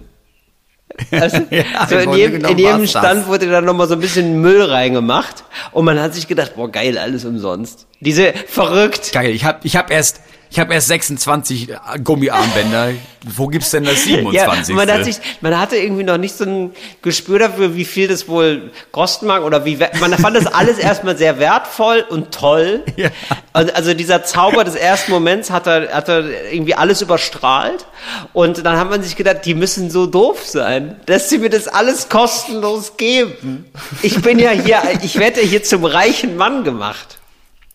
Also, 1.11 1.39
Ja, 1.51 1.87
so 1.89 1.97
in 1.97 2.13
jedem, 2.13 2.45
in 2.45 2.59
jedem 2.59 2.81
war's 2.81 2.93
das. 2.93 3.03
Stand 3.03 3.27
wurde 3.27 3.49
dann 3.49 3.65
nochmal 3.65 3.89
so 3.89 3.95
ein 3.95 4.01
bisschen 4.01 4.41
Müll 4.41 4.63
reingemacht 4.63 5.45
und 5.73 5.85
man 5.85 5.99
hat 6.01 6.15
sich 6.15 6.29
gedacht, 6.29 6.53
boah 6.57 6.71
geil, 6.71 6.99
alles 6.99 7.25
umsonst. 7.25 7.87
Diese 8.01 8.33
verrückt. 8.47 9.13
Geil, 9.13 9.31
ich 9.31 9.45
hab, 9.45 9.65
ich 9.65 9.77
hab 9.77 9.91
erst, 9.91 10.21
ich 10.55 10.61
hab 10.61 10.71
erst 10.71 10.87
26 10.87 11.75
Gummiarmbänder. 12.05 12.93
Wo 13.25 13.49
gibt's 13.49 13.73
denn 13.73 13.83
das 13.83 14.05
27? 14.05 14.69
Ja, 14.69 14.77
man, 14.77 14.89
hat 14.89 15.05
sich, 15.05 15.17
man 15.41 15.59
hatte 15.59 15.77
irgendwie 15.77 16.05
noch 16.05 16.17
nicht 16.17 16.37
so 16.37 16.45
ein 16.45 16.73
Gespür 17.03 17.41
dafür, 17.41 17.75
wie 17.75 17.85
viel 17.85 18.07
das 18.07 18.29
wohl 18.29 18.71
kosten 18.93 19.27
mag 19.27 19.43
oder 19.43 19.65
wie, 19.65 19.77
man 19.99 20.17
fand 20.17 20.37
das 20.37 20.47
alles 20.47 20.79
erstmal 20.79 21.17
sehr 21.17 21.41
wertvoll 21.41 22.05
und 22.09 22.31
toll. 22.31 22.85
Ja. 22.95 23.09
Also, 23.53 23.73
also 23.73 23.95
dieser 23.95 24.23
Zauber 24.23 24.63
des 24.63 24.77
ersten 24.77 25.11
Moments 25.11 25.51
hat 25.51 25.67
er, 25.67 25.93
hat 25.93 26.09
er 26.09 26.53
irgendwie 26.53 26.77
alles 26.77 27.03
überstrahlt 27.03 27.85
und 28.33 28.65
dann 28.65 28.79
hat 28.79 28.89
man 28.89 29.03
sich 29.03 29.17
gedacht, 29.17 29.39
die 29.47 29.55
müssen 29.55 29.91
so 29.91 30.07
doof 30.07 30.47
sein, 30.47 31.01
dass 31.07 31.31
sie 31.31 31.39
mir 31.39 31.51
das 31.51 31.67
alles 31.67 32.09
kostenlos 32.09 32.97
geben. 32.97 33.65
Ich 34.03 34.23
bin 34.23 34.39
ja 34.39 34.51
hier, 34.51 34.83
ich 35.03 35.19
werde 35.19 35.43
ja 35.43 35.49
hier 35.49 35.65
zum 35.65 35.85
reichen 35.85 36.37
Mann 36.37 36.63
gemacht. 36.63 37.19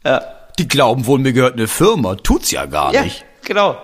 Ja. 0.06 0.39
Die 0.60 0.68
glauben 0.68 1.06
wohl, 1.08 1.18
mir 1.20 1.34
gehört 1.34 1.54
eine 1.56 1.68
Firma. 1.68 2.16
Tut's 2.16 2.52
ja 2.52 2.66
gar 2.68 2.94
Ja, 2.94 3.02
nicht. 3.02 3.26
genau. 3.44 3.78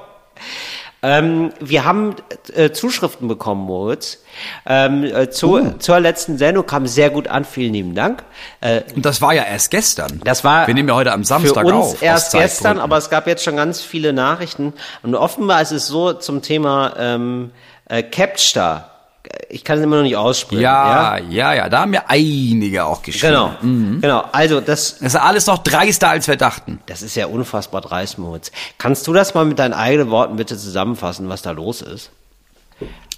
Ähm, 1.01 1.53
wir 1.59 1.85
haben 1.85 2.15
äh, 2.53 2.71
Zuschriften 2.71 3.27
bekommen, 3.27 3.61
Moritz. 3.65 4.23
Ähm, 4.65 5.03
äh, 5.03 5.29
zu, 5.29 5.53
Uh. 5.55 5.71
Zur 5.77 5.99
letzten 5.99 6.37
Sendung 6.37 6.65
kam 6.65 6.87
sehr 6.87 7.11
gut 7.11 7.27
an, 7.27 7.45
vielen 7.45 7.73
lieben 7.73 7.95
Dank. 7.95 8.23
Äh, 8.59 8.81
Und 8.95 9.05
das 9.05 9.21
war 9.21 9.33
ja 9.33 9.43
erst 9.43 9.69
gestern. 9.71 10.19
das 10.23 10.43
war 10.43 10.65
Wir 10.67 10.73
nehmen 10.73 10.89
ja 10.89 10.95
heute 10.95 11.11
am 11.11 11.23
Samstag 11.23 11.67
für 11.67 11.73
uns 11.75 11.93
auf. 11.93 12.01
erst 12.01 12.31
gestern, 12.33 12.79
aber 12.79 12.97
es 12.97 13.09
gab 13.09 13.27
jetzt 13.27 13.43
schon 13.43 13.55
ganz 13.55 13.81
viele 13.81 14.13
Nachrichten. 14.13 14.73
Und 15.03 15.15
offenbar 15.15 15.61
ist 15.61 15.71
es 15.71 15.87
so 15.87 16.13
zum 16.13 16.41
Thema 16.41 16.93
ähm, 16.97 17.51
äh, 17.87 18.01
Capstar. 18.03 18.91
Ich 19.49 19.63
kann 19.63 19.77
es 19.77 19.83
immer 19.83 19.97
noch 19.97 20.03
nicht 20.03 20.15
aussprechen. 20.17 20.61
Ja, 20.61 21.17
ja, 21.17 21.53
ja, 21.53 21.69
da 21.69 21.81
haben 21.81 21.93
ja 21.93 22.03
einige 22.07 22.85
auch 22.85 23.01
geschrieben. 23.01 23.33
Genau, 23.61 23.99
genau. 24.01 24.25
Also 24.31 24.59
das, 24.61 24.97
Das 24.99 25.13
ist 25.13 25.19
alles 25.19 25.45
noch 25.47 25.59
dreister, 25.59 26.09
als 26.09 26.27
wir 26.27 26.35
dachten. 26.35 26.79
das 26.87 27.01
ist 27.01 27.15
ja 27.15 27.27
unfassbar 27.27 27.81
dreist, 27.81 28.17
Moritz. 28.17 28.51
Kannst 28.77 29.05
du 29.07 29.13
das 29.13 29.33
mal 29.33 29.45
mit 29.45 29.59
deinen 29.59 29.73
eigenen 29.73 30.09
Worten 30.09 30.35
bitte 30.35 30.57
zusammenfassen, 30.57 31.29
was 31.29 31.41
da 31.41 31.51
los 31.51 31.81
ist? 31.81 32.11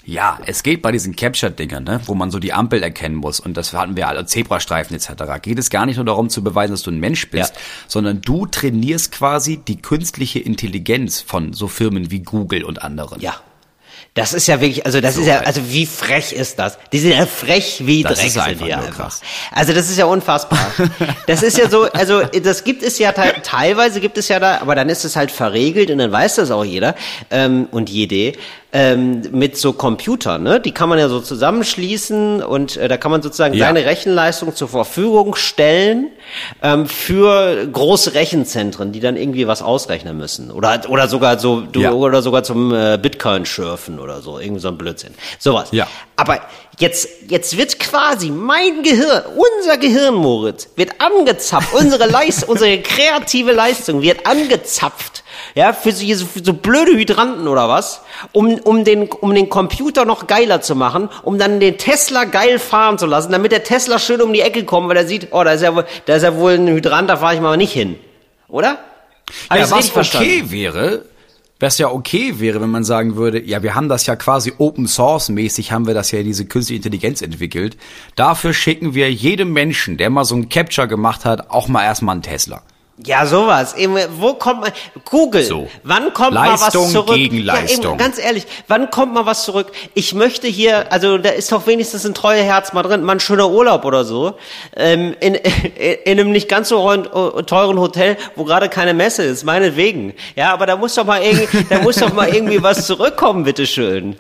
Ja, 0.06 0.40
es 0.46 0.64
geht 0.64 0.82
bei 0.82 0.94
diesen 0.94 1.18
Capture-Dingern, 1.18 1.84
ne, 1.84 2.00
wo 2.06 2.14
man 2.16 2.32
so 2.32 2.40
die 2.40 2.54
Ampel 2.54 2.82
erkennen 2.82 3.16
muss 3.16 3.42
und 3.42 3.58
das 3.58 3.74
hatten 3.74 3.98
wir 3.98 4.08
alle, 4.08 4.26
Zebrastreifen 4.26 4.96
etc. 4.96 5.12
Geht 5.42 5.60
es 5.60 5.70
gar 5.70 5.86
nicht 5.86 5.98
nur 5.98 6.06
darum 6.06 6.30
zu 6.30 6.42
beweisen, 6.44 6.72
dass 6.72 6.84
du 6.84 6.92
ein 6.92 7.00
Mensch 7.02 7.30
bist, 7.30 7.54
Ja. 7.54 7.62
sondern 7.90 8.22
du 8.22 8.46
trainierst 8.46 9.12
quasi 9.12 9.58
die 9.58 9.82
künstliche 9.82 10.40
Intelligenz 10.40 11.20
von 11.20 11.52
so 11.52 11.68
Firmen 11.68 12.10
wie 12.10 12.20
Google 12.20 12.64
und 12.64 12.84
anderen. 12.84 13.20
Ja. 13.20 13.36
Das 14.18 14.34
ist 14.34 14.48
ja 14.48 14.60
wirklich, 14.60 14.86
also 14.86 15.00
das 15.00 15.16
So 15.16 15.22
ist 15.22 15.28
ja, 15.28 15.36
halt. 15.36 15.48
also 15.48 15.62
wie 15.70 15.86
frech 15.86 16.34
ist 16.34 16.58
das? 16.58 16.78
Die 16.92 17.00
sind 17.00 17.12
ja 17.12 17.26
frech 17.26 17.84
wie 17.86 18.02
Das 18.02 18.18
Dreck 18.18 18.28
ist 18.28 18.34
sind 18.34 18.62
die 18.62 18.74
einfach. 18.74 19.16
Also 19.52 19.74
das 19.74 19.90
ist 19.90 19.98
ja 19.98 20.06
unfassbar. 20.06 20.60
Das 21.28 21.44
ist 21.44 21.58
ja 21.58 21.70
so, 21.70 21.84
also 21.84 22.24
das 22.24 22.64
gibt 22.64 22.82
es 22.84 22.98
ja 22.98 23.12
te 23.12 23.36
teilweise 23.44 24.00
gibt 24.00 24.18
es 24.18 24.28
ja 24.28 24.40
da, 24.40 24.60
aber 24.60 24.76
dann 24.76 24.90
ist 24.90 25.06
es 25.06 25.16
halt 25.16 25.30
verregelt 25.32 25.92
und 25.92 26.00
dann 26.00 26.12
weiß 26.12 26.36
das 26.36 26.52
auch 26.52 26.66
jeder 26.66 26.96
ähm, 27.30 27.68
und 27.72 27.90
jede. 27.90 28.34
Ähm, 28.74 29.22
mit 29.32 29.58
so 29.58 29.72
Computern, 29.74 30.44
ne? 30.44 30.60
Die 30.60 30.72
kann 30.72 30.90
man 30.90 31.00
ja 31.00 31.08
so 31.08 31.20
zusammenschließen 31.22 32.44
und 32.44 32.76
äh, 32.78 32.88
da 32.88 32.98
kann 32.98 33.12
man 33.12 33.22
sozusagen 33.22 33.54
Ja. 33.54 33.68
seine 33.68 33.86
Rechenleistung 33.86 34.54
zur 34.56 34.68
Verfügung 34.68 35.36
stellen 35.36 36.08
ähm, 36.62 36.86
für 36.86 37.66
große 37.66 38.14
Rechenzentren, 38.14 38.92
die 38.92 39.00
dann 39.00 39.16
irgendwie 39.16 39.48
was 39.48 39.62
ausrechnen 39.62 40.18
müssen 40.18 40.52
oder 40.52 40.82
oder 40.90 41.08
sogar 41.08 41.40
so 41.40 41.62
du, 41.62 41.80
Ja. 41.82 41.92
oder 41.94 42.22
sogar 42.22 42.44
zum 42.44 42.74
äh, 42.74 42.98
Bitcoin 43.02 43.46
schürfen 43.46 44.00
oder 44.00 44.22
so, 44.22 44.38
irgendwie 44.40 44.60
so 44.62 44.68
ein 44.68 44.78
Blödsinn. 44.78 45.14
Sowas. 45.40 45.70
Ja. 45.72 45.88
Aber 46.18 46.40
jetzt, 46.80 47.10
jetzt 47.28 47.58
wird 47.58 47.80
quasi 47.80 48.30
mein 48.30 48.84
Gehirn, 48.84 49.24
unser 49.36 49.78
Gehirn, 49.78 50.16
Moritz, 50.16 50.70
wird 50.76 51.02
angezapft. 51.02 51.74
Unsere 51.74 52.08
Leist, 52.08 52.44
unsere 52.48 52.82
kreative 52.82 53.52
Leistung 53.52 54.02
wird 54.02 54.26
angezapft. 54.26 55.24
Ja, 55.56 55.74
für 55.74 55.92
so, 55.92 56.26
für 56.26 56.44
so 56.44 56.54
blöde 56.54 56.92
Hydranten 56.94 57.48
oder 57.48 57.70
was, 57.70 58.02
um, 58.32 58.56
um 58.60 58.84
den, 58.84 59.08
um 59.10 59.34
den 59.34 59.50
Computer 59.50 60.06
noch 60.06 60.28
geiler 60.28 60.62
zu 60.62 60.76
machen, 60.76 61.10
um 61.24 61.38
dann 61.38 61.60
den 61.60 61.78
Tesla 61.78 62.26
geil 62.26 62.60
fahren 62.60 62.98
zu 62.98 63.06
lassen, 63.06 63.32
damit 63.32 63.52
der 63.52 63.64
Tesla 63.64 64.00
schön 64.00 64.22
um 64.22 64.34
die 64.34 64.42
Ecke 64.42 64.66
kommt, 64.66 64.90
weil 64.90 64.98
er 64.98 65.08
sieht, 65.08 65.30
oh, 65.32 65.44
da 65.44 65.54
ist 65.54 65.62
ja 65.62 65.76
wohl, 65.76 65.86
da 66.06 66.16
ist 66.16 66.24
ja 66.24 66.36
wohl 66.36 66.54
ein 66.54 66.68
Hydrant, 66.68 67.10
da 67.10 67.18
fahre 67.18 67.36
ich 67.36 67.42
mal 67.42 67.58
nicht 67.58 67.74
hin. 67.74 67.98
Oder? 68.48 68.78
Hab 69.50 69.58
Ja, 69.58 69.64
was 69.64 69.74
richtig 69.74 69.94
verstanden? 69.94 70.30
okay 70.30 70.52
wäre, 70.52 71.06
was 71.60 71.78
ja 71.78 71.90
okay 71.90 72.40
wäre, 72.40 72.62
wenn 72.62 72.70
man 72.70 72.84
sagen 72.84 73.16
würde, 73.16 73.44
ja, 73.44 73.64
wir 73.64 73.76
haben 73.76 73.90
das 73.90 74.06
ja 74.06 74.16
quasi 74.16 74.54
Open 74.58 74.88
Source 74.88 75.30
mäßig, 75.30 75.72
haben 75.72 75.88
wir 75.88 75.94
das 75.94 76.12
ja 76.12 76.24
diese 76.24 76.46
künstliche 76.46 76.78
Intelligenz 76.78 77.22
entwickelt. 77.22 77.78
Dafür 78.16 78.54
schicken 78.54 78.94
wir 78.94 79.12
jedem 79.12 79.54
Menschen, 79.54 79.98
der 79.98 80.10
mal 80.10 80.26
so 80.26 80.36
ein 80.36 80.50
Capture 80.50 80.88
gemacht 80.88 81.26
hat, 81.26 81.50
auch 81.50 81.68
mal 81.68 81.84
erstmal 81.84 82.14
einen 82.14 82.22
Tesla. 82.22 82.64
Ja, 83.06 83.28
sowas. 83.28 83.76
Eben, 83.76 83.96
wo 84.18 84.34
kommt 84.34 84.62
man? 84.62 84.72
Google. 85.06 85.44
So. 85.44 85.70
Wann 85.84 86.14
kommt 86.14 86.34
mal 86.34 86.50
Leistung 86.50 86.86
was 86.86 86.92
zurück? 86.92 87.16
gegen 87.16 87.38
Ja, 87.46 87.54
Leistung. 87.54 87.92
eben, 87.92 87.98
ganz 88.00 88.18
ehrlich, 88.18 88.48
wann 88.68 88.90
kommt 88.90 89.14
mal 89.14 89.28
was 89.28 89.44
zurück? 89.46 89.72
Ich 89.94 90.16
möchte 90.16 90.48
hier, 90.48 90.92
also 90.92 91.20
da 91.20 91.30
ist 91.30 91.52
doch 91.52 91.68
wenigstens 91.68 92.08
ein 92.08 92.16
treuer 92.16 92.44
Herz 92.44 92.74
mal 92.74 92.82
drin, 92.82 93.04
mal 93.04 93.12
ein 93.14 93.20
schöner 93.20 93.52
Urlaub 93.52 93.86
oder 93.86 94.04
so, 94.04 94.34
ähm, 94.76 95.16
in, 95.20 95.36
in 96.06 96.20
einem 96.20 96.32
nicht 96.32 96.50
ganz 96.50 96.70
so 96.70 96.82
heu- 96.82 97.04
teuren 97.44 97.78
Hotel, 97.80 98.18
wo 98.36 98.46
gerade 98.46 98.68
keine 98.68 98.96
Messe 98.96 99.22
ist, 99.24 99.44
meinetwegen. 99.44 100.16
Ja, 100.36 100.52
aber 100.54 100.66
da 100.66 100.76
muss 100.76 100.96
doch 100.96 101.06
mal 101.06 101.22
irgendwie, 101.22 101.66
da 101.70 101.80
muss 101.84 101.98
doch 101.98 102.14
mal 102.14 102.34
irgendwie 102.34 102.64
was 102.64 102.88
zurückkommen, 102.88 103.44
bitteschön. 103.44 104.16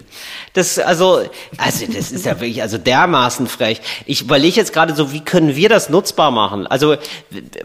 Das, 0.53 0.77
also, 0.77 1.21
also 1.57 1.85
das 1.91 2.11
ist 2.11 2.25
ja 2.27 2.39
wirklich, 2.39 2.61
also 2.61 2.77
dermaßen 2.77 3.47
frech. 3.47 3.81
Ich 4.05 4.21
überlege 4.21 4.55
jetzt 4.55 4.71
gerade 4.71 4.95
so, 4.95 5.11
wie 5.13 5.21
können 5.21 5.55
wir 5.55 5.67
das 5.69 5.89
nutzbar 5.89 6.29
machen? 6.29 6.67
Also, 6.67 6.95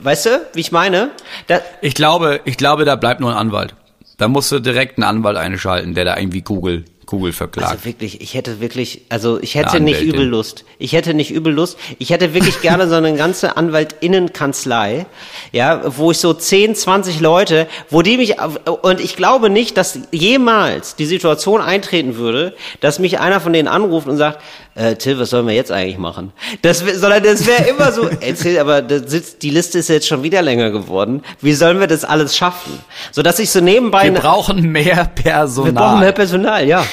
weißt 0.00 0.26
du, 0.26 0.46
wie 0.54 0.60
ich 0.60 0.72
meine? 0.72 1.01
Da, 1.46 1.60
Ich 1.80 1.94
glaube, 1.94 2.40
ich 2.44 2.56
glaube, 2.56 2.84
da 2.84 2.96
bleibt 2.96 3.20
nur 3.20 3.30
ein 3.30 3.36
Anwalt. 3.36 3.74
Da 4.18 4.28
musst 4.28 4.52
du 4.52 4.60
direkt 4.60 4.98
einen 4.98 5.04
Anwalt 5.04 5.36
einschalten, 5.36 5.94
der 5.94 6.04
da 6.04 6.16
irgendwie 6.16 6.42
Google, 6.42 6.84
Google 7.06 7.32
verklagt. 7.32 7.72
Also 7.72 7.84
wirklich, 7.84 8.20
ich 8.20 8.34
hätte 8.34 8.60
wirklich, 8.60 9.02
also 9.08 9.40
ich 9.40 9.54
hätte 9.54 9.80
nicht 9.80 10.00
übel 10.00 10.24
Lust. 10.26 10.64
Ich 10.78 10.92
hätte 10.92 11.12
nicht 11.14 11.30
übel 11.30 11.52
Lust. 11.52 11.76
Ich 11.98 12.10
hätte 12.10 12.32
wirklich 12.32 12.60
gerne 12.60 12.88
so 12.88 12.94
eine 12.94 13.14
ganze 13.16 13.56
Anwaltinnenkanzlei, 13.56 15.06
ja, 15.50 15.82
wo 15.96 16.12
ich 16.12 16.18
so 16.18 16.32
10, 16.34 16.74
20 16.76 17.20
Leute, 17.20 17.66
wo 17.90 18.02
die 18.02 18.16
mich, 18.16 18.36
und 18.82 19.00
ich 19.00 19.16
glaube 19.16 19.50
nicht, 19.50 19.76
dass 19.76 19.98
jemals 20.12 20.94
die 20.94 21.06
Situation 21.06 21.60
eintreten 21.60 22.16
würde, 22.16 22.54
dass 22.80 22.98
mich 22.98 23.18
einer 23.18 23.40
von 23.40 23.52
denen 23.52 23.68
anruft 23.68 24.06
und 24.06 24.18
sagt, 24.18 24.40
äh, 24.74 24.96
Till, 24.96 25.18
was 25.18 25.30
sollen 25.30 25.46
wir 25.46 25.54
jetzt 25.54 25.70
eigentlich 25.70 25.98
machen? 25.98 26.32
Das, 26.62 26.78
sondern 26.78 27.22
das 27.22 27.46
wäre 27.46 27.68
immer 27.68 27.92
so, 27.92 28.08
erzähl, 28.20 28.58
aber 28.58 28.82
sitzt, 29.06 29.42
die 29.42 29.50
Liste 29.50 29.78
ist 29.78 29.88
jetzt 29.88 30.06
schon 30.06 30.22
wieder 30.22 30.40
länger 30.40 30.70
geworden. 30.70 31.22
Wie 31.40 31.52
sollen 31.52 31.78
wir 31.80 31.86
das 31.86 32.04
alles 32.04 32.36
schaffen? 32.36 32.78
So 33.10 33.22
dass 33.22 33.38
ich 33.38 33.50
so 33.50 33.60
nebenbei 33.60 34.04
wir 34.04 34.20
brauchen 34.20 34.72
mehr 34.72 35.10
Personal. 35.14 35.74
wir 35.74 35.80
brauchen 35.80 36.00
mehr 36.00 36.12
Personal, 36.12 36.66
ja. 36.66 36.84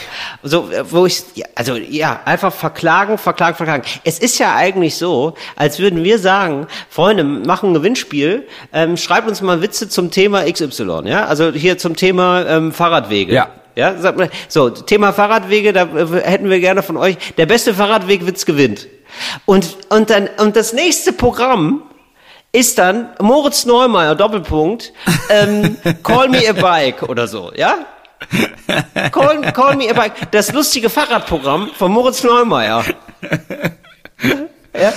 So, 0.44 0.70
äh, 0.72 0.84
wo 0.92 1.06
ich, 1.06 1.24
also 1.56 1.76
ja, 1.76 2.20
einfach 2.26 2.52
verklagen, 2.52 3.18
verklagen, 3.18 3.56
verklagen. 3.56 3.84
Es 4.04 4.20
ist 4.20 4.40
ja 4.40 4.56
eigentlich 4.56 4.98
so, 4.98 5.34
als 5.56 5.80
würden 5.80 6.04
wir 6.04 6.20
sagen, 6.20 6.68
Freunde, 6.90 7.24
machen 7.24 7.72
ein 7.72 7.74
Gewinnspiel, 7.74 8.48
ähm, 8.74 8.98
schreibt 8.98 9.28
uns 9.28 9.42
mal 9.42 9.62
Witze 9.62 9.88
zum 9.88 10.12
Thema 10.12 10.44
XY, 10.52 11.04
ja. 11.06 11.26
Also 11.26 11.52
hier 11.52 11.78
zum 11.78 11.96
Thema 11.96 12.46
ähm, 12.46 12.72
Fahrradwege. 12.74 13.34
Ja. 13.34 13.50
Ja, 13.80 13.96
sagt 13.98 14.18
mal, 14.18 14.30
so, 14.50 14.70
Thema 14.70 15.14
Fahrradwege, 15.14 15.72
da 15.72 15.84
äh, 15.84 16.22
hätten 16.22 16.50
wir 16.50 16.60
gerne 16.60 16.84
von 16.84 16.98
euch, 16.98 17.18
der 17.38 17.46
beste 17.46 17.74
Fahrradwegwitz 17.74 18.46
gewinnt. 18.46 18.88
Und, 19.46 19.78
und 19.90 20.10
dann, 20.10 20.28
und 20.38 20.58
das 20.58 20.74
nächste 20.74 21.14
Programm 21.14 21.84
ist 22.52 22.78
dann 22.78 23.10
Moritz 23.22 23.66
Neumeier, 23.66 24.16
Doppelpunkt, 24.16 24.92
ähm, 25.30 25.78
Call 26.04 26.28
me 26.28 26.42
a 26.50 26.52
bike 26.52 27.04
oder 27.04 27.26
so, 27.28 27.52
ja? 27.56 27.78
Call, 29.12 29.42
call 29.54 29.78
me 29.78 29.90
a 29.90 29.94
bike. 29.94 30.30
Das 30.32 30.52
lustige 30.52 30.90
Fahrradprogramm 30.90 31.70
von 31.78 31.90
Moritz 31.92 32.22
Neumeier. 32.24 32.84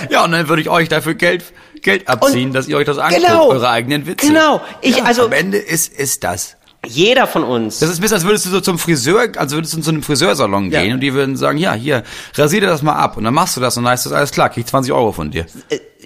Ja, 0.09 0.25
und 0.25 0.33
dann 0.33 0.49
würde 0.49 0.61
ich 0.61 0.69
euch 0.69 0.89
dafür 0.89 1.13
Geld, 1.13 1.45
Geld 1.81 2.09
abziehen, 2.09 2.51
dass 2.51 2.67
ihr 2.67 2.75
euch 2.77 2.85
das 2.85 2.97
anguckt, 2.97 3.25
Genau. 3.25 3.47
eure 3.47 3.69
eigenen 3.69 4.05
Witze. 4.07 4.27
Genau. 4.27 4.61
Ich, 4.81 4.97
ja, 4.97 5.05
also, 5.05 5.25
am 5.25 5.31
Ende 5.31 5.57
ist, 5.57 5.93
ist 5.93 6.23
das. 6.25 6.57
Jeder 6.85 7.27
von 7.27 7.43
uns. 7.43 7.79
Das 7.79 7.89
ist 7.89 7.99
ein 7.99 8.01
bisschen, 8.01 8.15
als 8.15 8.25
würdest 8.25 8.45
du 8.45 8.49
so 8.49 8.61
zum 8.61 8.77
Friseur, 8.79 9.27
also 9.37 9.55
würdest 9.57 9.73
du 9.75 9.81
zu 9.81 9.89
einem 9.89 10.03
Friseursalon 10.03 10.71
Ja. 10.71 10.81
gehen 10.81 10.93
und 10.93 10.99
die 10.99 11.13
würden 11.13 11.35
sagen, 11.37 11.57
ja, 11.57 11.73
hier, 11.73 12.03
rasier 12.35 12.61
dir 12.61 12.67
das 12.67 12.81
mal 12.81 12.95
ab. 12.95 13.17
Und 13.17 13.23
dann 13.23 13.33
machst 13.33 13.55
du 13.57 13.61
das 13.61 13.77
und 13.77 13.83
dann 13.83 13.91
heißt 13.93 14.05
das 14.05 14.13
alles 14.13 14.31
klar, 14.31 14.49
krieg 14.49 14.63
ich 14.65 14.69
20 14.69 14.93
Euro 14.93 15.11
von 15.11 15.31
dir. 15.31 15.45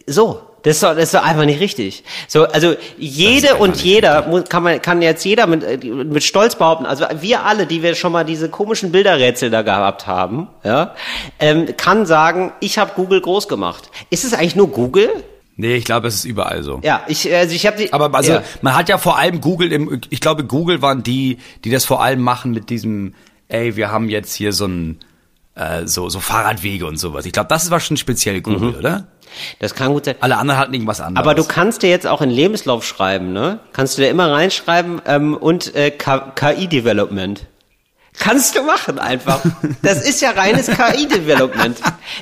So, 0.06 0.42
das 0.64 0.76
ist, 0.78 0.84
doch, 0.84 0.96
das 0.96 1.04
ist 1.06 1.14
doch 1.14 1.24
einfach 1.24 1.46
nicht 1.46 1.60
richtig. 1.60 2.04
So, 2.28 2.44
also 2.46 2.76
jede 2.98 3.56
und 3.56 3.82
jeder 3.84 4.28
muss, 4.28 4.46
kann 4.46 4.64
man 4.64 4.82
kann 4.82 5.02
jetzt 5.02 5.24
jeder 5.26 5.48
mit 5.48 5.64
äh, 5.64 5.78
mit 5.86 6.24
Stolz 6.24 6.56
behaupten. 6.56 6.86
Also 6.86 7.06
wir 7.20 7.44
alle, 7.46 7.66
die 7.68 7.84
wir 7.84 7.94
schon 7.96 8.12
mal 8.12 8.24
diese 8.24 8.50
komischen 8.50 8.92
Bilderrätsel 8.92 9.50
da 9.50 9.62
gehabt 9.64 10.08
haben, 10.08 10.48
ja, 10.64 10.94
ähm, 11.40 11.76
kann 11.78 12.06
sagen, 12.06 12.54
ich 12.60 12.78
habe 12.78 12.92
Google 12.96 13.22
groß 13.22 13.48
gemacht. 13.48 13.90
Ist 14.10 14.24
es 14.26 14.34
eigentlich 14.34 14.56
nur 14.56 14.70
Google? 14.70 15.10
Nee, 15.60 15.76
ich 15.76 15.86
glaube, 15.86 16.08
es 16.08 16.16
ist 16.16 16.26
überall 16.26 16.62
so. 16.64 16.80
Ja, 16.84 17.02
ich 17.08 17.34
also 17.34 17.54
ich 17.56 17.66
habe 17.66 17.78
die. 17.78 17.92
Aber 17.92 18.14
also, 18.16 18.34
ja. 18.34 18.44
man 18.62 18.76
hat 18.76 18.90
ja 18.90 18.98
vor 19.00 19.18
allem 19.18 19.42
Google 19.42 19.72
im, 19.74 20.02
ich 20.10 20.22
glaube, 20.22 20.44
Google 20.46 20.82
waren 20.84 21.02
die, 21.02 21.40
die 21.66 21.72
das 21.72 21.84
vor 21.84 22.02
allem 22.04 22.22
machen 22.22 22.52
mit 22.52 22.70
diesem, 22.70 23.16
ey, 23.48 23.76
wir 23.76 23.92
haben 23.92 24.08
jetzt 24.08 24.36
hier 24.36 24.54
so 24.54 24.66
ein, 24.68 25.00
äh, 25.56 25.88
so, 25.88 26.10
so 26.10 26.20
Fahrradwege 26.20 26.86
und 26.86 26.98
sowas. 26.98 27.26
Ich 27.26 27.34
glaube, 27.34 27.50
das 27.50 27.72
war 27.72 27.80
schon 27.80 27.98
speziell 27.98 28.42
Google, 28.42 28.72
Mhm. 28.72 28.76
oder? 28.78 29.08
das 29.60 29.76
kann 29.76 29.92
gut 29.92 30.06
sein. 30.06 30.16
Alle 30.22 30.38
anderen 30.38 30.60
hatten 30.60 30.74
irgendwas 30.74 31.02
anderes. 31.02 31.26
Aber 31.26 31.36
du 31.36 31.44
kannst 31.44 31.84
dir 31.84 31.90
jetzt 31.90 32.08
auch 32.08 32.22
in 32.22 32.30
Lebenslauf 32.30 32.86
schreiben, 32.86 33.34
ne? 33.34 33.60
Kannst 33.74 33.98
du 33.98 34.02
dir 34.02 34.10
immer 34.10 34.32
reinschreiben 34.32 35.02
ähm, 35.06 35.36
und 35.36 35.76
äh, 35.76 35.92
KI-Development. 35.92 37.46
Kannst 38.20 38.56
du 38.56 38.64
machen 38.64 39.00
einfach. 39.00 39.42
Das 39.82 40.02
ist 40.02 40.22
ja 40.22 40.32
reines 40.32 40.68
KI-Development. 40.68 41.78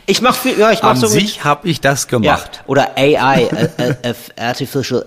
Ich 0.06 0.22
mach 0.22 0.36
viel, 0.36 0.58
ja, 0.60 0.72
ich 0.72 0.82
mach 0.82 0.92
An 0.92 0.98
so 0.98 1.08
sich 1.08 1.44
habe 1.44 1.68
ich 1.68 1.82
das 1.82 2.04
ja, 2.04 2.10
gemacht. 2.10 2.64
oder 2.68 2.98
AI, 2.98 3.44
äh, 3.78 3.96
äh, 4.02 4.14
Artificial, 4.38 5.06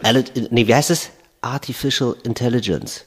nee, 0.51 0.67
wie 0.67 0.75
heißt 0.75 0.91
es? 0.91 1.11
Artificial 1.41 2.17
Intelligence. 2.25 3.05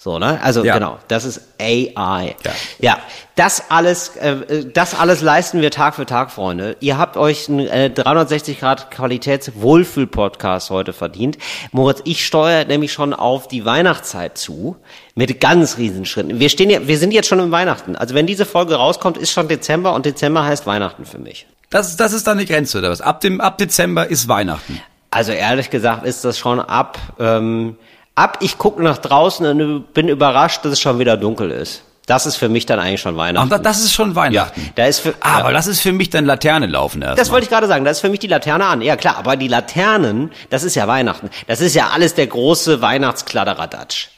So, 0.00 0.20
ne? 0.20 0.40
Also 0.40 0.64
Ja. 0.64 0.74
genau, 0.74 1.00
das 1.08 1.24
ist 1.24 1.40
AI. 1.60 2.36
Ja. 2.44 2.52
ja 2.78 2.98
das 3.34 3.68
alles, 3.68 4.14
äh, 4.16 4.64
das 4.72 4.94
alles 4.94 5.22
leisten 5.22 5.60
wir 5.60 5.72
Tag 5.72 5.96
für 5.96 6.06
Tag, 6.06 6.30
Freunde. 6.30 6.76
Ihr 6.78 6.98
habt 6.98 7.16
euch 7.16 7.48
einen 7.48 7.66
äh, 7.66 7.90
360 7.90 8.60
Grad 8.60 8.92
Qualitäts-Wohlfühl-Podcast 8.92 10.70
heute 10.70 10.92
verdient. 10.92 11.36
Moritz, 11.72 12.00
ich 12.04 12.24
steuere 12.24 12.64
nämlich 12.64 12.92
schon 12.92 13.12
auf 13.12 13.48
die 13.48 13.64
Weihnachtszeit 13.64 14.38
zu 14.38 14.76
mit 15.16 15.40
ganz 15.40 15.78
riesen 15.78 16.04
Schritten. 16.04 16.38
Wir 16.38 16.48
stehen 16.48 16.70
ja, 16.70 16.86
wir 16.86 16.96
sind 16.96 17.12
jetzt 17.12 17.26
schon 17.26 17.40
im 17.40 17.50
Weihnachten. 17.50 17.96
Also 17.96 18.14
wenn 18.14 18.26
diese 18.26 18.46
Folge 18.46 18.76
rauskommt, 18.76 19.16
ist 19.16 19.32
schon 19.32 19.48
Dezember 19.48 19.94
und 19.94 20.06
Dezember 20.06 20.44
heißt 20.44 20.64
Weihnachten 20.64 21.06
für 21.06 21.18
mich. 21.18 21.48
Das, 21.70 21.96
das 21.96 22.12
ist 22.12 22.24
dann 22.28 22.38
die 22.38 22.46
Grenze, 22.46 22.78
oder 22.78 22.90
was? 22.90 23.00
Ab 23.00 23.20
dem, 23.20 23.40
ab 23.40 23.58
Dezember 23.58 24.06
ist 24.06 24.28
Weihnachten. 24.28 24.80
Also 25.10 25.32
ehrlich 25.32 25.70
gesagt 25.70 26.06
ist 26.06 26.24
das 26.24 26.38
schon 26.38 26.60
ab, 26.60 26.98
ähm, 27.18 27.76
ab 28.18 28.38
ich 28.40 28.58
gucke 28.58 28.82
nach 28.82 28.98
draußen 28.98 29.46
und 29.46 29.94
bin 29.94 30.08
überrascht, 30.08 30.64
dass 30.64 30.72
es 30.72 30.80
schon 30.80 30.98
wieder 30.98 31.16
dunkel 31.16 31.50
ist. 31.50 31.82
Das 32.06 32.24
ist 32.24 32.36
für 32.36 32.48
mich 32.48 32.64
dann 32.64 32.80
eigentlich 32.80 33.02
schon 33.02 33.18
Weihnachten. 33.18 33.52
Ach, 33.52 33.58
das, 33.58 33.84
ist 33.84 33.92
schon 33.92 34.14
Weihnachten. 34.16 34.70
da 34.76 34.86
ist 34.86 35.00
für, 35.00 35.14
Ah, 35.20 35.38
ja. 35.38 35.44
Aber 35.44 35.52
das 35.52 35.66
ist 35.66 35.80
für 35.80 35.92
mich 35.92 36.08
dann 36.08 36.24
Laterne 36.24 36.66
laufen 36.66 37.02
erst. 37.02 37.18
Das 37.18 37.30
wollte 37.30 37.44
ich 37.44 37.50
gerade 37.50 37.66
sagen, 37.66 37.84
das 37.84 37.98
ist 37.98 38.00
für 38.00 38.08
mich 38.08 38.20
die 38.20 38.28
Laterne 38.28 38.64
an. 38.64 38.80
Ja 38.80 38.96
klar, 38.96 39.18
aber 39.18 39.36
die 39.36 39.48
Laternen, 39.48 40.30
das 40.48 40.64
ist 40.64 40.74
ja 40.74 40.88
Weihnachten. 40.88 41.28
Das 41.48 41.60
ist 41.60 41.74
ja 41.74 41.90
alles 41.92 42.14
der 42.14 42.26
große 42.26 42.80
Weihnachtskladderadatsch. 42.80 44.08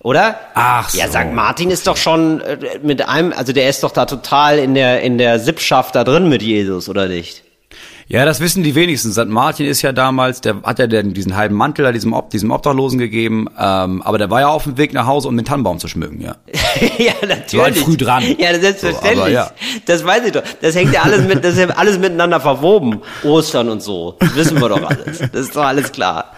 Oder? 0.00 0.38
Ach 0.54 0.90
so. 0.90 0.98
Ja, 0.98 1.08
St. 1.08 1.32
Martin 1.32 1.70
ist 1.70 1.86
doch 1.86 1.96
schon 1.96 2.42
äh, 2.42 2.58
mit 2.82 3.08
einem, 3.08 3.32
also 3.32 3.54
der 3.54 3.70
ist 3.70 3.82
doch 3.82 3.92
da 3.92 4.04
total 4.04 4.58
in 4.58 4.74
der, 4.74 5.00
in 5.00 5.16
der 5.16 5.38
Sippschaft 5.38 5.94
da 5.94 6.04
drin 6.04 6.28
mit 6.28 6.42
Jesus, 6.42 6.88
oder 6.88 7.08
nicht? 7.08 7.42
Ja, 8.12 8.26
das 8.26 8.40
wissen 8.40 8.62
die 8.62 8.74
wenigsten. 8.74 9.10
St. 9.10 9.28
Martin 9.28 9.64
ist 9.64 9.80
ja 9.80 9.90
damals, 9.92 10.42
der 10.42 10.56
hat 10.64 10.78
ja 10.78 10.86
den, 10.86 11.14
diesen 11.14 11.34
halben 11.34 11.54
Mantel 11.54 11.86
da 11.86 11.92
diesem, 11.92 12.12
Ob- 12.12 12.28
diesem 12.28 12.50
Obdachlosen 12.50 12.98
gegeben, 12.98 13.48
ähm, 13.58 14.02
aber 14.02 14.18
der 14.18 14.28
war 14.28 14.40
ja 14.40 14.48
auf 14.48 14.64
dem 14.64 14.76
Weg 14.76 14.92
nach 14.92 15.06
Hause, 15.06 15.28
um 15.28 15.36
den 15.38 15.46
Tannenbaum 15.46 15.78
zu 15.78 15.88
schmücken, 15.88 16.20
ja. 16.20 16.36
ja, 16.98 17.14
natürlich. 17.22 17.54
war 17.54 17.64
halt 17.64 17.78
früh 17.78 17.96
dran. 17.96 18.22
Ja, 18.36 18.52
selbstverständlich. 18.60 19.24
So, 19.24 19.26
ja. 19.28 19.50
Das 19.86 20.04
weiß 20.04 20.26
ich 20.26 20.32
doch. 20.32 20.42
Das 20.60 20.74
hängt 20.74 20.92
ja 20.92 21.02
alles 21.04 21.26
mit, 21.26 21.42
das 21.42 21.54
ist 21.54 21.60
ja 21.60 21.68
alles 21.70 21.98
miteinander 21.98 22.38
verwoben. 22.38 23.00
Ostern 23.24 23.70
und 23.70 23.82
so. 23.82 24.16
Das 24.20 24.36
wissen 24.36 24.60
wir 24.60 24.68
doch 24.68 24.82
alles. 24.82 25.18
Das 25.32 25.40
ist 25.46 25.56
doch 25.56 25.64
alles 25.64 25.90
klar. 25.90 26.32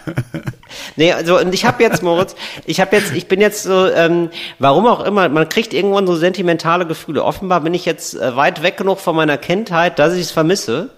Nee, 0.95 1.11
also 1.11 1.39
und 1.39 1.53
ich 1.53 1.65
habe 1.65 1.83
jetzt, 1.83 2.01
Moritz, 2.03 2.35
ich 2.65 2.79
habe 2.81 2.95
jetzt, 2.95 3.13
ich 3.13 3.27
bin 3.27 3.41
jetzt 3.41 3.63
so, 3.63 3.87
ähm, 3.87 4.29
warum 4.59 4.87
auch 4.87 5.03
immer, 5.03 5.29
man 5.29 5.47
kriegt 5.49 5.73
irgendwann 5.73 6.07
so 6.07 6.15
sentimentale 6.15 6.85
Gefühle. 6.85 7.23
Offenbar 7.23 7.61
bin 7.61 7.73
ich 7.73 7.85
jetzt 7.85 8.15
äh, 8.15 8.35
weit 8.35 8.63
weg 8.63 8.77
genug 8.77 8.99
von 8.99 9.15
meiner 9.15 9.37
Kindheit, 9.37 9.99
dass 9.99 10.13
ich 10.13 10.21
es 10.21 10.31
vermisse. 10.31 10.89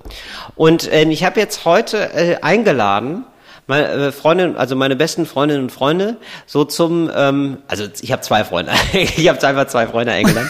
Und 0.55 0.91
äh, 0.91 1.03
ich 1.03 1.23
habe 1.23 1.39
jetzt 1.39 1.65
heute 1.65 2.13
äh, 2.13 2.37
eingeladen, 2.41 3.25
meine 3.67 3.87
äh, 3.87 4.11
Freundin, 4.11 4.55
also 4.55 4.75
meine 4.75 4.95
besten 4.95 5.25
Freundinnen 5.25 5.63
und 5.63 5.71
Freunde, 5.71 6.17
so 6.45 6.63
zum, 6.63 7.11
ähm, 7.13 7.57
also 7.67 7.85
ich 8.01 8.11
habe 8.11 8.21
zwei 8.21 8.43
Freunde, 8.43 8.71
ich 8.93 9.27
habe 9.27 9.45
einfach 9.45 9.67
zwei 9.67 9.87
Freunde 9.87 10.13
eingeladen, 10.13 10.49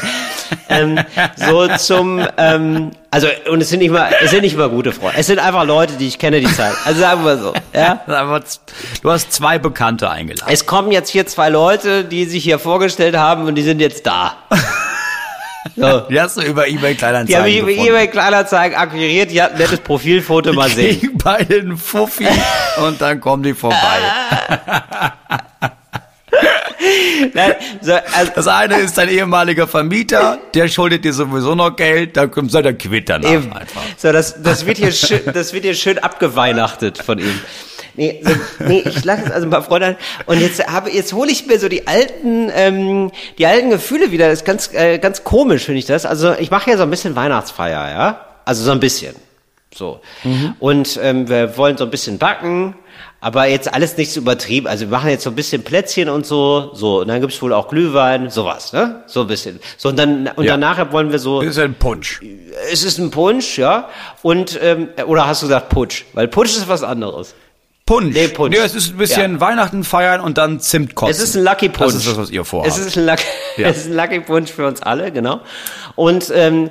ähm, 0.69 0.99
so 1.35 1.67
zum, 1.77 2.25
ähm, 2.37 2.91
also 3.11 3.27
und 3.49 3.61
es 3.61 3.69
sind 3.69 3.79
nicht 3.79 3.91
mal, 3.91 4.11
es 4.21 4.31
sind 4.31 4.41
nicht 4.41 4.57
mal 4.57 4.69
gute 4.69 4.91
Freunde, 4.91 5.17
es 5.19 5.27
sind 5.27 5.39
einfach 5.39 5.65
Leute, 5.65 5.93
die 5.93 6.07
ich 6.07 6.19
kenne, 6.19 6.39
die 6.39 6.51
Zeit. 6.51 6.73
Also 6.85 6.99
sagen 6.99 7.25
wir 7.25 7.37
so, 7.37 7.53
ja. 7.73 8.01
Du 9.01 9.11
hast 9.11 9.31
zwei 9.31 9.59
Bekannte 9.59 10.09
eingeladen. 10.09 10.51
Es 10.51 10.65
kommen 10.65 10.91
jetzt 10.91 11.09
hier 11.09 11.25
zwei 11.25 11.49
Leute, 11.49 12.03
die 12.03 12.25
sich 12.25 12.43
hier 12.43 12.59
vorgestellt 12.59 13.15
haben 13.15 13.47
und 13.47 13.55
die 13.55 13.63
sind 13.63 13.79
jetzt 13.79 14.05
da. 14.05 14.37
So. 15.75 15.99
Die 16.01 16.19
hast 16.19 16.37
du 16.37 16.41
über 16.41 16.67
eBay 16.67 16.95
Kleinanzeigen 16.95 17.27
Die 17.27 17.37
habe 17.37 17.49
ich 17.49 17.59
über 17.59 17.69
eBay 17.69 18.07
Kleinanzeigen 18.07 18.77
akquiriert, 18.77 19.31
die 19.31 19.41
hat 19.41 19.51
ein 19.51 19.57
nettes 19.57 19.79
Profilfoto 19.79 20.53
mal 20.53 20.69
sehen. 20.71 20.99
Kriegen 20.99 21.17
beide 21.17 21.59
einen 21.59 21.77
Fuffi 21.77 22.27
und 22.77 23.01
dann 23.01 23.19
kommen 23.19 23.43
die 23.43 23.53
vorbei. 23.53 23.77
Nein, 27.33 27.55
so, 27.81 27.93
also, 27.93 28.31
Das 28.35 28.47
eine 28.47 28.77
ist 28.77 28.97
dein 28.97 29.09
ehemaliger 29.09 29.67
Vermieter, 29.67 30.39
der 30.53 30.67
schuldet 30.67 31.05
dir 31.05 31.13
sowieso 31.13 31.55
noch 31.55 31.75
Geld, 31.75 32.17
dann 32.17 32.31
kommt 32.31 32.51
seid 32.51 32.65
ihr 32.65 32.73
quitt 32.73 33.09
danach 33.09 33.29
eben. 33.31 33.51
einfach. 33.53 33.81
So, 33.97 34.11
das, 34.11 34.41
das 34.41 34.65
wird 34.65 34.77
hier 34.77 34.91
schön, 34.91 35.21
das 35.33 35.53
wird 35.53 35.63
hier 35.63 35.73
schön 35.73 35.97
abgeweihnachtet 35.99 36.97
von 36.99 37.19
ihm. 37.19 37.39
Nee, 37.95 38.21
so, 38.23 38.31
nee, 38.65 38.83
ich 38.85 39.03
lasse 39.05 39.23
es 39.25 39.31
also 39.31 39.47
ein 39.47 39.49
paar 39.49 39.63
Freunde. 39.63 39.97
Und 40.27 40.39
jetzt 40.39 40.65
habe, 40.67 40.91
jetzt 40.91 41.13
hole 41.13 41.31
ich 41.31 41.47
mir 41.47 41.59
so 41.59 41.67
die 41.67 41.87
alten, 41.87 42.51
ähm, 42.53 43.11
die 43.39 43.45
alten 43.47 43.71
Gefühle 43.71 44.11
wieder. 44.11 44.29
Das 44.29 44.39
ist 44.39 44.45
ganz, 44.45 44.71
äh, 44.73 44.99
ganz 44.99 45.23
komisch, 45.23 45.63
finde 45.65 45.79
ich 45.79 45.87
das. 45.87 46.05
Also 46.05 46.33
ich 46.33 46.51
mache 46.51 46.69
ja 46.69 46.77
so 46.77 46.83
ein 46.83 46.91
bisschen 46.91 47.15
Weihnachtsfeier, 47.15 47.89
ja. 47.89 48.25
Also 48.45 48.63
so 48.63 48.71
ein 48.71 48.79
bisschen. 48.79 49.15
So. 49.73 49.99
Und 50.59 50.99
ähm, 51.01 51.27
wir 51.27 51.57
wollen 51.57 51.77
so 51.77 51.83
ein 51.85 51.89
bisschen 51.89 52.17
backen, 52.17 52.75
aber 53.19 53.47
jetzt 53.47 53.73
alles 53.73 53.97
nicht 53.97 54.13
so 54.13 54.19
übertrieben. 54.19 54.67
Also 54.67 54.85
wir 54.85 54.91
machen 54.91 55.09
jetzt 55.09 55.23
so 55.23 55.29
ein 55.31 55.35
bisschen 55.35 55.63
Plätzchen 55.63 56.07
und 56.09 56.25
so, 56.25 56.71
so. 56.73 56.99
Und 57.01 57.07
dann 57.07 57.19
gibt's 57.21 57.41
wohl 57.41 57.51
auch 57.53 57.67
Glühwein, 57.67 58.29
sowas, 58.29 58.73
ne? 58.73 59.03
So 59.07 59.21
ein 59.21 59.27
bisschen. 59.27 59.59
So, 59.77 59.89
und 59.89 59.97
dann, 59.97 60.27
und 60.35 60.45
Ja. 60.45 60.51
danach 60.57 60.91
wollen 60.91 61.11
wir 61.11 61.19
so. 61.19 61.41
Ist 61.41 61.57
ein 61.57 61.73
Punsch. 61.73 62.21
Es 62.71 62.83
ist 62.83 62.99
ein 62.99 63.09
Punsch, 63.11 63.57
ja. 63.57 63.89
Und, 64.21 64.59
ähm, 64.61 64.89
oder 65.07 65.25
hast 65.27 65.41
du 65.41 65.47
gesagt 65.47 65.69
Putsch? 65.69 66.03
Weil 66.13 66.27
Putsch 66.27 66.55
ist 66.57 66.67
was 66.67 66.83
anderes. 66.83 67.33
Punsch. 67.87 68.13
Nee, 68.13 68.27
Punsch. 68.27 68.53
Nee, 68.55 68.61
es 68.63 68.75
ist 68.75 68.89
ein 68.91 68.97
bisschen 68.97 69.39
Weihnachten 69.39 69.83
feiern 69.85 70.19
und 70.19 70.37
dann 70.37 70.59
Zimt 70.59 70.93
kotzen. 70.93 71.11
Es 71.11 71.21
ist 71.21 71.35
ein 71.37 71.43
Lucky 71.45 71.69
Punch. 71.69 71.87
Das 71.93 71.95
ist 71.95 72.07
das, 72.07 72.17
was 72.17 72.29
ihr 72.31 72.43
vorhabt. 72.43 72.69
Es 72.69 72.77
ist 72.77 72.97
ein 72.97 73.05
Lucky, 73.05 73.23
Ja. 73.57 73.69
es 73.69 73.77
ist 73.77 73.85
ein 73.87 73.95
Lucky 73.95 74.19
Punch 74.19 74.49
für 74.51 74.67
uns 74.67 74.81
alle, 74.83 75.11
genau. 75.11 75.39
Und 75.95 76.29
ähm, 76.35 76.69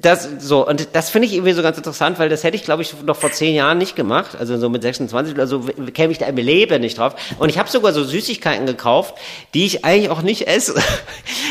das 0.00 0.28
so 0.40 0.66
und 0.66 0.88
das 0.94 1.10
finde 1.10 1.28
ich 1.28 1.34
irgendwie 1.34 1.52
so 1.52 1.62
ganz 1.62 1.76
interessant, 1.76 2.18
weil 2.18 2.28
das 2.28 2.42
hätte 2.42 2.56
ich 2.56 2.64
glaube 2.64 2.82
ich 2.82 2.92
noch 3.04 3.16
vor 3.16 3.30
zehn 3.30 3.54
Jahren 3.54 3.78
nicht 3.78 3.94
gemacht, 3.94 4.36
also 4.38 4.58
so 4.58 4.68
mit 4.68 4.82
26 4.82 5.34
oder 5.34 5.46
so 5.46 5.60
käme 5.92 6.10
ich 6.12 6.18
da 6.18 6.26
im 6.26 6.36
Leben 6.36 6.80
nicht 6.80 6.98
drauf. 6.98 7.14
Und 7.38 7.48
ich 7.50 7.58
habe 7.58 7.68
sogar 7.70 7.92
so 7.92 8.02
Süßigkeiten 8.02 8.66
gekauft, 8.66 9.14
die 9.54 9.64
ich 9.64 9.84
eigentlich 9.84 10.10
auch 10.10 10.22
nicht 10.22 10.46
esse. 10.48 10.74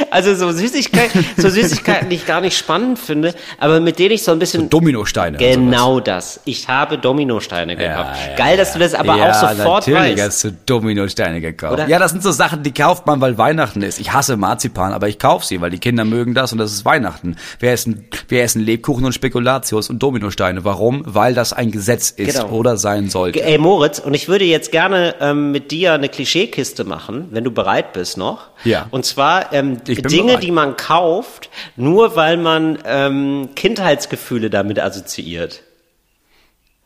Also 0.10 0.36
so 0.36 0.52
Süßigkeiten, 0.52 1.26
so 1.38 1.50
Süßigkeiten, 1.50 2.10
die 2.10 2.16
ich 2.16 2.26
gar 2.26 2.42
nicht 2.42 2.58
spannend 2.58 2.98
finde, 3.00 3.34
aber 3.60 3.80
mit 3.80 3.98
denen 4.00 4.12
ich 4.12 4.24
so 4.24 4.32
ein 4.32 4.40
bisschen 4.40 4.70
Dominosteine. 4.70 5.38
und 5.38 5.44
Genau 5.44 6.00
das. 6.00 6.40
Ich 6.46 6.68
habe 6.68 6.98
Dominosteine 6.98 7.76
gekauft. 7.76 8.10
Ja, 8.26 8.32
ja, 8.32 8.36
Geil, 8.36 8.58
dass 8.58 8.74
du 8.74 8.80
das 8.80 8.94
aber 8.94 9.18
ja, 9.18 9.30
auch 9.30 9.34
sofort 9.56 9.88
natürlich 9.88 10.18
weißt. 10.18 10.22
hast 10.28 10.44
du 10.44 10.52
Dominosteine 10.66 11.42
gekauft. 11.42 11.74
Oder? 11.74 11.88
Ja, 11.88 12.00
das 12.00 12.12
sind 12.12 12.24
so 12.24 12.32
Sachen, 12.32 12.64
die 12.64 12.72
kauft 12.74 13.06
man, 13.06 13.22
weil 13.22 13.38
Weihnachten 13.38 13.82
ist. 13.82 14.00
Ich 14.00 14.14
hasse 14.14 14.38
Marzipan, 14.38 14.94
aber 14.94 15.08
ich 15.08 15.20
kaufe 15.20 15.46
sie, 15.46 15.62
weil 15.62 15.70
die 15.72 15.80
Kinder 15.80 16.06
mögen 16.06 16.34
das 16.34 16.52
und 16.52 16.58
das 16.60 16.72
ist 16.72 16.86
Weihnachten. 16.86 17.36
Wir 17.60 17.70
essen, 17.94 18.08
wir 18.28 18.44
essen 18.44 18.62
Lebkuchen 18.62 19.06
und 19.06 19.14
Spekulatius 19.14 19.90
und 19.90 20.00
Dominosteine. 20.02 20.64
Warum? 20.64 21.04
Weil 21.06 21.34
das 21.34 21.54
ein 21.54 21.72
Gesetz 21.72 22.10
ist 22.12 22.38
Genau. 22.38 22.50
oder 22.52 22.78
sein 22.78 23.10
sollte. 23.10 23.42
Ey 23.44 23.58
Moritz, 23.58 24.00
und 24.00 24.14
ich 24.14 24.28
würde 24.28 24.46
jetzt 24.46 24.72
gerne 24.72 25.16
ähm, 25.20 25.52
mit 25.52 25.72
dir 25.72 25.94
eine 25.94 26.10
Klischeekiste 26.10 26.84
machen, 26.84 27.28
wenn 27.32 27.44
du 27.44 27.52
bereit 27.52 27.94
bist 27.94 28.18
noch. 28.18 28.48
Ja. 28.64 28.88
Und 28.92 29.06
zwar 29.06 29.54
ähm, 29.54 29.84
Dinge, 29.84 30.02
bereit. 30.02 30.44
die 30.44 30.52
man 30.52 30.78
kauft, 30.78 31.50
nur 31.76 32.16
weil 32.16 32.38
man 32.38 32.80
ähm, 32.86 33.50
Kindheitsgefühle 33.56 34.50
damit 34.50 34.80
assoziiert. 34.80 35.62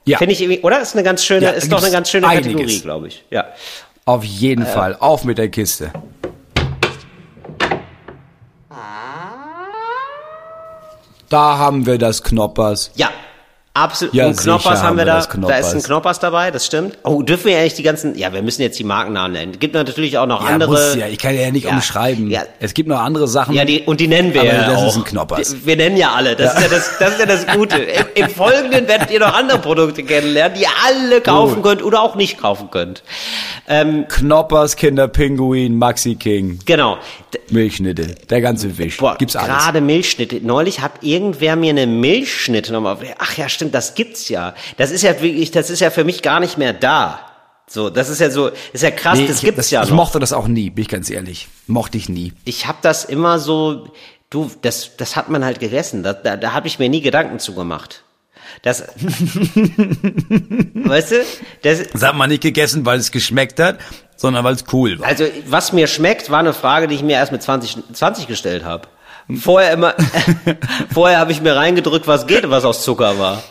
Ja, 0.05 0.17
Finde 0.19 0.33
ich 0.33 0.41
irgendwie, 0.41 0.61
oder? 0.61 0.79
Ist 0.81 0.93
eine 0.95 1.03
ganz 1.03 1.25
schöne, 1.25 1.45
Ja, 1.47 1.49
ist 1.51 1.71
doch 1.71 1.81
eine 1.83 1.91
ganz 1.91 2.09
schöne 2.09 2.27
einiges. 2.27 2.51
Kategorie, 2.53 2.79
glaube 2.79 3.07
ich. 3.09 3.23
Ja. 3.29 3.45
auf 4.05 4.23
jeden 4.23 4.65
Fall. 4.65 4.95
Auf 4.99 5.25
mit 5.25 5.37
der 5.37 5.49
Kiste. 5.49 5.91
Da 11.29 11.57
haben 11.57 11.85
wir 11.85 11.97
das 11.97 12.23
Knoppers. 12.23 12.91
Ja. 12.95 13.09
Absolut. 13.77 14.13
Ja, 14.13 14.27
und 14.27 14.37
Knoppers 14.37 14.81
haben 14.81 14.97
wir 14.97 15.05
da. 15.05 15.21
Da 15.25 15.57
ist 15.57 15.73
ein 15.73 15.83
Knoppers. 15.83 16.19
Dabei, 16.19 16.49
das 16.51 16.65
stimmt. 16.65 16.97
Oh, 17.03 17.21
dürfen 17.21 17.45
wir 17.45 17.57
eigentlich 17.59 17.75
die 17.75 17.83
ganzen, 17.83 18.17
ja, 18.17 18.33
wir 18.33 18.41
müssen 18.41 18.61
jetzt 18.61 18.79
die 18.79 18.83
Markennamen 18.83 19.33
nennen. 19.33 19.59
Gibt 19.59 19.75
natürlich 19.75 20.17
auch 20.17 20.25
noch 20.25 20.41
Ja, 20.43 20.47
andere. 20.53 20.71
muss 20.71 20.95
ja. 20.95 21.07
Ich 21.07 21.19
kann 21.19 21.35
ja 21.35 21.51
nicht 21.51 21.65
Ja. 21.65 21.71
umschreiben. 21.73 22.29
Ja. 22.31 22.43
Es 22.59 22.73
gibt 22.73 22.89
noch 22.89 22.99
andere 22.99 23.27
Sachen. 23.27 23.53
Ja, 23.53 23.65
die, 23.65 23.81
und 23.81 23.99
die 23.99 24.07
nennen 24.07 24.33
wir 24.33 24.41
Aber 24.41 24.49
ja 24.53 24.67
das 24.71 24.81
auch. 24.81 24.87
ist 24.87 24.95
ein 24.97 25.03
Knoppers. 25.03 25.55
Wir 25.65 25.75
nennen 25.77 25.95
ja 25.97 26.11
alle. 26.13 26.35
Das, 26.35 26.53
Ist, 26.55 26.61
ja 26.61 26.67
das, 26.69 26.91
das 26.99 27.11
ist 27.13 27.19
ja 27.19 27.25
das 27.25 27.47
Gute. 27.47 27.77
Im, 28.15 28.23
Im 28.25 28.29
Folgenden 28.29 28.87
werdet 28.87 29.11
ihr 29.11 29.19
noch 29.19 29.33
andere 29.33 29.59
Produkte 29.59 30.03
kennenlernen, 30.03 30.57
die 30.57 30.63
ihr 30.63 30.69
alle 30.87 31.21
kaufen 31.21 31.61
könnt 31.61 31.83
oder 31.83 32.01
auch 32.01 32.15
nicht 32.15 32.39
kaufen 32.39 32.69
könnt. 32.71 33.03
Ähm, 33.67 34.05
Knoppers, 34.07 34.75
Kinderpinguin, 34.75 35.77
Maxi 35.77 36.15
King, 36.15 36.59
genau. 36.65 36.97
Milchschnitte, 37.49 38.15
der 38.29 38.41
ganze 38.41 38.77
Wisch. 38.77 38.97
Boah, 38.97 39.15
Gibt's 39.17 39.35
alles. 39.35 39.47
gerade 39.49 39.81
Milchschnitte. 39.81 40.39
Neulich 40.41 40.81
hat 40.81 40.91
irgendwer 41.01 41.55
mir 41.55 41.69
eine 41.71 41.85
Milchschnitte 41.87 42.73
nochmal. 42.73 42.97
Ach 43.19 43.37
ja, 43.37 43.47
stimmt, 43.49 43.66
das 43.71 43.95
gibt's 43.95 44.29
ja. 44.29 44.53
Das 44.77 44.91
ist 44.91 45.01
ja 45.03 45.21
wirklich, 45.21 45.51
das 45.51 45.69
ist 45.69 45.79
ja 45.79 45.89
für 45.89 46.03
mich 46.03 46.21
gar 46.21 46.39
nicht 46.39 46.57
mehr 46.57 46.73
da. 46.73 47.19
So, 47.69 47.89
das 47.89 48.07
ist 48.09 48.21
ja 48.21 48.29
so, 48.29 48.49
ist 48.71 48.81
ja 48.83 48.91
krass, 48.91 49.17
Nee, 49.19 49.27
das 49.27 49.37
ich, 49.37 49.43
gibt's 49.43 49.57
das, 49.57 49.71
ja 49.71 49.83
ich 49.83 49.89
noch. 49.89 49.95
mochte 49.97 50.19
das 50.19 50.31
auch 50.33 50.47
nie, 50.47 50.69
bin 50.69 50.83
ich 50.83 50.87
ganz 50.89 51.09
ehrlich. 51.09 51.47
Mochte 51.67 51.97
ich 51.97 52.07
nie. 52.07 52.31
ich 52.45 52.65
habe 52.67 52.77
das 52.81 53.03
immer 53.03 53.39
so, 53.39 53.91
du, 54.29 54.49
das, 54.61 54.95
das 54.97 55.15
hat 55.17 55.29
man 55.29 55.43
halt 55.43 55.59
gegessen. 55.59 56.01
Da, 56.03 56.13
da, 56.13 56.37
da 56.37 56.53
habe 56.53 56.67
ich 56.67 56.79
mir 56.79 56.87
nie 56.89 57.01
Gedanken 57.01 57.39
zu 57.39 57.53
gemacht. 57.55 58.03
Das, 58.61 58.81
weißt 60.73 61.11
du, 61.11 61.15
das, 61.63 61.87
Das 61.91 62.03
hat 62.03 62.15
man 62.15 62.29
nicht 62.29 62.41
gegessen, 62.41 62.85
weil 62.85 62.99
es 62.99 63.11
geschmeckt 63.11 63.59
hat, 63.59 63.79
sondern 64.15 64.43
weil 64.43 64.55
es 64.55 64.63
cool 64.73 64.99
war. 64.99 65.07
also 65.07 65.25
was 65.47 65.73
mir 65.73 65.87
schmeckt, 65.87 66.29
war 66.29 66.39
eine 66.39 66.53
Frage, 66.53 66.87
die 66.87 66.95
ich 66.95 67.03
mir 67.03 67.13
erst 67.13 67.31
mit 67.31 67.41
20, 67.43 67.77
20 67.93 68.27
gestellt 68.27 68.63
habe. 68.63 68.87
Vorher 69.41 69.71
immer, 69.73 69.93
vorher 70.93 71.19
habe 71.19 71.31
ich 71.33 71.41
mir 71.41 71.55
reingedrückt, 71.55 72.07
was 72.07 72.27
geht, 72.27 72.49
was 72.49 72.63
aus 72.63 72.83
Zucker 72.83 73.19
war. 73.19 73.43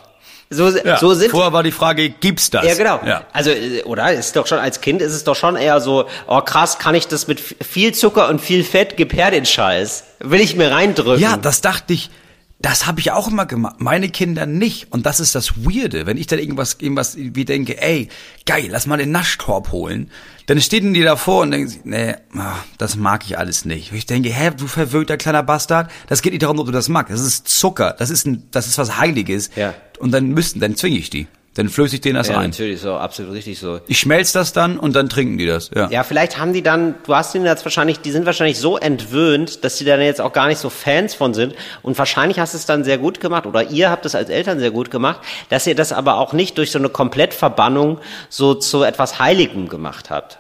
So, 0.49 0.68
Ja, 0.68 0.97
so 0.99 1.12
sind 1.14 1.30
Vorher 1.30 1.53
war 1.53 1.62
die 1.62 1.72
Frage, 1.72 2.09
gibt's 2.09 2.51
das? 2.51 2.64
Ja, 2.64 2.74
genau. 2.74 3.01
Ja. 3.05 3.24
Also, 3.32 3.51
äh, 3.51 3.82
oder? 3.82 4.12
Ist 4.12 4.36
doch 4.36 4.47
schon, 4.47 4.59
als 4.59 4.80
Kind 4.80 5.03
ist 5.03 5.12
es 5.12 5.24
doch 5.24 5.34
schon 5.34 5.57
eher 5.57 5.80
so, 5.80 6.09
oh 6.28 6.40
krass, 6.40 6.78
kann 6.78 6.94
ich 6.94 7.09
das 7.09 7.26
mit 7.26 7.40
viel 7.40 7.92
Zucker 7.92 8.28
und 8.28 8.40
viel 8.40 8.62
Fett, 8.62 8.97
gib 8.97 9.12
her 9.12 9.30
den 9.32 9.44
Scheiß. 9.44 10.05
Will 10.20 10.40
ich 10.40 10.55
mir 10.55 10.70
reindrücken. 10.70 11.20
Ja, 11.20 11.36
das 11.36 11.62
dachte 11.62 11.92
ich, 11.92 12.11
das 12.59 12.86
habe 12.86 13.00
ich 13.00 13.12
auch 13.12 13.28
immer 13.28 13.44
gemacht. 13.44 13.76
Meine 13.78 14.09
Kinder 14.09 14.46
nicht. 14.46 14.90
Und 14.90 15.04
das 15.04 15.20
ist 15.20 15.34
das 15.34 15.64
Weirde. 15.64 16.07
Wenn 16.07 16.16
ich 16.16 16.26
dann 16.26 16.38
irgendwas, 16.38 16.78
irgendwas 16.80 17.16
wie 17.16 17.44
denke, 17.44 17.80
ey, 17.80 18.09
geil, 18.46 18.68
lass 18.70 18.86
mal 18.86 18.96
den 18.96 19.11
Naschkorb 19.11 19.72
holen. 19.72 20.11
Dann 20.46 20.61
stehen 20.61 20.94
die 20.94 21.02
davor 21.02 21.42
und 21.42 21.50
denken, 21.50 21.68
sich, 21.68 21.84
nee, 21.84 22.14
ah, 22.34 22.57
das 22.78 22.96
mag 22.96 23.24
ich 23.26 23.36
alles 23.36 23.66
nicht. 23.66 23.92
Und 23.92 23.98
ich 23.98 24.07
denke, 24.07 24.30
hä, 24.30 24.52
du 24.57 24.66
verwöhnter 24.68 25.16
kleiner 25.16 25.42
Bastard, 25.42 25.90
das 26.09 26.22
geht 26.22 26.32
nicht 26.32 26.42
darum, 26.42 26.59
ob 26.59 26.66
du 26.66 26.72
das 26.72 26.88
magst. 26.88 27.12
Das 27.12 27.20
ist 27.20 27.46
Zucker. 27.46 27.94
Das 27.98 28.11
ist 28.11 28.26
ein, 28.26 28.44
das 28.52 28.66
ist 28.66 28.78
was 28.78 28.96
Heiliges. 28.98 29.50
Ja. 29.54 29.74
Und 29.98 30.12
dann 30.12 30.28
müssten, 30.28 30.61
dann 30.61 30.76
zwinge 30.76 30.96
ich 30.96 31.11
die. 31.11 31.26
Dann 31.57 31.70
flöße 31.70 31.96
ich 31.96 32.02
denen 32.02 32.16
das 32.16 32.28
ja 32.28 32.38
ein. 32.38 32.50
natürlich, 32.50 32.80
so, 32.80 32.94
absolut 32.94 33.32
richtig 33.32 33.59
so. 33.59 33.80
Ich 33.86 33.98
schmelz 33.98 34.32
das 34.32 34.52
dann 34.52 34.78
und 34.78 34.94
dann 34.94 35.09
trinken 35.09 35.38
die 35.38 35.46
das. 35.46 35.70
Ja. 35.74 35.88
Ja, 35.90 36.02
vielleicht 36.02 36.38
haben 36.38 36.52
die 36.52 36.62
dann, 36.62 36.94
du 37.07 37.14
hast 37.14 37.34
ihnen 37.34 37.46
jetzt 37.46 37.64
wahrscheinlich, 37.64 38.00
die 38.00 38.12
sind 38.12 38.26
wahrscheinlich 38.26 38.59
so 38.59 38.76
entwöhnt, 38.76 39.64
dass 39.64 39.78
sie 39.78 39.86
dann 39.86 40.02
jetzt 40.02 40.20
auch 40.20 40.34
gar 40.34 40.48
nicht 40.48 40.59
so 40.59 40.68
Fans 40.68 41.14
von 41.14 41.32
sind. 41.32 41.54
Und 41.82 41.98
wahrscheinlich 41.98 42.38
hast 42.38 42.52
du 42.52 42.59
es 42.59 42.66
dann 42.66 42.84
sehr 42.84 42.98
gut 42.98 43.20
gemacht, 43.20 43.46
oder 43.46 43.70
ihr 43.70 43.90
habt 43.90 44.04
es 44.04 44.14
als 44.14 44.28
Eltern 44.28 44.59
sehr 44.59 44.70
gut 44.70 44.90
gemacht, 44.90 45.20
dass 45.48 45.66
ihr 45.66 45.74
das 45.74 45.92
aber 45.92 46.18
auch 46.18 46.34
nicht 46.34 46.59
durch 46.59 46.70
so 46.70 46.78
eine 46.78 46.90
Komplettverbannung 46.90 48.00
so 48.28 48.54
zu 48.54 48.82
etwas 48.82 49.18
Heiligem 49.18 49.68
gemacht 49.68 50.11
habt. 50.11 50.38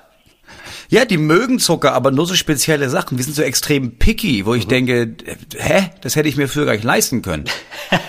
Ja, 0.88 1.04
die 1.04 1.16
mögen 1.18 1.58
Zucker, 1.58 1.92
aber 1.94 2.10
nur 2.10 2.26
so 2.26 2.34
spezielle 2.34 2.88
Sachen. 2.90 3.18
Wir 3.18 3.24
sind 3.24 3.34
so 3.34 3.42
extrem 3.42 3.96
picky, 3.98 4.46
wo 4.46 4.50
Mhm. 4.52 4.58
ich 4.58 4.66
denke, 4.68 5.02
äh, 5.02 5.36
hä, 5.58 5.90
das 6.02 6.14
hätte 6.16 6.28
ich 6.28 6.36
mir 6.36 6.48
früher 6.48 6.64
gar 6.66 6.72
nicht 6.74 6.84
leisten 6.84 7.22
können. 7.22 7.44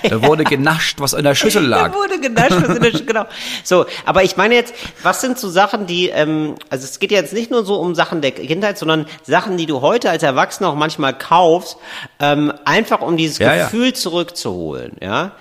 Da 0.09 0.23
wurde 0.23 0.43
genascht, 0.43 0.99
was 0.99 1.13
in 1.13 1.23
der 1.23 1.35
Schüssel 1.35 1.65
lag. 1.65 1.89
Da 1.91 1.95
wurde 1.95 2.19
genascht, 2.19 2.51
was 2.65 2.75
in 2.77 2.81
der 2.81 2.93
Sch- 2.93 3.05
genau. 3.05 3.25
So, 3.63 3.85
aber 4.05 4.23
ich 4.23 4.37
meine 4.37 4.55
jetzt, 4.55 4.73
was 5.03 5.21
sind 5.21 5.37
so 5.37 5.49
Sachen, 5.49 5.85
die, 5.85 6.09
ähm, 6.09 6.55
also 6.69 6.85
es 6.85 6.99
geht 6.99 7.11
jetzt 7.11 7.33
nicht 7.33 7.51
nur 7.51 7.65
so 7.65 7.75
um 7.75 7.93
Sachen 7.93 8.21
der 8.21 8.31
Kindheit, 8.31 8.77
sondern 8.77 9.05
Sachen, 9.23 9.57
die 9.57 9.65
du 9.65 9.81
heute 9.81 10.09
als 10.09 10.23
Erwachsener 10.23 10.69
auch 10.69 10.75
manchmal 10.75 11.15
kaufst, 11.17 11.77
ähm, 12.19 12.53
einfach 12.65 13.01
um 13.01 13.17
dieses 13.17 13.37
Ja, 13.39 13.53
ja. 13.55 13.63
Gefühl 13.65 13.93
zurückzuholen, 13.93 14.93
ja. 15.01 15.33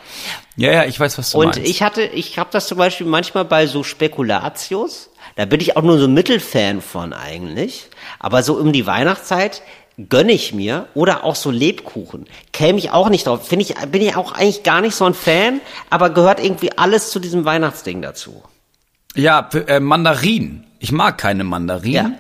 Ja, 0.56 0.72
ja, 0.72 0.84
ich 0.84 0.98
weiß, 0.98 1.16
was 1.18 1.30
du 1.30 1.38
Und 1.38 1.44
meinst. 1.56 1.60
ich 1.60 1.82
hatte, 1.82 2.02
ich 2.02 2.38
habe 2.38 2.48
das 2.52 2.66
zum 2.66 2.78
Beispiel 2.78 3.06
manchmal 3.06 3.44
bei 3.44 3.66
so 3.66 3.82
Spekulatius, 3.84 5.10
Da 5.36 5.44
bin 5.44 5.60
ich 5.60 5.76
auch 5.76 5.82
nur 5.82 5.98
so 5.98 6.06
ein 6.06 6.14
Mittelfan 6.14 6.80
von 6.80 7.12
eigentlich. 7.12 7.88
Aber 8.18 8.42
so 8.42 8.54
um 8.54 8.72
die 8.72 8.86
Weihnachtszeit 8.86 9.62
gönne 10.08 10.32
ich 10.32 10.52
mir 10.52 10.88
oder 10.94 11.24
auch 11.24 11.36
so 11.36 11.50
Lebkuchen. 11.50 12.26
Käme 12.52 12.78
ich 12.78 12.90
auch 12.90 13.08
nicht 13.08 13.26
drauf. 13.26 13.46
Finde 13.46 13.64
ich, 13.64 13.74
bin 13.90 14.02
ich 14.02 14.16
auch 14.16 14.32
eigentlich 14.32 14.62
gar 14.62 14.80
nicht 14.80 14.94
so 14.94 15.04
ein 15.04 15.14
Fan, 15.14 15.60
aber 15.90 16.10
gehört 16.10 16.42
irgendwie 16.42 16.76
alles 16.76 17.10
zu 17.10 17.20
diesem 17.20 17.44
Weihnachtsding 17.44 18.02
dazu. 18.02 18.42
Ja, 19.14 19.48
äh, 19.66 19.80
Mandarinen. 19.80 20.64
Ich 20.78 20.92
mag 20.92 21.18
keine 21.18 21.44
Mandarinen. 21.44 22.12
Ja. 22.12 22.18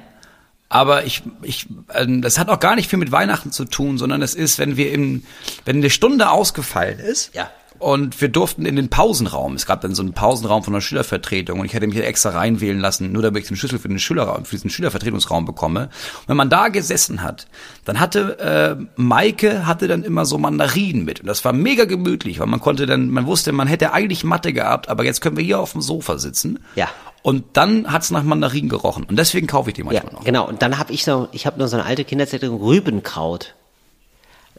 Aber 0.68 1.04
ich, 1.04 1.22
ich, 1.42 1.66
ähm, 1.94 2.22
das 2.22 2.38
hat 2.38 2.48
auch 2.48 2.58
gar 2.58 2.74
nicht 2.76 2.90
viel 2.90 2.98
mit 2.98 3.12
Weihnachten 3.12 3.52
zu 3.52 3.64
tun, 3.66 3.98
sondern 3.98 4.20
es 4.20 4.34
ist, 4.34 4.58
wenn 4.58 4.76
wir 4.76 4.92
im, 4.92 5.24
wenn 5.64 5.76
eine 5.76 5.90
Stunde 5.90 6.30
ausgefallen 6.30 6.98
ist. 6.98 7.34
Ja. 7.34 7.50
Und 7.78 8.20
wir 8.20 8.28
durften 8.28 8.66
in 8.66 8.76
den 8.76 8.88
Pausenraum. 8.88 9.54
Es 9.54 9.66
gab 9.66 9.80
dann 9.80 9.94
so 9.94 10.02
einen 10.02 10.12
Pausenraum 10.12 10.62
von 10.62 10.72
der 10.72 10.80
Schülervertretung 10.80 11.60
und 11.60 11.66
ich 11.66 11.74
hätte 11.74 11.86
mich 11.86 11.96
extra 11.98 12.30
reinwählen 12.30 12.78
lassen, 12.80 13.12
nur 13.12 13.22
damit 13.22 13.42
ich 13.42 13.48
den 13.48 13.56
Schlüssel 13.56 13.78
für 13.78 13.88
den 13.88 13.98
Schülerraum, 13.98 14.44
für 14.44 14.56
diesen 14.56 14.70
Schülervertretungsraum 14.70 15.44
bekomme. 15.44 15.84
Und 16.22 16.28
wenn 16.28 16.36
man 16.36 16.50
da 16.50 16.68
gesessen 16.68 17.22
hat, 17.22 17.46
dann 17.84 18.00
hatte 18.00 18.38
äh, 18.38 18.84
Maike 18.96 19.66
hatte 19.66 19.88
dann 19.88 20.02
immer 20.02 20.24
so 20.24 20.38
Mandarinen 20.38 21.04
mit 21.04 21.20
und 21.20 21.26
das 21.26 21.44
war 21.44 21.52
mega 21.52 21.84
gemütlich, 21.84 22.38
weil 22.38 22.46
man 22.46 22.60
konnte 22.60 22.86
dann, 22.86 23.10
man 23.10 23.26
wusste, 23.26 23.52
man 23.52 23.68
hätte 23.68 23.92
eigentlich 23.92 24.24
Mathe 24.24 24.52
gehabt, 24.52 24.88
aber 24.88 25.04
jetzt 25.04 25.20
können 25.20 25.36
wir 25.36 25.44
hier 25.44 25.60
auf 25.60 25.72
dem 25.72 25.80
Sofa 25.80 26.18
sitzen. 26.18 26.58
Ja. 26.74 26.88
Und 27.22 27.44
dann 27.54 27.90
hat's 27.92 28.10
nach 28.10 28.22
Mandarinen 28.22 28.68
gerochen 28.68 29.04
und 29.04 29.16
deswegen 29.18 29.46
kaufe 29.46 29.70
ich 29.70 29.74
die 29.74 29.80
Ja, 29.80 29.86
manchmal 29.86 30.12
noch. 30.12 30.24
genau. 30.24 30.46
Und 30.48 30.62
dann 30.62 30.78
habe 30.78 30.92
ich 30.92 31.06
noch, 31.06 31.28
ich 31.32 31.46
habe 31.46 31.58
noch 31.58 31.66
so 31.66 31.76
eine 31.76 31.84
alte 31.84 32.04
Kinderzeitung 32.04 32.60
Rübenkraut. 32.60 33.54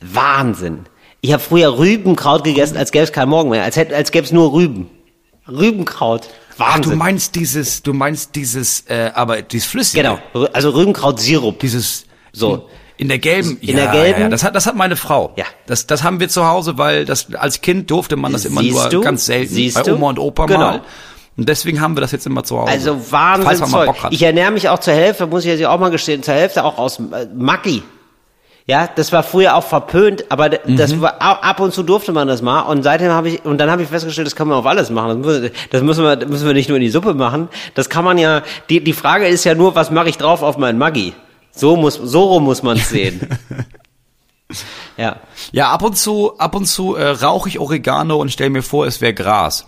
Wahnsinn. 0.02 0.86
Ich 1.22 1.34
habe 1.34 1.42
früher 1.42 1.78
Rübenkraut 1.78 2.44
gegessen, 2.44 2.78
als 2.78 2.92
gäbe 2.92 3.04
es 3.04 3.12
keinen 3.12 3.30
Morgen 3.30 3.50
mehr, 3.50 3.64
als 3.64 3.76
hätte, 3.76 3.96
als 3.96 4.12
gäbe 4.12 4.26
es 4.26 4.32
nur 4.32 4.54
Rüben. 4.54 4.90
Rübenkraut. 5.48 6.28
Ach, 6.60 6.76
Wahnsinn. 6.76 6.92
du 6.94 6.98
meinst 6.98 7.36
dieses, 7.36 7.84
du 7.84 7.94
meinst 7.94 8.36
dieses, 8.36 8.82
äh, 8.88 9.12
aber 9.14 9.42
dieses 9.42 9.68
Flüssige. 9.68 10.04
genau. 10.04 10.48
Also 10.54 10.72
Rübenkrautsirup. 10.72 11.60
Dieses 11.60 12.06
So. 12.34 12.68
in 12.98 13.08
der 13.10 13.20
gelben. 13.20 13.58
In 13.62 13.76
der 13.76 13.88
gelben? 13.88 14.20
Ja, 14.20 14.26
ja, 14.26 14.30
das 14.30 14.44
hat, 14.44 14.56
das 14.56 14.66
hat 14.66 14.76
meine 14.76 14.96
Frau. 14.96 15.34
Ja. 15.36 15.46
Das, 15.68 15.86
das 15.88 16.04
haben 16.04 16.20
wir 16.20 16.30
zu 16.30 16.48
Hause, 16.48 16.78
weil 16.78 17.06
das 17.06 17.34
als 17.36 17.62
Kind 17.62 17.90
durfte 17.92 18.16
man 18.16 18.34
das 18.34 18.46
immer 18.46 18.62
Siehst 18.62 18.74
nur 18.76 18.90
du? 18.90 19.02
ganz 19.02 19.26
selten 19.28 19.54
Siehst 19.54 19.84
bei? 19.84 19.94
Oma 19.94 20.10
und 20.10 20.20
Opa 20.20 20.46
Genau. 20.48 20.60
mal. 20.60 20.82
Und 21.38 21.48
deswegen 21.48 21.80
haben 21.82 21.96
wir 21.96 22.02
das 22.02 22.12
jetzt 22.12 22.26
immer 22.26 22.44
zu 22.44 22.58
Hause. 22.60 22.72
Also 22.72 22.94
Falls 23.00 23.12
Wahnsinn 23.12 23.60
man 23.62 23.72
mal. 23.72 23.86
Bock 23.86 24.04
hat. 24.04 24.12
Ich 24.14 24.24
ernähre 24.24 24.50
mich 24.52 24.70
auch 24.70 24.80
zur 24.80 24.94
Hälfte, 24.96 25.28
muss 25.28 25.46
ich 25.46 25.52
jetzt 25.52 25.64
auch 25.66 25.80
mal 25.80 25.90
gestehen, 25.92 26.24
zur 26.24 26.34
Hälfte 26.34 26.64
auch 26.64 26.80
aus 26.80 26.98
äh, 27.00 27.28
Maggi. 27.36 27.84
Ja, 28.70 28.90
das 28.94 29.14
war 29.14 29.24
früher 29.24 29.56
auch 29.56 29.64
verpönt, 29.64 30.26
aber 30.30 30.50
d- 30.50 30.60
das 30.76 30.94
Mhm. 30.94 31.00
war 31.02 31.22
ab 31.22 31.60
und 31.62 31.74
zu 31.74 31.84
durfte 31.84 32.12
man 32.12 32.28
das 32.28 32.42
mal 32.42 32.62
und 32.64 32.84
seitdem 32.84 33.12
habe 33.12 33.30
ich 33.30 33.46
und 33.46 33.60
dann 33.60 33.72
habe 33.72 33.82
ich 33.82 33.88
festgestellt, 33.88 34.28
das 34.28 34.36
kann 34.36 34.50
man 34.50 34.58
auf 34.58 34.66
alles 34.66 34.90
machen. 34.90 35.24
Das, 35.24 35.42
muss, 35.42 35.52
das 35.72 35.82
müssen 35.84 36.04
wir 36.04 36.16
das 36.18 36.30
müssen 36.30 36.46
wir 36.46 36.54
nicht 36.54 36.68
nur 36.68 36.76
in 36.78 36.84
die 36.84 36.90
Suppe 36.90 37.14
machen. 37.14 37.48
Das 37.76 37.90
kann 37.90 38.04
man 38.04 38.18
ja 38.18 38.42
die 38.70 38.84
die 38.84 38.92
Frage 38.94 39.26
ist 39.28 39.46
ja 39.46 39.56
nur, 39.56 39.74
was 39.76 39.90
mache 39.90 40.10
ich 40.10 40.18
drauf 40.18 40.42
auf 40.44 40.58
meinen 40.58 40.78
Maggi? 40.78 41.14
So 41.52 41.78
muss 41.78 41.96
so 41.96 42.24
rum 42.26 42.44
muss 42.44 42.62
man 42.62 42.76
es 42.76 42.90
sehen. 42.98 43.22
ja. 44.98 45.18
ja, 45.52 45.72
ab 45.72 45.82
und 45.84 45.98
zu, 45.98 46.38
ab 46.38 46.56
und 46.56 46.66
zu 46.66 46.96
äh, 46.96 47.08
rauche 47.10 47.50
ich 47.50 47.60
Oregano 47.60 48.18
und 48.18 48.32
stell 48.32 48.50
mir 48.50 48.64
vor, 48.64 48.86
es 48.86 49.02
wäre 49.02 49.14
Gras. 49.14 49.66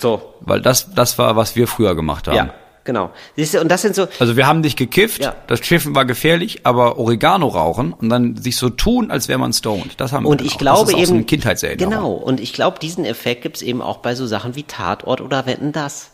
So. 0.00 0.34
Weil 0.40 0.60
das, 0.60 0.94
das 0.94 1.18
war, 1.18 1.36
was 1.36 1.56
wir 1.56 1.66
früher 1.66 1.94
gemacht 1.96 2.28
haben. 2.28 2.36
Ja, 2.36 2.54
genau. 2.84 3.10
Siehst 3.36 3.54
du, 3.54 3.60
und 3.60 3.68
das 3.68 3.82
sind 3.82 3.94
so 3.94 4.06
Also 4.18 4.36
wir 4.36 4.46
haben 4.46 4.60
nicht 4.60 4.76
gekifft, 4.78 5.22
Ja. 5.22 5.34
das 5.46 5.60
Kiffen 5.60 5.94
war 5.94 6.04
gefährlich, 6.04 6.60
aber 6.64 6.98
Oregano 6.98 7.48
rauchen 7.48 7.92
und 7.92 8.08
dann 8.08 8.36
sich 8.36 8.56
so 8.56 8.68
tun, 8.70 9.10
als 9.10 9.28
wäre 9.28 9.38
man 9.38 9.52
stoned. 9.52 9.94
Das 10.00 10.12
haben 10.12 10.24
wir 10.24 10.30
Und 10.30 10.40
dann 10.40 10.46
ich 10.46 10.54
auch. 10.54 10.58
glaube 10.58 10.80
das 10.92 10.94
ist 10.94 10.96
eben, 10.98 11.06
so 11.06 11.14
eine 11.14 11.24
Kindheitserinnerung. 11.24 11.90
genau, 11.92 12.12
und 12.12 12.40
ich 12.40 12.52
glaube, 12.52 12.78
diesen 12.78 13.04
Effekt 13.04 13.42
gibt's 13.42 13.62
eben 13.62 13.82
auch 13.82 13.98
bei 13.98 14.14
so 14.14 14.26
Sachen 14.26 14.54
wie 14.56 14.62
Tatort 14.64 15.20
oder 15.20 15.46
Wetten 15.46 15.72
das. 15.72 16.08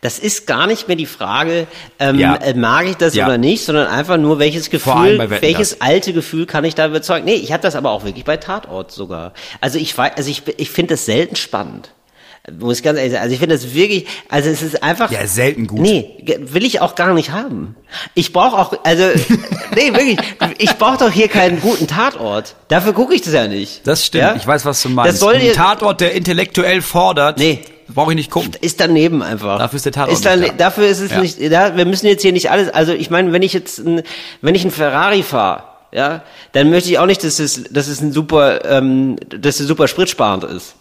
Das 0.00 0.18
ist 0.20 0.46
gar 0.46 0.66
nicht 0.68 0.86
mehr 0.86 0.96
die 0.96 1.04
Frage, 1.04 1.66
ähm, 1.98 2.18
Ja. 2.18 2.36
äh, 2.36 2.54
mag 2.54 2.86
ich 2.86 2.96
das 2.96 3.14
Ja. 3.14 3.26
oder 3.26 3.38
nicht, 3.38 3.64
sondern 3.64 3.88
einfach 3.88 4.16
nur, 4.16 4.38
welches 4.38 4.70
Gefühl, 4.70 5.18
welches 5.40 5.70
dass. 5.70 5.80
alte 5.80 6.12
Gefühl 6.12 6.46
kann 6.46 6.64
ich 6.64 6.74
da 6.76 6.86
überzeugen. 6.86 7.24
Nee, 7.26 7.34
ich 7.34 7.52
habe 7.52 7.62
das 7.62 7.74
aber 7.74 7.90
auch 7.90 8.04
wirklich 8.04 8.24
bei 8.24 8.36
Tatort 8.36 8.92
sogar. 8.92 9.32
Also 9.60 9.78
ich 9.78 9.96
weiß, 9.98 10.12
also 10.16 10.30
ich, 10.30 10.42
ich 10.58 10.70
finde 10.70 10.94
das 10.94 11.04
selten 11.06 11.36
spannend. 11.36 11.90
Muss 12.60 12.76
ich 12.78 12.82
ganz 12.82 12.98
ehrlich 12.98 13.12
sagen. 13.12 13.22
Also 13.22 13.32
ich 13.32 13.40
finde 13.40 13.54
das 13.56 13.72
wirklich, 13.74 14.06
also 14.28 14.50
es 14.50 14.60
ist 14.60 14.82
einfach. 14.82 15.10
Ja, 15.10 15.26
selten 15.26 15.66
gut. 15.66 15.80
Nee, 15.80 16.14
will 16.40 16.64
ich 16.66 16.80
auch 16.82 16.94
gar 16.94 17.14
nicht 17.14 17.30
haben. 17.32 17.74
Ich 18.14 18.34
brauche 18.34 18.58
auch, 18.58 18.74
also, 18.84 19.02
nee, 19.74 19.92
wirklich, 19.94 20.18
ich 20.58 20.72
brauche 20.76 20.98
doch 20.98 21.10
hier 21.10 21.28
keinen 21.28 21.60
guten 21.62 21.86
Tatort. 21.86 22.54
Dafür 22.68 22.92
gucke 22.92 23.14
ich 23.14 23.22
das 23.22 23.32
ja 23.32 23.46
nicht. 23.48 23.86
Das 23.86 24.04
stimmt, 24.04 24.22
Ja? 24.24 24.36
ich 24.36 24.46
weiß, 24.46 24.66
was 24.66 24.82
du 24.82 24.90
meinst. 24.90 25.12
Das 25.14 25.20
soll 25.20 25.36
Ein 25.36 25.52
Tatort, 25.54 26.02
der 26.02 26.12
intellektuell 26.12 26.82
fordert, 26.82 27.38
Nee. 27.38 27.60
brauche 27.88 28.10
ich 28.12 28.16
nicht 28.16 28.30
gucken. 28.30 28.50
ist 28.60 28.78
daneben 28.78 29.22
einfach. 29.22 29.58
Dafür 29.58 29.76
ist 29.78 29.86
der 29.86 29.92
Tatort 29.92 30.12
ist 30.12 30.26
dann, 30.26 30.42
da. 30.42 30.48
Dafür 30.48 30.86
ist 30.86 31.00
es 31.00 31.12
Ja. 31.12 31.20
nicht, 31.22 31.38
da, 31.50 31.76
wir 31.78 31.86
müssen 31.86 32.06
jetzt 32.08 32.20
hier 32.20 32.32
nicht 32.32 32.50
alles, 32.50 32.68
also 32.68 32.92
ich 32.92 33.08
meine, 33.08 33.32
wenn 33.32 33.40
ich 33.40 33.54
jetzt, 33.54 33.78
ein, 33.78 34.02
wenn 34.42 34.54
ich 34.54 34.62
einen 34.62 34.70
Ferrari 34.70 35.22
fahre, 35.22 35.62
ja, 35.92 36.22
dann 36.52 36.68
möchte 36.68 36.90
ich 36.90 36.98
auch 36.98 37.06
nicht, 37.06 37.24
dass 37.24 37.38
es, 37.38 37.64
dass 37.70 37.88
es 37.88 38.02
ein 38.02 38.12
super, 38.12 38.66
ähm, 38.70 39.16
dass 39.30 39.60
es 39.60 39.66
super 39.66 39.88
spritsparend 39.88 40.44
ist. 40.44 40.74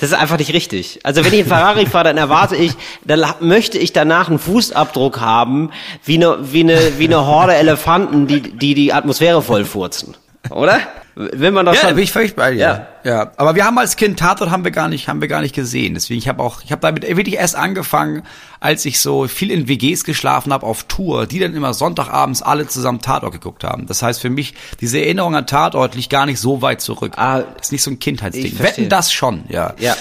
Das 0.00 0.10
ist 0.10 0.16
einfach 0.16 0.38
nicht 0.38 0.54
richtig. 0.54 0.98
Also 1.02 1.22
wenn 1.22 1.32
ich 1.32 1.40
einen 1.40 1.48
Ferrari 1.48 1.84
fahre, 1.84 2.04
dann 2.04 2.16
erwarte 2.16 2.56
ich, 2.56 2.72
dann 3.04 3.22
möchte 3.40 3.76
ich 3.76 3.92
danach 3.92 4.28
einen 4.28 4.38
Fußabdruck 4.38 5.20
haben, 5.20 5.70
wie 6.04 6.14
eine, 6.14 6.52
wie 6.52 6.60
eine, 6.60 6.98
wie 6.98 7.04
eine 7.04 7.26
Horde 7.26 7.54
Elefanten, 7.54 8.26
die, 8.26 8.40
die 8.40 8.74
die 8.74 8.94
Atmosphäre 8.94 9.42
vollfurzen. 9.42 10.16
Oder? 10.48 10.80
Will 11.14 11.50
man 11.50 11.66
doch 11.66 11.74
Ja, 11.74 11.82
da 11.82 11.92
bin 11.92 12.02
ich 12.02 12.12
völlig 12.12 12.34
bei 12.34 12.52
dir. 12.52 12.58
Ja. 12.58 12.86
ja. 13.04 13.32
Aber 13.36 13.54
wir 13.54 13.64
haben 13.64 13.78
als 13.78 13.96
Kind 13.96 14.18
Tatort 14.18 14.50
haben 14.50 14.64
wir 14.64 14.70
gar 14.70 14.88
nicht, 14.88 15.06
haben 15.06 15.20
wir 15.20 15.28
gar 15.28 15.42
nicht 15.42 15.54
gesehen. 15.54 15.94
Deswegen, 15.94 16.18
ich 16.18 16.28
habe 16.28 16.42
auch, 16.42 16.62
ich 16.64 16.72
habe 16.72 16.80
damit 16.80 17.02
wirklich 17.02 17.36
erst 17.36 17.56
angefangen, 17.56 18.22
als 18.58 18.84
ich 18.84 19.00
so 19.00 19.28
viel 19.28 19.50
in 19.50 19.68
WGs 19.68 20.04
geschlafen 20.04 20.52
habe 20.52 20.64
auf 20.66 20.84
Tour, 20.84 21.26
die 21.26 21.38
dann 21.38 21.54
immer 21.54 21.74
Sonntagabends 21.74 22.42
alle 22.42 22.66
zusammen 22.68 23.00
Tatort 23.00 23.32
geguckt 23.32 23.64
haben. 23.64 23.86
Das 23.86 24.02
heißt 24.02 24.20
für 24.20 24.30
mich, 24.30 24.54
diese 24.80 24.98
Erinnerung 24.98 25.36
an 25.36 25.46
Tatort 25.46 25.94
liegt 25.94 26.10
gar 26.10 26.26
nicht 26.26 26.40
so 26.40 26.62
weit 26.62 26.80
zurück. 26.80 27.12
Ah, 27.16 27.42
das 27.42 27.66
ist 27.66 27.72
nicht 27.72 27.82
so 27.82 27.90
ein 27.90 27.98
Kindheitsding. 27.98 28.58
Wetten 28.58 28.88
das 28.88 29.12
schon, 29.12 29.44
ja. 29.48 29.74
Ja. 29.78 29.96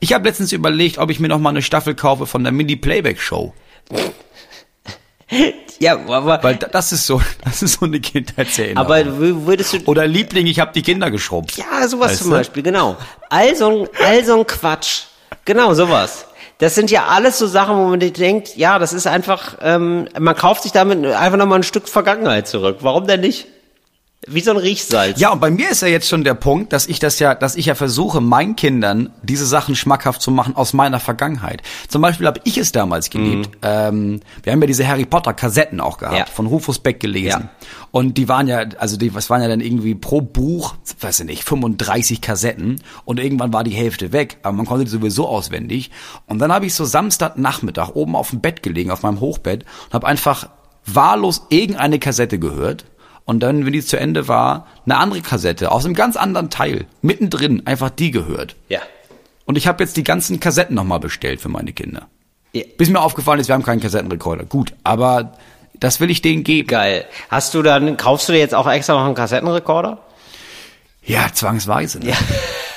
Ich 0.00 0.12
habe 0.12 0.26
letztens 0.26 0.52
überlegt, 0.52 0.98
ob 0.98 1.10
ich 1.10 1.20
mir 1.20 1.28
noch 1.28 1.38
mal 1.38 1.50
eine 1.50 1.62
Staffel 1.62 1.94
kaufe 1.94 2.26
von 2.26 2.42
der 2.42 2.52
Mini 2.52 2.76
Playback 2.76 3.20
Show, 3.20 3.54
ja, 5.80 5.94
aber, 5.94 6.42
weil 6.42 6.56
da- 6.56 6.68
das 6.68 6.92
ist 6.92 7.06
so, 7.06 7.20
das 7.44 7.62
ist 7.62 7.80
so 7.80 7.86
eine 7.86 8.00
Kindheitserinnerung. 8.00 8.78
aber 8.86 9.18
würdest 9.46 9.72
du, 9.72 9.78
oder 9.86 10.06
Liebling, 10.06 10.46
ich 10.46 10.60
habe 10.60 10.72
die 10.74 10.82
Kinder 10.82 11.10
geschrumpft. 11.10 11.56
Ja, 11.58 11.86
sowas 11.88 12.18
zum 12.18 12.30
du? 12.30 12.36
Beispiel, 12.36 12.62
genau. 12.62 12.96
All 13.30 13.54
so, 13.56 13.68
ein, 13.82 13.88
all 14.04 14.24
so 14.24 14.38
ein 14.38 14.46
Quatsch. 14.46 15.02
Genau, 15.44 15.74
sowas. 15.74 16.26
Das 16.58 16.74
sind 16.76 16.90
ja 16.92 17.06
alles 17.06 17.38
so 17.38 17.46
Sachen, 17.48 17.76
wo 17.76 17.88
man 17.88 17.98
denkt, 17.98 18.56
ja, 18.56 18.78
das 18.78 18.92
ist 18.92 19.06
einfach, 19.08 19.56
ähm, 19.62 20.08
man 20.18 20.36
kauft 20.36 20.62
sich 20.62 20.70
damit 20.70 21.04
einfach 21.04 21.36
nochmal 21.38 21.58
ein 21.58 21.64
Stück 21.64 21.88
Vergangenheit 21.88 22.46
zurück. 22.46 22.78
Warum 22.82 23.06
denn 23.08 23.20
nicht? 23.20 23.46
Wie 24.28 24.40
so 24.40 24.52
ein 24.52 24.56
Riechsalz. 24.56 25.18
Ja, 25.18 25.32
und 25.32 25.40
bei 25.40 25.50
mir 25.50 25.68
ist 25.70 25.82
ja 25.82 25.88
jetzt 25.88 26.08
schon 26.08 26.22
der 26.22 26.34
Punkt, 26.34 26.72
dass 26.72 26.86
ich 26.86 27.00
das 27.00 27.18
ja, 27.18 27.34
dass 27.34 27.56
ich 27.56 27.66
ja 27.66 27.74
versuche, 27.74 28.20
meinen 28.20 28.54
Kindern 28.54 29.10
diese 29.24 29.44
Sachen 29.44 29.74
schmackhaft 29.74 30.22
zu 30.22 30.30
machen 30.30 30.54
aus 30.54 30.74
meiner 30.74 31.00
Vergangenheit. 31.00 31.62
Zum 31.88 32.02
Beispiel 32.02 32.28
habe 32.28 32.40
ich 32.44 32.56
es 32.56 32.70
damals 32.70 33.10
geliebt. 33.10 33.50
Ähm, 33.62 34.20
wir 34.44 34.52
haben 34.52 34.60
ja 34.60 34.68
diese 34.68 34.86
Harry 34.86 35.06
Potter 35.06 35.34
Kassetten 35.34 35.80
auch 35.80 35.98
gehabt, 35.98 36.16
Ja. 36.16 36.26
von 36.26 36.46
Rufus 36.46 36.78
Beck 36.78 37.00
gelesen. 37.00 37.48
Und 37.90 38.16
die 38.16 38.28
waren 38.28 38.46
ja, 38.46 38.64
also 38.78 38.96
die, 38.96 39.12
was 39.12 39.28
waren 39.28 39.42
ja 39.42 39.48
dann 39.48 39.60
irgendwie 39.60 39.96
pro 39.96 40.20
Buch, 40.20 40.76
weiß 41.00 41.20
ich 41.20 41.26
nicht, 41.26 41.42
35 41.42 42.20
Kassetten 42.20 42.80
und 43.04 43.18
irgendwann 43.18 43.52
war 43.52 43.64
die 43.64 43.72
Hälfte 43.72 44.12
weg, 44.12 44.38
aber 44.44 44.56
man 44.56 44.66
konnte 44.66 44.84
die 44.84 44.90
sowieso 44.90 45.26
auswendig. 45.26 45.90
Und 46.26 46.38
dann 46.38 46.52
habe 46.52 46.64
ich 46.66 46.74
so 46.74 46.84
Samstagnachmittag 46.84 47.90
oben 47.96 48.14
auf 48.14 48.30
dem 48.30 48.40
Bett 48.40 48.62
gelegen, 48.62 48.92
auf 48.92 49.02
meinem 49.02 49.18
Hochbett 49.18 49.64
und 49.86 49.94
habe 49.94 50.06
einfach 50.06 50.48
wahllos 50.86 51.42
irgendeine 51.50 51.98
Kassette 51.98 52.38
gehört 52.38 52.84
und 53.24 53.40
dann, 53.40 53.64
wenn 53.64 53.72
die 53.72 53.84
zu 53.84 53.98
Ende 53.98 54.28
war, 54.28 54.66
eine 54.84 54.98
andere 54.98 55.20
Kassette 55.20 55.70
aus 55.70 55.84
einem 55.84 55.94
ganz 55.94 56.16
anderen 56.16 56.50
Teil, 56.50 56.86
mittendrin, 57.00 57.66
einfach 57.66 57.90
die 57.90 58.10
gehört. 58.10 58.56
Ja. 58.68 58.80
Und 59.44 59.56
ich 59.56 59.66
habe 59.66 59.82
jetzt 59.82 59.96
die 59.96 60.04
ganzen 60.04 60.40
Kassetten 60.40 60.74
nochmal 60.74 61.00
bestellt 61.00 61.40
für 61.40 61.48
meine 61.48 61.72
Kinder. 61.72 62.08
Ja. 62.52 62.64
Bis 62.76 62.90
mir 62.90 63.00
aufgefallen 63.00 63.40
ist, 63.40 63.48
wir 63.48 63.54
haben 63.54 63.62
keinen 63.62 63.80
Kassettenrekorder. 63.80 64.44
Gut, 64.44 64.74
aber 64.84 65.32
das 65.74 66.00
will 66.00 66.10
ich 66.10 66.22
denen 66.22 66.44
geben. 66.44 66.68
Geil. 66.68 67.06
Hast 67.28 67.54
du 67.54 67.62
dann, 67.62 67.96
kaufst 67.96 68.28
du 68.28 68.32
dir 68.32 68.38
jetzt 68.38 68.54
auch 68.54 68.70
extra 68.70 68.94
noch 68.94 69.04
einen 69.04 69.14
Kassettenrekorder? 69.14 69.98
Ja, 71.04 71.32
zwangsweise. 71.32 71.98
Ne? 72.00 72.12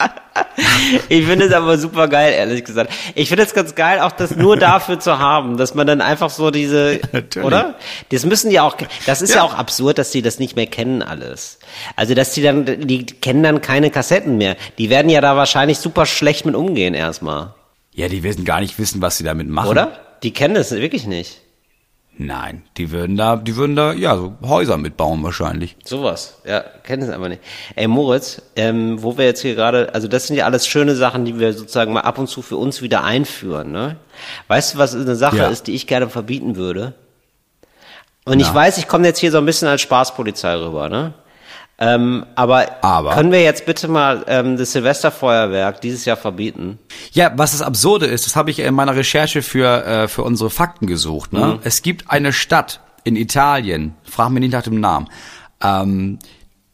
Ich 1.08 1.26
finde 1.26 1.46
es 1.46 1.52
aber 1.52 1.78
super 1.78 2.08
geil, 2.08 2.32
ehrlich 2.34 2.64
gesagt. 2.64 2.92
Ich 3.14 3.28
finde 3.28 3.44
es 3.44 3.54
ganz 3.54 3.74
geil, 3.74 4.00
auch 4.00 4.12
das 4.12 4.36
nur 4.36 4.56
dafür 4.56 4.98
zu 5.00 5.18
haben, 5.18 5.56
dass 5.56 5.74
man 5.74 5.86
dann 5.86 6.00
einfach 6.00 6.30
so 6.30 6.50
diese, 6.50 7.00
Natürlich. 7.12 7.46
oder? 7.46 7.74
Das 8.10 8.24
müssen 8.24 8.50
die 8.50 8.60
auch, 8.60 8.76
das 9.06 9.22
ist 9.22 9.30
ja. 9.30 9.36
Ja. 9.36 9.42
auch 9.42 9.54
absurd, 9.54 9.98
dass 9.98 10.10
die 10.10 10.22
das 10.22 10.38
nicht 10.38 10.56
mehr 10.56 10.66
kennen 10.66 11.02
alles. 11.02 11.58
Also, 11.96 12.14
dass 12.14 12.32
die 12.32 12.42
dann, 12.42 12.64
die 12.64 13.06
kennen 13.06 13.42
dann 13.42 13.60
keine 13.60 13.90
Kassetten 13.90 14.36
mehr. 14.38 14.56
Die 14.78 14.90
werden 14.90 15.08
ja 15.10 15.20
da 15.20 15.36
wahrscheinlich 15.36 15.78
super 15.78 16.06
schlecht 16.06 16.44
mit 16.46 16.54
umgehen 16.54 16.94
erstmal. 16.94 17.54
Ja, 17.94 18.08
die 18.08 18.22
werden 18.22 18.44
gar 18.44 18.60
nicht 18.60 18.78
wissen, 18.78 19.00
was 19.02 19.18
sie 19.18 19.24
damit 19.24 19.48
machen. 19.48 19.68
Oder? 19.68 19.98
Die 20.22 20.32
kennen 20.32 20.54
das 20.54 20.70
wirklich 20.70 21.06
nicht. 21.06 21.40
Nein, 22.22 22.64
die 22.76 22.90
würden 22.90 23.16
da, 23.16 23.36
die 23.36 23.56
würden 23.56 23.76
da, 23.76 23.94
ja, 23.94 24.14
so 24.14 24.34
Häuser 24.42 24.76
mitbauen 24.76 25.22
wahrscheinlich. 25.22 25.74
Sowas, 25.86 26.42
ja, 26.46 26.60
kennen 26.60 27.02
es 27.02 27.08
aber 27.08 27.30
nicht. 27.30 27.40
Ey, 27.76 27.86
Moritz, 27.88 28.42
ähm, 28.56 29.02
wo 29.02 29.16
wir 29.16 29.24
jetzt 29.24 29.40
hier 29.40 29.54
gerade, 29.54 29.94
also 29.94 30.06
das 30.06 30.26
sind 30.26 30.36
ja 30.36 30.44
alles 30.44 30.66
schöne 30.66 30.94
Sachen, 30.96 31.24
die 31.24 31.38
wir 31.38 31.54
sozusagen 31.54 31.94
mal 31.94 32.02
ab 32.02 32.18
und 32.18 32.26
zu 32.26 32.42
für 32.42 32.58
uns 32.58 32.82
wieder 32.82 33.04
einführen, 33.04 33.72
ne? 33.72 33.96
Weißt 34.48 34.74
du, 34.74 34.78
was 34.78 34.94
eine 34.94 35.16
Sache 35.16 35.38
Ja. 35.38 35.46
ist, 35.48 35.66
die 35.66 35.72
ich 35.74 35.86
gerne 35.86 36.10
verbieten 36.10 36.56
würde? 36.56 36.92
Und 38.26 38.38
ich 38.38 38.48
Na. 38.48 38.54
weiß, 38.54 38.76
ich 38.76 38.86
komme 38.86 39.06
jetzt 39.06 39.18
hier 39.18 39.30
so 39.30 39.38
ein 39.38 39.46
bisschen 39.46 39.68
als 39.68 39.80
Spaßpolizei 39.80 40.56
rüber, 40.56 40.90
ne? 40.90 41.14
Ähm, 41.82 42.26
aber, 42.34 42.84
Aber? 42.84 43.14
können 43.14 43.32
wir 43.32 43.42
jetzt 43.42 43.64
bitte 43.64 43.88
mal 43.88 44.22
ähm, 44.28 44.58
das 44.58 44.72
Silvesterfeuerwerk 44.72 45.80
dieses 45.80 46.04
Jahr 46.04 46.18
verbieten? 46.18 46.78
Ja, 47.12 47.32
was 47.36 47.52
das 47.52 47.62
Absurde 47.62 48.04
ist, 48.04 48.26
das 48.26 48.36
habe 48.36 48.50
ich 48.50 48.58
in 48.58 48.74
meiner 48.74 48.94
Recherche 48.94 49.40
für, 49.40 49.86
äh, 49.86 50.08
für 50.08 50.22
unsere 50.22 50.50
Fakten 50.50 50.86
gesucht. 50.86 51.32
Ne? 51.32 51.58
Es 51.64 51.80
gibt 51.80 52.10
eine 52.10 52.34
Stadt 52.34 52.80
in 53.04 53.16
Italien, 53.16 53.94
frag 54.04 54.28
mich 54.28 54.40
nicht 54.40 54.52
nach 54.52 54.62
dem 54.62 54.78
Namen, 54.78 55.08
ähm, 55.62 56.18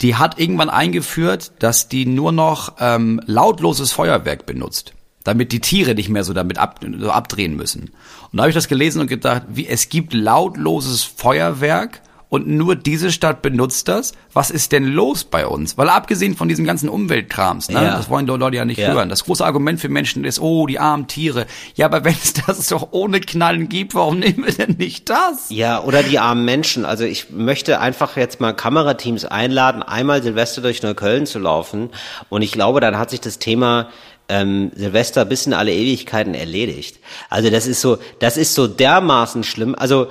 die 0.01 0.17
hat 0.17 0.41
irgendwann 0.41 0.71
eingeführt, 0.71 1.53
dass 1.61 1.89
die 1.89 2.05
nur 2.05 2.33
noch 2.33 2.75
ähm, 2.81 3.21
lautloses 3.27 3.93
Feuerwerk 3.93 4.45
benutzt, 4.45 4.93
damit 5.23 5.53
die 5.53 5.61
Tiere 5.61 5.95
nicht 5.95 6.09
mehr 6.09 6.25
so 6.25 6.33
damit 6.33 6.59
ab, 6.59 6.81
so 6.99 7.13
abdrehen 7.13 7.55
müssen. 7.55 7.93
Und 8.33 8.37
da 8.37 8.43
habe 8.43 8.51
ich 8.51 8.57
das 8.57 8.67
gelesen 8.67 9.01
und 9.01 9.07
gedacht, 9.07 9.43
wie 9.49 9.69
es 9.69 9.89
gibt 9.89 10.13
lautloses 10.15 11.05
Feuerwerk 11.05 12.03
und 12.29 12.47
nur 12.49 12.75
diese 12.75 13.13
Stadt 13.13 13.41
benutzt 13.43 13.87
das. 13.89 14.13
Was 14.33 14.51
ist 14.51 14.73
denn 14.73 14.85
los 14.87 15.25
bei 15.25 15.47
uns? 15.47 15.79
Weil 15.79 15.89
abgesehen 15.89 16.37
von 16.37 16.49
diesem 16.49 16.65
ganzen 16.65 16.89
Umweltkrams, 16.89 17.69
ne, 17.69 17.83
Ja. 17.85 17.97
das 17.97 18.11
wollen 18.11 18.27
die 18.27 18.33
Leute 18.33 18.57
ja 18.57 18.65
nicht 18.65 18.79
Ja. 18.79 18.93
hören. 18.93 19.09
Das 19.09 19.25
große 19.25 19.45
Argument 19.45 19.81
für 19.81 19.89
Menschen 19.89 20.25
ist, 20.25 20.41
oh, 20.41 20.67
die 20.67 20.79
armen 20.81 21.07
Tiere. 21.07 21.47
Ja, 21.77 21.87
aber 21.87 22.05
wenn 22.05 22.15
es 22.15 22.35
das 22.35 22.67
doch 22.69 22.89
ohne 22.91 23.21
Knallen 23.21 23.69
gibt, 23.69 23.95
warum 23.95 24.19
nehmen 24.19 24.45
wir 24.45 24.53
denn 24.53 24.77
nicht 24.77 25.09
das? 25.09 25.47
Ja, 25.51 25.83
oder 25.83 26.03
die 26.03 26.19
armen 26.19 26.45
Menschen. 26.45 26.85
Also 26.85 27.05
ich 27.05 27.31
möchte 27.31 27.81
einfach 27.81 28.17
jetzt 28.17 28.41
mal 28.41 28.53
Kamerateams 28.53 29.25
einladen, 29.25 29.83
einmal 29.83 30.23
Silvester 30.23 30.63
durch 30.63 30.83
Neukölln 30.83 31.27
zu 31.27 31.39
laufen. 31.39 31.91
Und 32.29 32.43
ich 32.43 32.53
glaube, 32.53 32.81
dann 32.81 32.99
hat 32.99 33.11
sich 33.11 33.21
das 33.21 33.39
Thema 33.39 33.89
ähm, 34.29 34.73
Silvester 34.75 35.25
bis 35.25 35.47
in 35.47 35.55
alle 35.55 35.73
Ewigkeiten 35.73 36.35
erledigt. 36.35 36.99
Also 37.31 37.49
das 37.51 37.69
ist 37.69 37.81
so, 37.81 37.99
das 38.19 38.37
ist 38.37 38.55
so 38.55 38.67
dermaßen 38.67 39.45
schlimm. 39.45 39.77
Also 39.79 40.09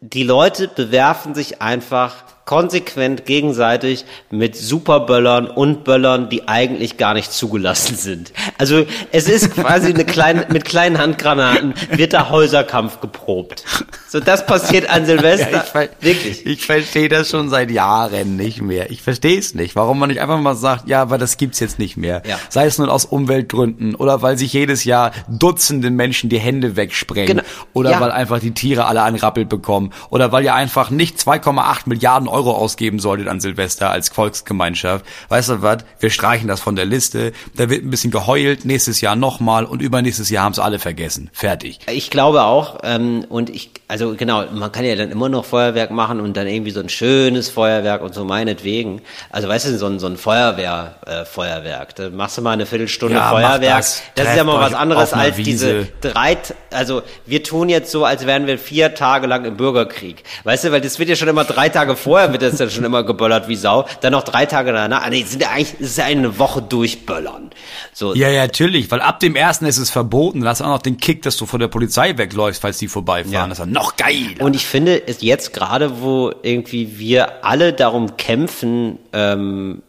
die 0.00 0.22
Leute 0.22 0.68
bewerfen 0.68 1.34
sich 1.34 1.62
einfach 1.62 2.24
konsequent 2.44 3.24
gegenseitig 3.24 4.04
mit 4.30 4.56
Superböllern 4.56 5.46
und 5.46 5.84
Böllern, 5.84 6.28
die 6.28 6.48
eigentlich 6.48 6.96
gar 6.96 7.14
nicht 7.14 7.32
zugelassen 7.32 7.96
sind. 7.96 8.32
Also 8.58 8.84
es 9.12 9.28
ist 9.28 9.50
quasi 9.54 9.88
eine 9.94 10.04
kleine, 10.04 10.46
mit 10.50 10.64
kleinen 10.64 10.98
Handgranaten 10.98 11.74
wird 11.90 12.12
der 12.12 12.30
Häuserkampf 12.30 13.00
geprobt. 13.00 13.64
So, 14.08 14.20
das 14.20 14.44
passiert 14.44 14.90
an 14.90 15.06
Silvester. 15.06 15.60
ver- 15.60 15.88
Wirklich. 16.00 16.44
Ich 16.44 16.64
verstehe 16.66 17.08
das 17.08 17.30
schon 17.30 17.48
seit 17.48 17.70
Jahren 17.70 18.36
nicht 18.36 18.60
mehr. 18.60 18.90
Ich 18.90 19.02
verstehe 19.02 19.38
es 19.38 19.54
nicht, 19.54 19.76
warum 19.76 19.98
man 19.98 20.08
nicht 20.08 20.20
einfach 20.20 20.40
mal 20.40 20.54
sagt, 20.56 20.88
ja, 20.88 21.00
aber 21.02 21.18
das 21.18 21.36
gibt's 21.36 21.60
jetzt 21.60 21.78
nicht 21.78 21.96
mehr. 21.96 22.22
Ja. 22.26 22.38
Sei 22.48 22.66
es 22.66 22.76
nun 22.78 22.88
aus 22.90 23.04
Umweltgründen 23.04 23.94
oder 23.94 24.20
weil 24.22 24.36
sich 24.36 24.52
jedes 24.52 24.84
Jahr 24.84 25.12
Dutzende 25.28 25.90
Menschen 25.90 26.28
die 26.28 26.38
Hände 26.40 26.76
wegsprengen 26.76 27.28
Genau. 27.38 27.42
oder 27.72 27.92
Ja. 27.92 28.00
weil 28.00 28.10
einfach 28.10 28.40
die 28.40 28.52
Tiere 28.52 28.84
alle 28.86 29.02
einen 29.02 29.16
Rappel 29.16 29.44
bekommen 29.46 29.92
oder 30.10 30.32
weil 30.32 30.44
ihr 30.44 30.54
einfach 30.54 30.90
nicht 30.90 31.18
2,8 31.18 31.82
Milliarden 31.86 32.28
Euro 32.32 32.52
ausgeben 32.52 32.98
solltet 32.98 33.28
an 33.28 33.40
Silvester 33.40 33.90
als 33.90 34.08
Volksgemeinschaft. 34.08 35.04
Weißt 35.28 35.50
du 35.50 35.62
was? 35.62 35.84
Wir 36.00 36.10
streichen 36.10 36.48
das 36.48 36.60
von 36.60 36.76
der 36.76 36.84
Liste. 36.84 37.32
Da 37.56 37.70
wird 37.70 37.84
ein 37.84 37.90
bisschen 37.90 38.10
geheult, 38.10 38.64
nächstes 38.64 39.00
Jahr 39.00 39.16
nochmal 39.16 39.64
und 39.64 39.82
übernächstes 39.82 40.30
Jahr 40.30 40.44
haben's 40.44 40.58
alle 40.58 40.78
vergessen. 40.78 41.30
Fertig. 41.32 41.80
Ich 41.90 42.10
glaube 42.10 42.42
auch, 42.42 42.78
ähm, 42.82 43.24
und 43.28 43.50
ich, 43.50 43.71
also 43.92 44.14
genau, 44.16 44.44
man 44.54 44.72
kann 44.72 44.86
ja 44.86 44.96
dann 44.96 45.10
immer 45.10 45.28
noch 45.28 45.44
Feuerwerk 45.44 45.90
machen 45.90 46.18
und 46.20 46.34
dann 46.34 46.46
irgendwie 46.46 46.70
so 46.70 46.80
ein 46.80 46.88
schönes 46.88 47.50
Feuerwerk 47.50 48.00
und 48.00 48.14
so 48.14 48.24
meinetwegen. 48.24 49.02
Also 49.28 49.48
weißt 49.48 49.66
du, 49.66 49.76
so 49.76 49.84
ein, 49.84 49.98
so 49.98 50.06
ein 50.06 50.16
Feuerwehr, 50.16 50.94
äh, 51.04 51.26
Feuerwerk. 51.26 51.94
Da 51.96 52.08
machst 52.08 52.38
du 52.38 52.40
mal 52.42 52.52
eine 52.52 52.64
Viertelstunde 52.64 53.16
Ja, 53.16 53.28
Feuerwerk. 53.28 53.60
das. 53.76 54.02
Das, 54.14 54.28
ist 54.30 54.36
ja 54.38 54.44
mal 54.44 54.58
was 54.60 54.72
anderes 54.72 55.12
als 55.12 55.36
diese 55.36 55.80
Wiese. 55.80 55.88
drei, 56.00 56.38
also 56.70 57.02
wir 57.26 57.42
tun 57.42 57.68
jetzt 57.68 57.90
so, 57.90 58.06
als 58.06 58.24
wären 58.24 58.46
wir 58.46 58.58
vier 58.58 58.94
Tage 58.94 59.26
lang 59.26 59.44
im 59.44 59.58
Bürgerkrieg. 59.58 60.24
Weißt 60.44 60.64
du, 60.64 60.72
weil 60.72 60.80
das 60.80 60.98
wird 60.98 61.10
ja 61.10 61.16
schon 61.16 61.28
immer 61.28 61.44
drei 61.44 61.68
Tage 61.68 61.94
vorher 61.94 62.32
wird 62.32 62.40
das 62.40 62.56
dann 62.56 62.70
schon 62.70 62.84
immer 62.84 63.02
geböllert 63.02 63.46
wie 63.48 63.56
Sau. 63.56 63.84
Dann 64.00 64.12
noch 64.12 64.24
drei 64.24 64.46
Tage 64.46 64.72
danach. 64.72 65.02
Ah, 65.04 65.10
Nee, 65.10 65.24
sind 65.24 65.42
ja 65.42 65.50
eigentlich, 65.50 65.78
ist 65.80 65.98
ja 65.98 66.06
eine 66.06 66.38
Woche 66.38 66.62
durchböllern. 66.62 67.50
So, 67.92 68.14
Ja, 68.14 68.30
ja, 68.30 68.40
natürlich, 68.42 68.90
weil 68.90 69.02
ab 69.02 69.20
dem 69.20 69.36
ersten 69.36 69.66
ist 69.66 69.76
es 69.76 69.90
verboten. 69.90 70.40
Dann 70.40 70.48
hast 70.48 70.62
du 70.62 70.64
auch 70.64 70.68
noch 70.68 70.82
den 70.82 70.96
Kick, 70.96 71.20
dass 71.20 71.36
du 71.36 71.44
vor 71.44 71.58
der 71.58 71.68
Polizei 71.68 72.16
wegläufst, 72.16 72.62
falls 72.62 72.78
die 72.78 72.88
vorbeifahren. 72.88 73.32
Ja. 73.32 73.42
Das 73.42 73.58
ist 73.58 73.60
dann 73.60 73.72
noch 73.72 73.81
geil. 73.96 74.34
Und 74.40 74.54
ich 74.54 74.66
finde, 74.66 75.06
es 75.06 75.22
jetzt 75.22 75.52
gerade, 75.52 76.00
wo 76.00 76.32
irgendwie 76.42 76.98
wir 76.98 77.44
alle 77.44 77.72
darum 77.72 78.16
kämpfen, 78.16 78.98
ähm, 79.12 79.82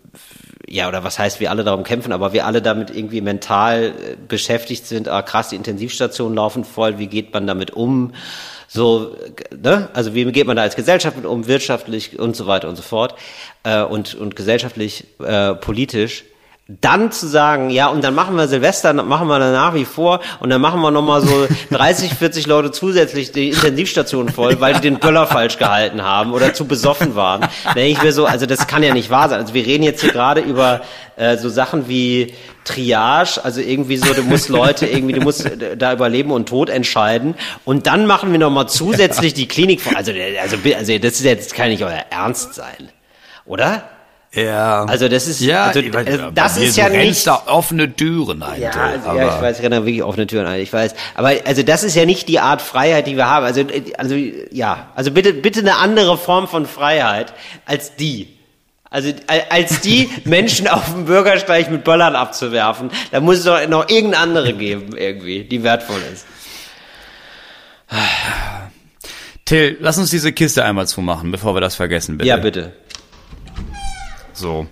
ja, 0.68 0.88
oder 0.88 1.04
was 1.04 1.20
heißt 1.20 1.39
wir 1.39 1.52
alle 1.52 1.64
darum 1.64 1.84
kämpfen, 1.84 2.12
aber 2.12 2.34
wir 2.34 2.46
alle 2.46 2.62
damit 2.62 2.96
irgendwie 2.96 3.22
mental 3.22 3.86
äh, 3.86 4.16
beschäftigt 4.28 4.86
sind, 4.88 5.08
ah 5.08 5.22
krass, 5.22 5.50
die 5.50 5.56
Intensivstationen 5.56 6.36
laufen 6.36 6.64
voll, 6.64 6.98
wie 6.98 7.08
geht 7.08 7.34
man 7.34 7.46
damit 7.46 7.72
um? 7.72 8.14
So, 8.68 9.16
ne? 9.56 9.89
Also 9.94 10.16
wie 10.16 10.26
geht 10.32 10.48
man 10.48 10.56
da 10.56 10.64
als 10.64 10.76
Gesellschaft 10.76 11.16
mit 11.16 11.28
um, 11.28 11.46
wirtschaftlich 11.48 12.18
und 12.18 12.36
so 12.36 12.48
weiter 12.48 12.70
und 12.70 12.76
so 12.76 12.82
fort 12.82 13.16
äh, 13.64 13.84
und, 13.84 14.16
und 14.16 14.36
gesellschaftlich, 14.36 15.06
äh, 15.24 15.54
politisch. 15.54 16.24
Dann 16.68 17.11
zu 17.11 17.28
sagen, 17.28 17.72
ja, 17.72 17.88
und 17.88 18.05
dann 18.05 18.16
machen 18.16 18.38
wir 18.38 18.47
Silvester, 18.47 18.93
dann 18.93 19.05
machen 19.09 19.28
wir 19.28 19.38
dann 19.38 19.51
nach 19.51 19.74
wie 19.74 19.84
vor 19.84 20.22
und 20.39 20.49
dann 20.49 20.61
machen 20.61 20.80
wir 20.80 20.91
nochmal 20.91 21.22
so 21.22 21.45
30, 21.72 22.14
40 22.14 22.47
Leute 22.47 22.72
zusätzlich 22.72 23.34
die 23.34 23.49
Intensivstation 23.49 24.30
voll, 24.30 24.61
weil 24.61 24.76
die 24.76 24.80
den 24.80 24.97
Böller 24.97 25.28
falsch 25.28 25.57
gehalten 25.57 26.03
haben 26.03 26.32
oder 26.32 26.53
zu 26.53 26.66
besoffen 26.66 27.16
waren. 27.16 27.41
Denke 27.76 27.91
ich 27.91 28.01
mir 28.01 28.14
so, 28.14 28.26
also 28.26 28.45
das 28.45 28.66
kann 28.66 28.82
ja 28.82 28.93
nicht 28.93 29.09
wahr 29.09 29.28
sein. 29.28 29.41
Also 29.41 29.53
wir 29.53 29.66
reden 29.66 29.84
jetzt 29.84 29.99
hier 29.99 30.14
gerade 30.14 30.39
über 30.39 30.80
äh, 31.18 31.36
so 31.36 31.49
Sachen 31.49 31.89
wie 31.89 32.34
Triage, 32.64 33.43
also 33.43 33.59
irgendwie 33.59 33.97
so, 33.97 34.14
du 34.14 34.24
musst 34.24 34.47
Leute 34.47 34.88
irgendwie, 34.88 35.16
du 35.16 35.22
musst 35.22 35.45
äh, 35.45 35.76
da 35.76 35.91
über 35.91 36.07
Leben 36.07 36.32
und 36.32 36.47
Tod 36.47 36.70
entscheiden 36.70 37.36
und 37.66 37.88
dann 37.88 38.07
machen 38.07 38.32
wir 38.32 38.39
nochmal 38.39 38.70
zusätzlich 38.70 39.34
die 39.34 39.49
Klinik 39.49 39.82
voll. 39.82 39.97
Also, 39.97 40.14
also, 40.41 40.55
also 40.78 40.97
das 40.97 41.11
ist 41.11 41.26
jetzt, 41.26 41.55
kann 41.55 41.68
nicht 41.68 41.84
euer 41.84 42.05
Ernst 42.09 42.53
sein. 42.53 42.88
Oder? 43.45 43.84
Ja. 44.34 44.86
Also 44.86 45.08
das 45.08 45.28
ist, 45.28 45.42
ja, 45.42 45.66
also, 45.66 45.82
weiß, 45.82 46.08
äh, 46.08 46.20
das 46.34 46.58
ist 46.58 46.76
ja 46.76 46.90
nicht, 46.90 47.26
da 47.28 47.44
offene 47.46 47.96
Türen 47.96 48.42
ein. 48.42 48.62
ja, 48.62 48.72
also, 48.72 49.16
ja, 49.16 49.36
ich 49.36 49.42
weiß, 49.42 49.60
ich 49.60 49.66
renne 49.66 49.86
wirklich 49.86 50.04
offene 50.04 50.26
Türen 50.26 50.48
ein, 50.48 50.60
ich 50.60 50.74
weiß. 50.74 50.96
Aber 51.16 51.34
also 51.46 51.62
das 51.62 51.84
ist 51.84 51.96
ja 51.96 52.06
nicht 52.06 52.28
die 52.28 52.40
Art 52.40 52.62
Freiheit, 52.62 53.06
die 53.06 53.16
wir 53.16 53.28
haben. 53.28 53.46
Also, 53.46 53.64
also 53.98 54.16
ja, 54.16 54.88
also 54.96 55.12
bitte, 55.12 55.34
bitte 55.34 55.60
eine 55.60 55.78
andere 55.78 56.18
Form 56.18 56.48
von 56.48 56.66
Freiheit 56.66 57.34
als 57.66 57.96
die. 57.96 58.28
Also 58.90 59.12
als 59.50 59.82
die 59.82 60.10
Menschen 60.24 60.68
auf 60.68 60.86
dem 60.86 61.06
Bürgersteig 61.06 61.70
mit 61.70 61.84
Böllern 61.84 62.16
abzuwerfen, 62.16 62.92
da 63.12 63.20
muss 63.22 63.40
es 63.40 63.44
doch 63.44 63.68
noch 63.68 63.90
irgendeine 63.90 64.24
andere 64.24 64.54
geben, 64.54 64.96
irgendwie, 64.96 65.44
die 65.44 65.64
wertvoll 65.64 66.02
ist. 66.12 66.26
Till, 69.46 69.78
lass 69.80 69.98
uns 69.98 70.10
diese 70.10 70.32
Kiste 70.32 70.64
einmal 70.64 70.88
zumachen, 70.88 71.32
bevor 71.32 71.56
wir 71.56 71.62
das 71.62 71.76
vergessen, 71.76 72.18
bitte. 72.18 72.30
Ja, 72.30 72.38
bitte. 72.38 72.74
So. 74.34 74.68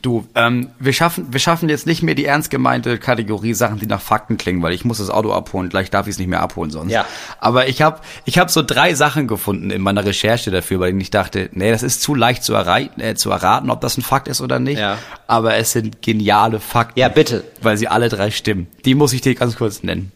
Du, 0.00 0.26
ähm, 0.34 0.70
wir 0.78 0.94
schaffen, 0.94 1.26
wir 1.32 1.38
schaffen 1.38 1.68
jetzt 1.68 1.86
nicht 1.86 2.02
mehr 2.02 2.14
die 2.14 2.24
ernst 2.24 2.50
gemeinte 2.50 2.98
Kategorie 2.98 3.52
Sachen, 3.52 3.78
die 3.78 3.86
nach 3.86 4.00
Fakten 4.00 4.38
klingen, 4.38 4.62
weil 4.62 4.72
ich 4.72 4.84
muss 4.84 4.98
das 4.98 5.10
Auto 5.10 5.32
abholen, 5.32 5.68
gleich 5.68 5.90
darf 5.90 6.06
ich 6.06 6.12
es 6.12 6.18
nicht 6.18 6.28
mehr 6.28 6.40
abholen 6.40 6.70
sonst. 6.70 6.90
Ja. 6.90 7.04
Aber 7.38 7.68
ich 7.68 7.82
habe 7.82 8.00
ich 8.24 8.38
hab 8.38 8.50
so 8.50 8.62
drei 8.62 8.94
Sachen 8.94 9.28
gefunden 9.28 9.70
in 9.70 9.82
meiner 9.82 10.04
Recherche 10.04 10.50
dafür, 10.50 10.80
weil 10.80 11.00
ich 11.00 11.10
dachte, 11.10 11.50
nee, 11.52 11.70
das 11.70 11.82
ist 11.82 12.02
zu 12.02 12.14
leicht 12.14 12.42
zu, 12.42 12.54
errei 12.54 12.88
äh, 12.96 13.14
zu 13.14 13.30
erraten, 13.30 13.70
ob 13.70 13.80
das 13.82 13.98
ein 13.98 14.02
Fakt 14.02 14.28
ist 14.28 14.40
oder 14.40 14.58
nicht. 14.58 14.78
Ja. 14.78 14.96
Aber 15.26 15.56
es 15.56 15.72
sind 15.72 16.00
geniale 16.00 16.58
Fakten. 16.58 16.98
Ja, 16.98 17.08
bitte. 17.08 17.44
Weil 17.60 17.76
sie 17.76 17.86
alle 17.86 18.08
drei 18.08 18.30
stimmen. 18.30 18.68
Die 18.84 18.94
muss 18.94 19.12
ich 19.12 19.20
dir 19.20 19.34
ganz 19.34 19.56
kurz 19.56 19.82
nennen. 19.82 20.10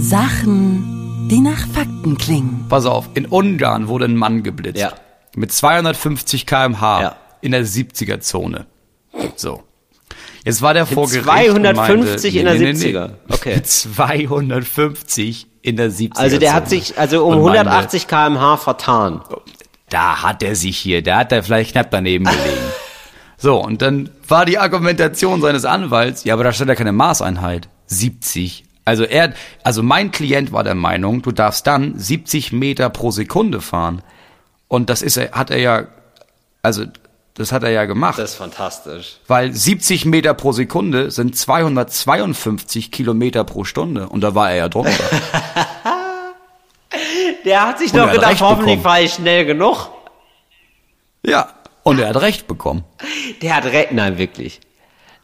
Sachen, 0.00 0.97
die 1.28 1.40
nach 1.40 1.66
Fakten 1.68 2.16
klingen. 2.18 2.66
Pass 2.68 2.86
auf, 2.86 3.08
in 3.14 3.26
Ungarn 3.26 3.88
wurde 3.88 4.06
ein 4.06 4.16
Mann 4.16 4.42
geblitzt. 4.42 4.80
Ja. 4.80 4.92
Mit 5.36 5.52
250 5.52 6.46
kmh 6.46 7.02
Ja. 7.02 7.16
in 7.40 7.52
der 7.52 7.64
70er-Zone. 7.64 8.66
So. 9.36 9.62
Jetzt 10.44 10.62
war 10.62 10.72
der 10.74 10.86
vor 10.86 11.06
Gericht 11.08 11.24
250 11.24 11.54
und 11.54 11.64
in 11.66 11.74
meinte, 11.76 12.42
der 12.42 12.54
nee, 12.54 12.72
nee, 12.72 12.72
nee. 12.72 12.96
70er. 12.98 13.10
Okay. 13.28 13.54
Mit 13.56 13.66
250 13.66 15.46
in 15.62 15.76
der 15.76 15.90
70er. 15.90 16.16
Also 16.16 16.38
der 16.38 16.54
hat 16.54 16.68
sich 16.70 16.98
also 16.98 17.24
um 17.26 17.36
Und 17.38 17.44
meinte, 17.44 17.60
180 17.60 18.06
kmh 18.06 18.56
vertan. 18.56 19.20
Da 19.90 20.22
hat 20.22 20.42
er 20.42 20.54
sich 20.54 20.78
hier, 20.78 21.02
da 21.02 21.18
hat 21.18 21.32
er 21.32 21.42
vielleicht 21.42 21.72
knapp 21.72 21.90
daneben 21.90 22.24
gelegen. 22.24 22.42
So, 23.40 23.62
und 23.62 23.82
dann 23.82 24.10
war 24.26 24.44
die 24.46 24.58
Argumentation 24.58 25.40
seines 25.40 25.64
Anwalts, 25.64 26.24
ja, 26.24 26.34
aber 26.34 26.42
da 26.42 26.52
steht 26.52 26.66
ja 26.66 26.74
keine 26.74 26.90
Maßeinheit. 26.90 27.68
70. 27.86 28.64
Also 28.88 29.04
er, 29.04 29.34
also 29.62 29.82
mein 29.82 30.12
Klient 30.12 30.50
war 30.50 30.64
der 30.64 30.74
Meinung, 30.74 31.20
du 31.20 31.30
darfst 31.30 31.66
dann 31.66 31.98
70 31.98 32.52
Meter 32.52 32.88
pro 32.88 33.10
Sekunde 33.10 33.60
fahren. 33.60 34.00
Und 34.66 34.88
das 34.88 35.02
ist 35.02 35.18
er, 35.18 35.32
hat 35.32 35.50
er 35.50 35.58
ja, 35.58 35.86
also 36.62 36.84
Das 37.34 37.52
hat 37.52 37.64
er 37.64 37.70
ja 37.70 37.84
gemacht. 37.84 38.18
Das 38.18 38.30
ist 38.30 38.36
fantastisch. 38.36 39.18
Weil 39.26 39.52
70 39.52 40.06
Meter 40.06 40.32
pro 40.32 40.52
Sekunde 40.52 41.10
sind 41.10 41.36
252 41.36 42.90
Kilometer 42.90 43.44
pro 43.44 43.64
Stunde. 43.64 44.08
Und 44.08 44.22
da 44.22 44.34
war 44.34 44.50
er 44.50 44.56
ja 44.56 44.68
drunter. 44.70 44.90
Der 47.44 47.66
hat 47.66 47.78
sich 47.78 47.92
Und 47.92 48.00
doch 48.00 48.10
gedacht, 48.10 48.40
hoffentlich 48.40 48.80
fahre 48.80 49.02
ich 49.02 49.14
schnell 49.14 49.44
genug. 49.44 49.90
ja. 51.22 51.52
Und 51.84 52.00
er 52.00 52.08
hat 52.08 52.20
recht 52.20 52.46
bekommen. 52.46 52.84
Der 53.40 53.56
hat 53.56 53.64
recht, 53.64 53.92
nein, 53.92 54.18
wirklich. 54.18 54.60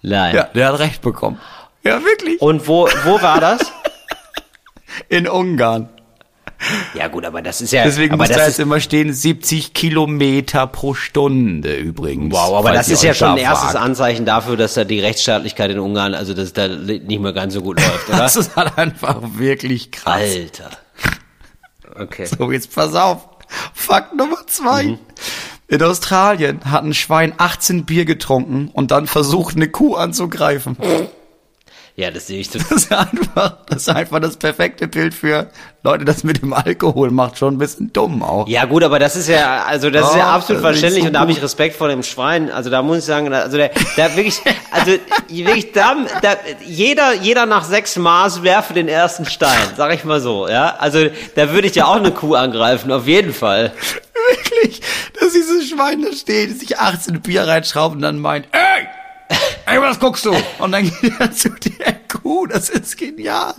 Nein. 0.00 0.34
Ja, 0.34 0.44
der 0.44 0.68
hat 0.68 0.78
recht 0.78 1.02
bekommen. 1.02 1.38
Ja, 1.84 2.02
wirklich. 2.02 2.40
Und 2.40 2.66
wo, 2.66 2.88
wo 3.04 3.20
war 3.20 3.40
das? 3.40 3.60
In 5.08 5.28
Ungarn. 5.28 5.88
Ja 6.94 7.08
gut, 7.08 7.24
aber 7.24 7.42
das 7.42 7.60
ist 7.60 7.72
ja, 7.72 7.84
Deswegen 7.84 8.16
muss 8.16 8.28
das 8.28 8.36
da 8.36 8.46
jetzt 8.46 8.58
immer 8.60 8.80
stehen 8.80 9.12
70 9.12 9.74
Kilometer 9.74 10.66
pro 10.66 10.94
Stunde 10.94 11.74
übrigens. 11.76 12.32
wow, 12.32 12.54
aber 12.54 12.72
das 12.72 12.88
ist 12.88 13.02
ja 13.02 13.12
schon 13.12 13.30
ein 13.30 13.36
erstes 13.38 13.72
fragt. 13.72 13.84
Anzeichen 13.84 14.24
dafür, 14.24 14.56
dass 14.56 14.74
da 14.74 14.84
die 14.84 15.00
Rechtsstaatlichkeit 15.00 15.72
in 15.72 15.78
Ungarn, 15.78 16.14
also 16.14 16.32
dass 16.32 16.52
da 16.52 16.68
nicht 16.68 17.20
mehr 17.20 17.32
ganz 17.32 17.54
so 17.54 17.60
gut 17.60 17.80
läuft, 17.80 18.08
oder? 18.08 18.18
Das 18.18 18.36
ist 18.36 18.56
halt 18.56 18.78
einfach 18.78 19.18
wirklich 19.36 19.90
krass. 19.90 20.22
Alter. 20.22 20.70
Okay. 21.96 22.26
So, 22.26 22.50
jetzt 22.50 22.74
pass 22.74 22.94
auf. 22.94 23.28
Fakt 23.74 24.14
Nummer 24.16 24.46
zwei. 24.46 24.84
Mhm. 24.84 24.98
In 25.68 25.82
Australien 25.82 26.60
hat 26.70 26.84
ein 26.84 26.94
Schwein 26.94 27.34
18 27.36 27.84
Bier 27.84 28.04
getrunken 28.04 28.70
und 28.72 28.90
dann 28.90 29.06
versucht, 29.06 29.56
eine 29.56 29.68
Kuh 29.68 29.96
anzugreifen. 29.96 30.76
Ja, 31.96 32.10
das 32.10 32.26
sehe 32.26 32.40
ich 32.40 32.50
Das 32.50 32.68
ist 32.72 32.92
einfach, 32.92 33.58
das 33.66 33.82
ist 33.82 33.88
einfach 33.88 34.18
das 34.18 34.36
perfekte 34.36 34.88
Bild 34.88 35.14
für 35.14 35.48
Leute, 35.84 36.04
das 36.04 36.24
mit 36.24 36.42
dem 36.42 36.52
Alkohol 36.52 37.12
macht 37.12 37.38
schon 37.38 37.54
ein 37.54 37.58
bisschen 37.58 37.92
dumm 37.92 38.22
auch. 38.24 38.48
Ja 38.48 38.64
gut, 38.64 38.82
aber 38.82 38.98
das 38.98 39.14
ist 39.14 39.28
ja, 39.28 39.62
also 39.64 39.90
das 39.90 40.10
ist 40.10 40.16
ja 40.16 40.32
Oh, 40.32 40.36
absolut 40.36 40.62
verständlich 40.62 41.02
so 41.02 41.06
und 41.08 41.12
da 41.12 41.20
habe 41.20 41.30
ich. 41.30 41.40
Respekt 41.40 41.76
vor 41.76 41.86
dem 41.88 42.02
Schwein. 42.02 42.50
Also 42.50 42.68
da 42.68 42.82
muss 42.82 42.98
ich 42.98 43.04
sagen, 43.04 43.32
also 43.32 43.56
der, 43.58 43.70
der 43.96 44.16
wirklich, 44.16 44.40
also 44.72 44.92
wirklich 45.28 45.70
da, 45.72 45.94
da, 46.20 46.36
jeder, 46.66 47.14
jeder 47.14 47.46
nach 47.46 47.62
sechs 47.64 47.94
Maß 47.96 48.42
werfe 48.42 48.72
den 48.74 48.88
ersten 48.88 49.24
Stein, 49.24 49.68
sag 49.76 49.94
ich 49.94 50.04
mal 50.04 50.20
so, 50.20 50.48
ja. 50.48 50.74
Also 50.78 51.06
da 51.36 51.52
würde 51.52 51.68
ich 51.68 51.76
ja 51.76 51.86
auch 51.86 51.96
eine 51.96 52.10
Kuh 52.10 52.34
angreifen, 52.34 52.90
auf 52.90 53.06
jeden 53.06 53.32
Fall. 53.32 53.72
Wirklich, 54.30 54.80
dass 55.20 55.32
dieses 55.32 55.68
Schwein 55.68 56.02
da 56.02 56.16
steht, 56.16 56.58
sich 56.58 56.78
18 56.78 57.20
Bier 57.20 57.46
reinschraubt 57.46 57.94
und 57.94 58.02
dann 58.02 58.18
meint, 58.18 58.46
ey, 58.52 58.60
ey, 59.74 59.80
was 59.80 59.98
guckst 59.98 60.24
du? 60.24 60.34
Und 60.58 60.72
dann 60.72 60.84
geht 61.00 61.12
er 61.18 61.32
zu 61.32 61.50
der 61.50 61.94
Kuh, 62.08 62.46
das 62.46 62.68
ist 62.70 62.96
genial. 62.96 63.54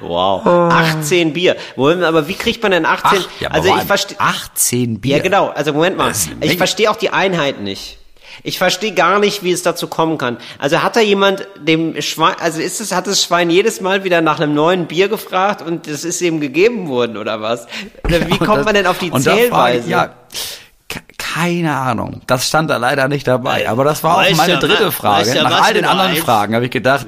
Wow. 0.00 0.44
18 0.46 1.32
Bier. 1.32 1.56
Aber 1.76 2.28
wie 2.28 2.34
kriegt 2.34 2.62
man 2.62 2.72
denn 2.72 2.84
18? 2.86 3.18
also 3.50 3.74
ich 3.76 3.82
verstehe. 3.84 4.20
18 4.20 5.00
Bier. 5.00 5.16
Ja, 5.16 5.22
genau. 5.22 5.48
Also 5.48 5.72
Moment 5.72 5.96
mal. 5.96 6.12
Ich 6.40 6.56
verstehe 6.56 6.90
auch 6.90 6.96
die 6.96 7.10
Einheit 7.10 7.60
nicht. 7.60 7.98
Ich 8.42 8.58
verstehe 8.58 8.92
gar 8.92 9.18
nicht, 9.18 9.42
wie 9.44 9.50
es 9.52 9.62
dazu 9.62 9.86
kommen 9.88 10.18
kann. 10.18 10.36
Also 10.58 10.82
hat 10.82 10.94
da 10.96 11.00
jemand 11.00 11.48
dem 11.58 12.00
Schwein, 12.02 12.34
also 12.38 12.60
ist 12.60 12.80
es, 12.82 12.92
hat 12.92 13.06
das 13.06 13.22
Schwein 13.22 13.48
jedes 13.48 13.80
Mal 13.80 14.04
wieder 14.04 14.20
nach 14.20 14.38
einem 14.40 14.54
neuen 14.54 14.86
Bier 14.86 15.08
gefragt 15.08 15.62
und 15.62 15.86
das 15.86 16.04
ist 16.04 16.20
ihm 16.20 16.40
gegeben 16.40 16.88
worden 16.88 17.16
oder 17.16 17.40
was? 17.40 17.66
Wie 18.06 18.36
kommt 18.36 18.58
das- 18.58 18.64
man 18.66 18.74
denn 18.74 18.86
auf 18.86 18.98
die 18.98 19.08
frage 19.08 19.24
Zählweise? 19.24 19.84
Ich, 19.84 19.90
ja, 19.90 20.14
keine 21.36 21.76
Ahnung. 21.76 22.22
Das 22.26 22.48
stand 22.48 22.70
da 22.70 22.76
leider 22.76 23.08
nicht 23.08 23.26
dabei. 23.26 23.68
Aber 23.68 23.84
das 23.84 24.02
war 24.02 24.18
auch 24.18 24.36
meine 24.36 24.54
ja, 24.54 24.58
dritte 24.58 24.90
Frage. 24.92 25.34
ja, 25.34 25.42
Nach 25.42 25.62
all 25.62 25.74
den 25.74 25.84
anderen 25.84 26.12
eins? 26.12 26.20
Fragen 26.20 26.54
habe 26.54 26.64
ich 26.64 26.70
gedacht. 26.70 27.06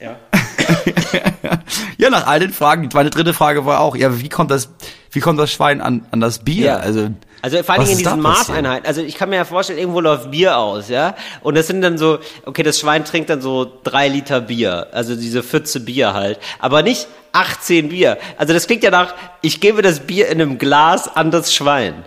Ja. 0.00 0.16
ja, 1.98 2.10
nach 2.10 2.26
all 2.26 2.40
den 2.40 2.52
Fragen, 2.52 2.88
meine 2.92 3.10
dritte 3.10 3.34
Frage 3.34 3.66
war 3.66 3.80
auch, 3.80 3.96
ja, 3.96 4.20
wie 4.20 4.28
kommt 4.28 4.50
das, 4.50 4.70
wie 5.10 5.20
kommt 5.20 5.38
das 5.38 5.52
Schwein 5.52 5.80
an, 5.80 6.06
an 6.10 6.20
das 6.20 6.40
Bier? 6.40 6.66
Ja. 6.66 6.76
Also, 6.76 7.10
Also 7.42 7.62
vor 7.62 7.76
Dingen 7.76 7.90
in 7.90 7.98
diesen? 7.98 8.20
Maßeinheiten. 8.20 8.86
Also 8.86 9.00
ich 9.00 9.16
kann 9.16 9.30
mir 9.30 9.36
ja 9.36 9.44
vorstellen, 9.44 9.78
irgendwo 9.78 10.00
läuft 10.00 10.30
Bier 10.30 10.56
aus, 10.56 10.88
ja. 10.88 11.14
Und 11.42 11.56
das 11.56 11.66
sind 11.66 11.82
dann 11.82 11.98
so, 11.98 12.18
okay, 12.46 12.62
das 12.62 12.78
Schwein 12.78 13.04
trinkt 13.04 13.30
dann 13.30 13.40
so 13.40 13.70
drei 13.84 14.08
Liter 14.08 14.40
Bier, 14.40 14.88
also 14.92 15.16
diese 15.16 15.42
Pfütze 15.42 15.80
Bier 15.80 16.14
halt. 16.14 16.38
Aber 16.58 16.82
nicht 16.82 17.08
18 17.32 17.88
Bier. 17.88 18.18
Also 18.36 18.52
das 18.52 18.66
klingt 18.66 18.82
ja 18.82 18.90
nach, 18.90 19.14
ich 19.42 19.60
gebe 19.60 19.82
das 19.82 20.00
Bier 20.00 20.28
in 20.28 20.40
einem 20.40 20.58
Glas 20.58 21.08
an 21.08 21.30
das 21.30 21.54
Schwein. 21.54 22.04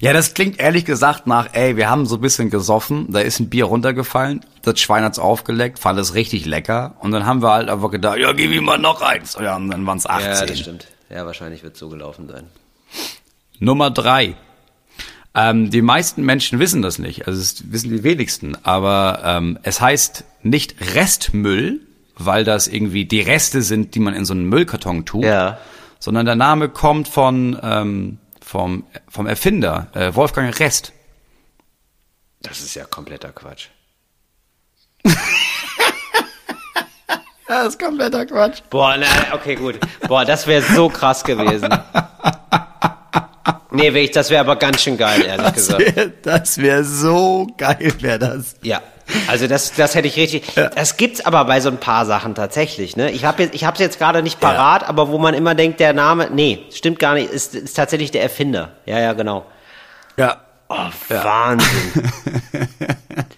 Ja, 0.00 0.12
das 0.12 0.34
klingt 0.34 0.58
ehrlich 0.60 0.84
gesagt 0.84 1.26
nach, 1.26 1.48
ey, 1.52 1.76
wir 1.76 1.88
haben 1.90 2.06
so 2.06 2.16
ein 2.16 2.20
bisschen 2.20 2.50
gesoffen, 2.50 3.06
da 3.12 3.20
ist 3.20 3.40
ein 3.40 3.48
Bier 3.50 3.64
runtergefallen, 3.66 4.44
das 4.62 4.80
Schwein 4.80 5.04
hat's 5.04 5.18
aufgeleckt, 5.18 5.78
fand 5.78 5.98
es 5.98 6.14
richtig 6.14 6.46
lecker 6.46 6.94
und 7.00 7.10
dann 7.12 7.26
haben 7.26 7.42
wir 7.42 7.50
halt 7.52 7.68
einfach 7.68 7.90
gedacht, 7.90 8.18
ja, 8.18 8.32
gib 8.32 8.50
ihm 8.52 8.64
mal 8.64 8.78
noch 8.78 9.02
eins. 9.02 9.36
Ja, 9.40 9.56
und 9.56 9.68
dann 9.70 9.86
waren's 9.86 10.06
18. 10.06 10.30
Ja, 10.32 10.46
das 10.46 10.58
stimmt. 10.58 10.86
Ja, 11.10 11.26
wahrscheinlich 11.26 11.62
wird 11.62 11.76
so 11.76 11.88
gelaufen 11.88 12.28
sein. 12.28 12.44
Nummer 13.58 13.90
drei. 13.90 14.34
Ähm, 15.34 15.70
die 15.70 15.82
meisten 15.82 16.24
Menschen 16.24 16.58
wissen 16.58 16.82
das 16.82 16.98
nicht, 16.98 17.28
also 17.28 17.40
es 17.40 17.70
wissen 17.70 17.90
die 17.90 18.02
wenigsten, 18.02 18.56
aber 18.64 19.20
ähm, 19.24 19.58
es 19.62 19.80
heißt 19.80 20.24
nicht 20.42 20.74
Restmüll, 20.94 21.80
weil 22.16 22.42
das 22.44 22.66
irgendwie 22.66 23.04
die 23.04 23.20
Reste 23.20 23.62
sind, 23.62 23.94
die 23.94 24.00
man 24.00 24.14
in 24.14 24.24
so 24.24 24.34
einen 24.34 24.44
Müllkarton 24.48 25.04
tut, 25.04 25.24
Ja. 25.24 25.58
sondern 26.00 26.26
der 26.26 26.34
Name 26.34 26.68
kommt 26.68 27.06
von 27.06 27.56
ähm, 27.62 28.18
vom 28.50 28.84
vom 29.08 29.28
Erfinder 29.28 29.86
äh, 29.94 30.12
Wolfgang 30.16 30.58
Rest. 30.58 30.92
Das 32.42 32.60
ist 32.60 32.74
ja 32.74 32.84
kompletter 32.84 33.32
Quatsch. 33.32 33.68
Das 37.46 37.66
ist 37.74 37.80
kompletter 37.80 38.24
Quatsch. 38.26 38.60
Boah, 38.70 38.96
na, 38.96 39.34
okay, 39.34 39.56
gut. 39.56 39.80
Boah, 40.06 40.24
das 40.24 40.46
wäre 40.46 40.62
so 40.62 40.88
krass 40.88 41.24
gewesen. 41.24 41.68
Nee, 43.72 43.92
wirklich, 43.92 44.12
das 44.12 44.30
wäre 44.30 44.42
aber 44.42 44.54
ganz 44.54 44.82
schön 44.82 44.96
geil, 44.96 45.22
ehrlich 45.22 45.46
Das 45.46 45.54
gesagt. 45.54 45.96
wäre 45.96 46.10
das 46.22 46.58
wär 46.58 46.84
so 46.84 47.48
geil, 47.58 47.92
wäre 47.98 48.20
das. 48.20 48.54
Ja, 48.62 48.80
also 49.28 49.46
das, 49.46 49.72
das 49.72 49.94
hätte 49.94 50.08
ich 50.08 50.16
richtig. 50.16 50.44
Das 50.74 50.96
gibt's 50.96 51.24
aber 51.24 51.44
bei 51.44 51.60
so 51.60 51.68
ein 51.70 51.78
paar 51.78 52.06
Sachen 52.06 52.34
tatsächlich. 52.34 52.96
Ne, 52.96 53.10
ich 53.10 53.24
habe 53.24 53.42
jetzt, 53.44 53.54
ich 53.54 53.64
habe 53.64 53.78
jetzt 53.78 53.98
gerade 53.98 54.22
nicht 54.22 54.40
parat, 54.40 54.88
aber 54.88 55.08
wo 55.08 55.18
man 55.18 55.34
immer 55.34 55.54
denkt, 55.54 55.80
der 55.80 55.92
Name, 55.92 56.28
nee, 56.32 56.60
stimmt 56.72 56.98
gar 56.98 57.14
nicht, 57.14 57.30
ist, 57.30 57.54
ist 57.54 57.74
tatsächlich 57.76 58.10
der 58.10 58.22
Erfinder. 58.22 58.72
Ja, 58.86 58.98
ja, 59.00 59.12
genau. 59.12 59.46
Ja. 60.16 60.38
Oh, 60.68 60.76
Wahnsinn. 61.08 61.68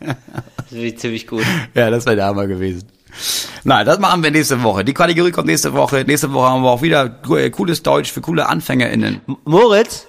das 0.00 0.72
ist 0.72 0.98
ziemlich 1.00 1.26
gut. 1.26 1.44
Ja, 1.74 1.90
das 1.90 2.04
wäre 2.06 2.16
der 2.16 2.26
Hammer 2.26 2.46
gewesen. 2.46 2.88
Nein, 3.64 3.86
das 3.86 3.98
machen 3.98 4.22
wir 4.22 4.30
nächste 4.30 4.62
Woche. 4.62 4.84
Die 4.84 4.94
Kategorie 4.94 5.30
kommt 5.30 5.46
nächste 5.46 5.72
Woche. 5.74 6.04
Nächste 6.06 6.32
Woche 6.32 6.48
haben 6.50 6.62
wir 6.62 6.70
auch 6.70 6.82
wieder 6.82 7.08
co- 7.08 7.38
cooles 7.50 7.82
Deutsch 7.82 8.10
für 8.10 8.20
coole 8.20 8.48
AnfängerInnen. 8.48 9.20
Moritz, 9.44 10.06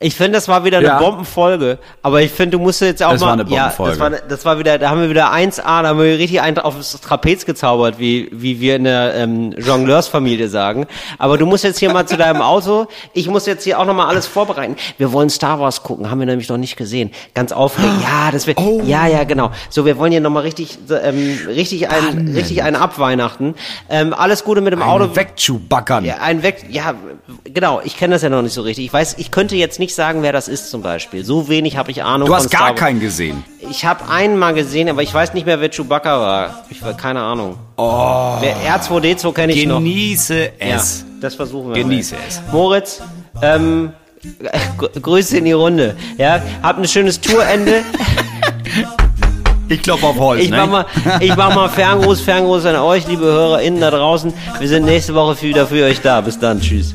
ich 0.00 0.14
finde, 0.14 0.32
das 0.32 0.46
war 0.48 0.64
wieder 0.64 0.78
eine 0.78 0.86
Ja. 0.86 0.98
Bombenfolge, 0.98 1.78
aber 2.02 2.22
ich 2.22 2.30
finde, 2.30 2.56
du 2.56 2.62
musst 2.62 2.80
jetzt 2.80 3.02
auch 3.02 3.10
Das 3.12 3.20
mal, 3.20 3.26
war 3.26 3.32
eine 3.34 3.42
ja, 3.50 3.68
Bombenfolge. 3.68 3.90
das 3.90 4.00
war, 4.00 4.10
das 4.28 4.44
war 4.44 4.58
wieder, 4.60 4.78
da 4.78 4.90
haben 4.90 5.00
wir 5.00 5.10
wieder 5.10 5.32
1A, 5.32 5.82
da 5.82 5.88
haben 5.88 5.98
wir 5.98 6.18
richtig 6.18 6.40
einen 6.40 6.58
aufs 6.58 7.00
Trapez 7.00 7.44
gezaubert, 7.46 7.98
wie, 7.98 8.28
wie 8.32 8.60
wir 8.60 8.76
in 8.76 8.84
der 8.84 9.14
ähm, 9.16 9.52
Jongleursfamilie 9.58 10.48
sagen. 10.48 10.86
Aber 11.18 11.36
du 11.38 11.46
musst 11.46 11.64
jetzt 11.64 11.78
hier 11.78 11.92
mal 11.92 12.06
zu 12.06 12.16
deinem 12.16 12.42
Auto, 12.42 12.86
ich 13.12 13.28
muss 13.28 13.46
jetzt 13.46 13.64
hier 13.64 13.78
auch 13.80 13.86
nochmal 13.86 14.06
alles 14.06 14.26
vorbereiten. 14.26 14.76
Wir 14.98 15.12
wollen 15.12 15.30
Star 15.30 15.58
Wars 15.58 15.82
gucken, 15.82 16.10
haben 16.10 16.18
wir 16.20 16.26
nämlich 16.26 16.48
noch 16.48 16.58
nicht 16.58 16.76
gesehen. 16.76 17.10
Ganz 17.34 17.50
aufregend. 17.52 18.02
Ja, 18.02 18.30
das 18.30 18.46
wird, 18.46 18.58
Oh. 18.58 18.80
ja, 18.84 19.06
ja, 19.06 19.24
genau. 19.24 19.50
So, 19.70 19.84
wir 19.84 19.98
wollen 19.98 20.12
hier 20.12 20.20
nochmal 20.20 20.42
richtig, 20.44 20.78
ähm, 21.02 21.38
richtig 21.48 21.88
ein, 21.90 22.32
richtig 22.36 22.62
einen 22.62 22.76
abweihnachten. 22.76 23.54
Ähm, 23.90 24.14
alles 24.14 24.44
Gute 24.44 24.60
mit 24.60 24.72
dem 24.72 24.82
Auto. 24.82 25.04
Auto 25.06 25.16
wegzubackern. 25.16 26.04
Ja, 26.04 26.16
ein 26.22 26.42
Weg, 26.42 26.66
ja, 26.70 26.94
genau, 27.44 27.80
ich 27.84 27.96
kenne 27.96 28.14
das 28.14 28.22
ja 28.22 28.28
noch 28.28 28.42
nicht 28.42 28.52
so 28.54 28.62
richtig. 28.62 28.84
Ich 28.86 28.92
weiß, 28.92 29.16
ich 29.18 29.30
könnte 29.30 29.56
jetzt 29.56 29.78
nicht 29.78 29.87
sagen, 29.94 30.22
wer 30.22 30.32
das 30.32 30.48
ist 30.48 30.70
zum 30.70 30.82
Beispiel. 30.82 31.24
So 31.24 31.48
wenig 31.48 31.76
habe 31.76 31.90
ich 31.90 32.02
Ahnung 32.02 32.28
Du 32.28 32.34
hast 32.34 32.50
gar 32.50 32.74
keinen 32.74 33.00
gesehen. 33.00 33.44
Ich 33.70 33.84
habe 33.84 34.08
einen 34.08 34.38
mal 34.38 34.54
gesehen, 34.54 34.88
aber 34.88 35.02
ich 35.02 35.12
weiß 35.12 35.34
nicht 35.34 35.46
mehr, 35.46 35.60
wer 35.60 35.70
Chewbacca 35.70 36.20
war. 36.20 36.64
Ich 36.70 36.82
war 36.82 36.94
keine 36.94 37.20
Ahnung. 37.22 37.56
Oh. 37.76 38.36
Wer 38.40 38.56
R2D2 38.80 39.32
kenne 39.32 39.52
ich 39.52 39.66
noch. 39.66 39.78
Genieße 39.78 40.50
Ja, 40.60 40.76
es. 40.76 41.04
das 41.20 41.34
versuchen 41.34 41.74
wir. 41.74 41.82
Genieße 41.82 42.14
mal. 42.14 42.20
es. 42.28 42.42
Moritz, 42.52 43.02
ähm, 43.42 43.92
gr- 44.78 44.88
Grüße 45.00 45.38
in 45.38 45.44
die 45.44 45.52
Runde. 45.52 45.96
Ja, 46.16 46.40
habt 46.62 46.78
ein 46.78 46.88
schönes 46.88 47.20
Tourende. 47.20 47.82
Ich 49.70 49.82
klopfe 49.82 50.06
auf 50.06 50.16
Holz. 50.18 50.42
Ich 50.44 50.48
ne? 50.48 50.56
mach 50.56 50.66
mal, 50.66 50.86
ich 51.20 51.36
mach 51.36 51.54
mal 51.54 51.68
Ferngruß, 51.68 52.22
Ferngruß 52.22 52.64
an 52.64 52.76
euch, 52.76 53.06
liebe 53.06 53.26
HörerInnen 53.26 53.78
da 53.82 53.90
draußen. 53.90 54.32
Wir 54.58 54.66
sind 54.66 54.86
nächste 54.86 55.14
Woche 55.14 55.42
wieder 55.42 55.66
für 55.66 55.84
euch 55.84 56.00
da. 56.00 56.22
Bis 56.22 56.38
dann, 56.38 56.58
tschüss. 56.58 56.94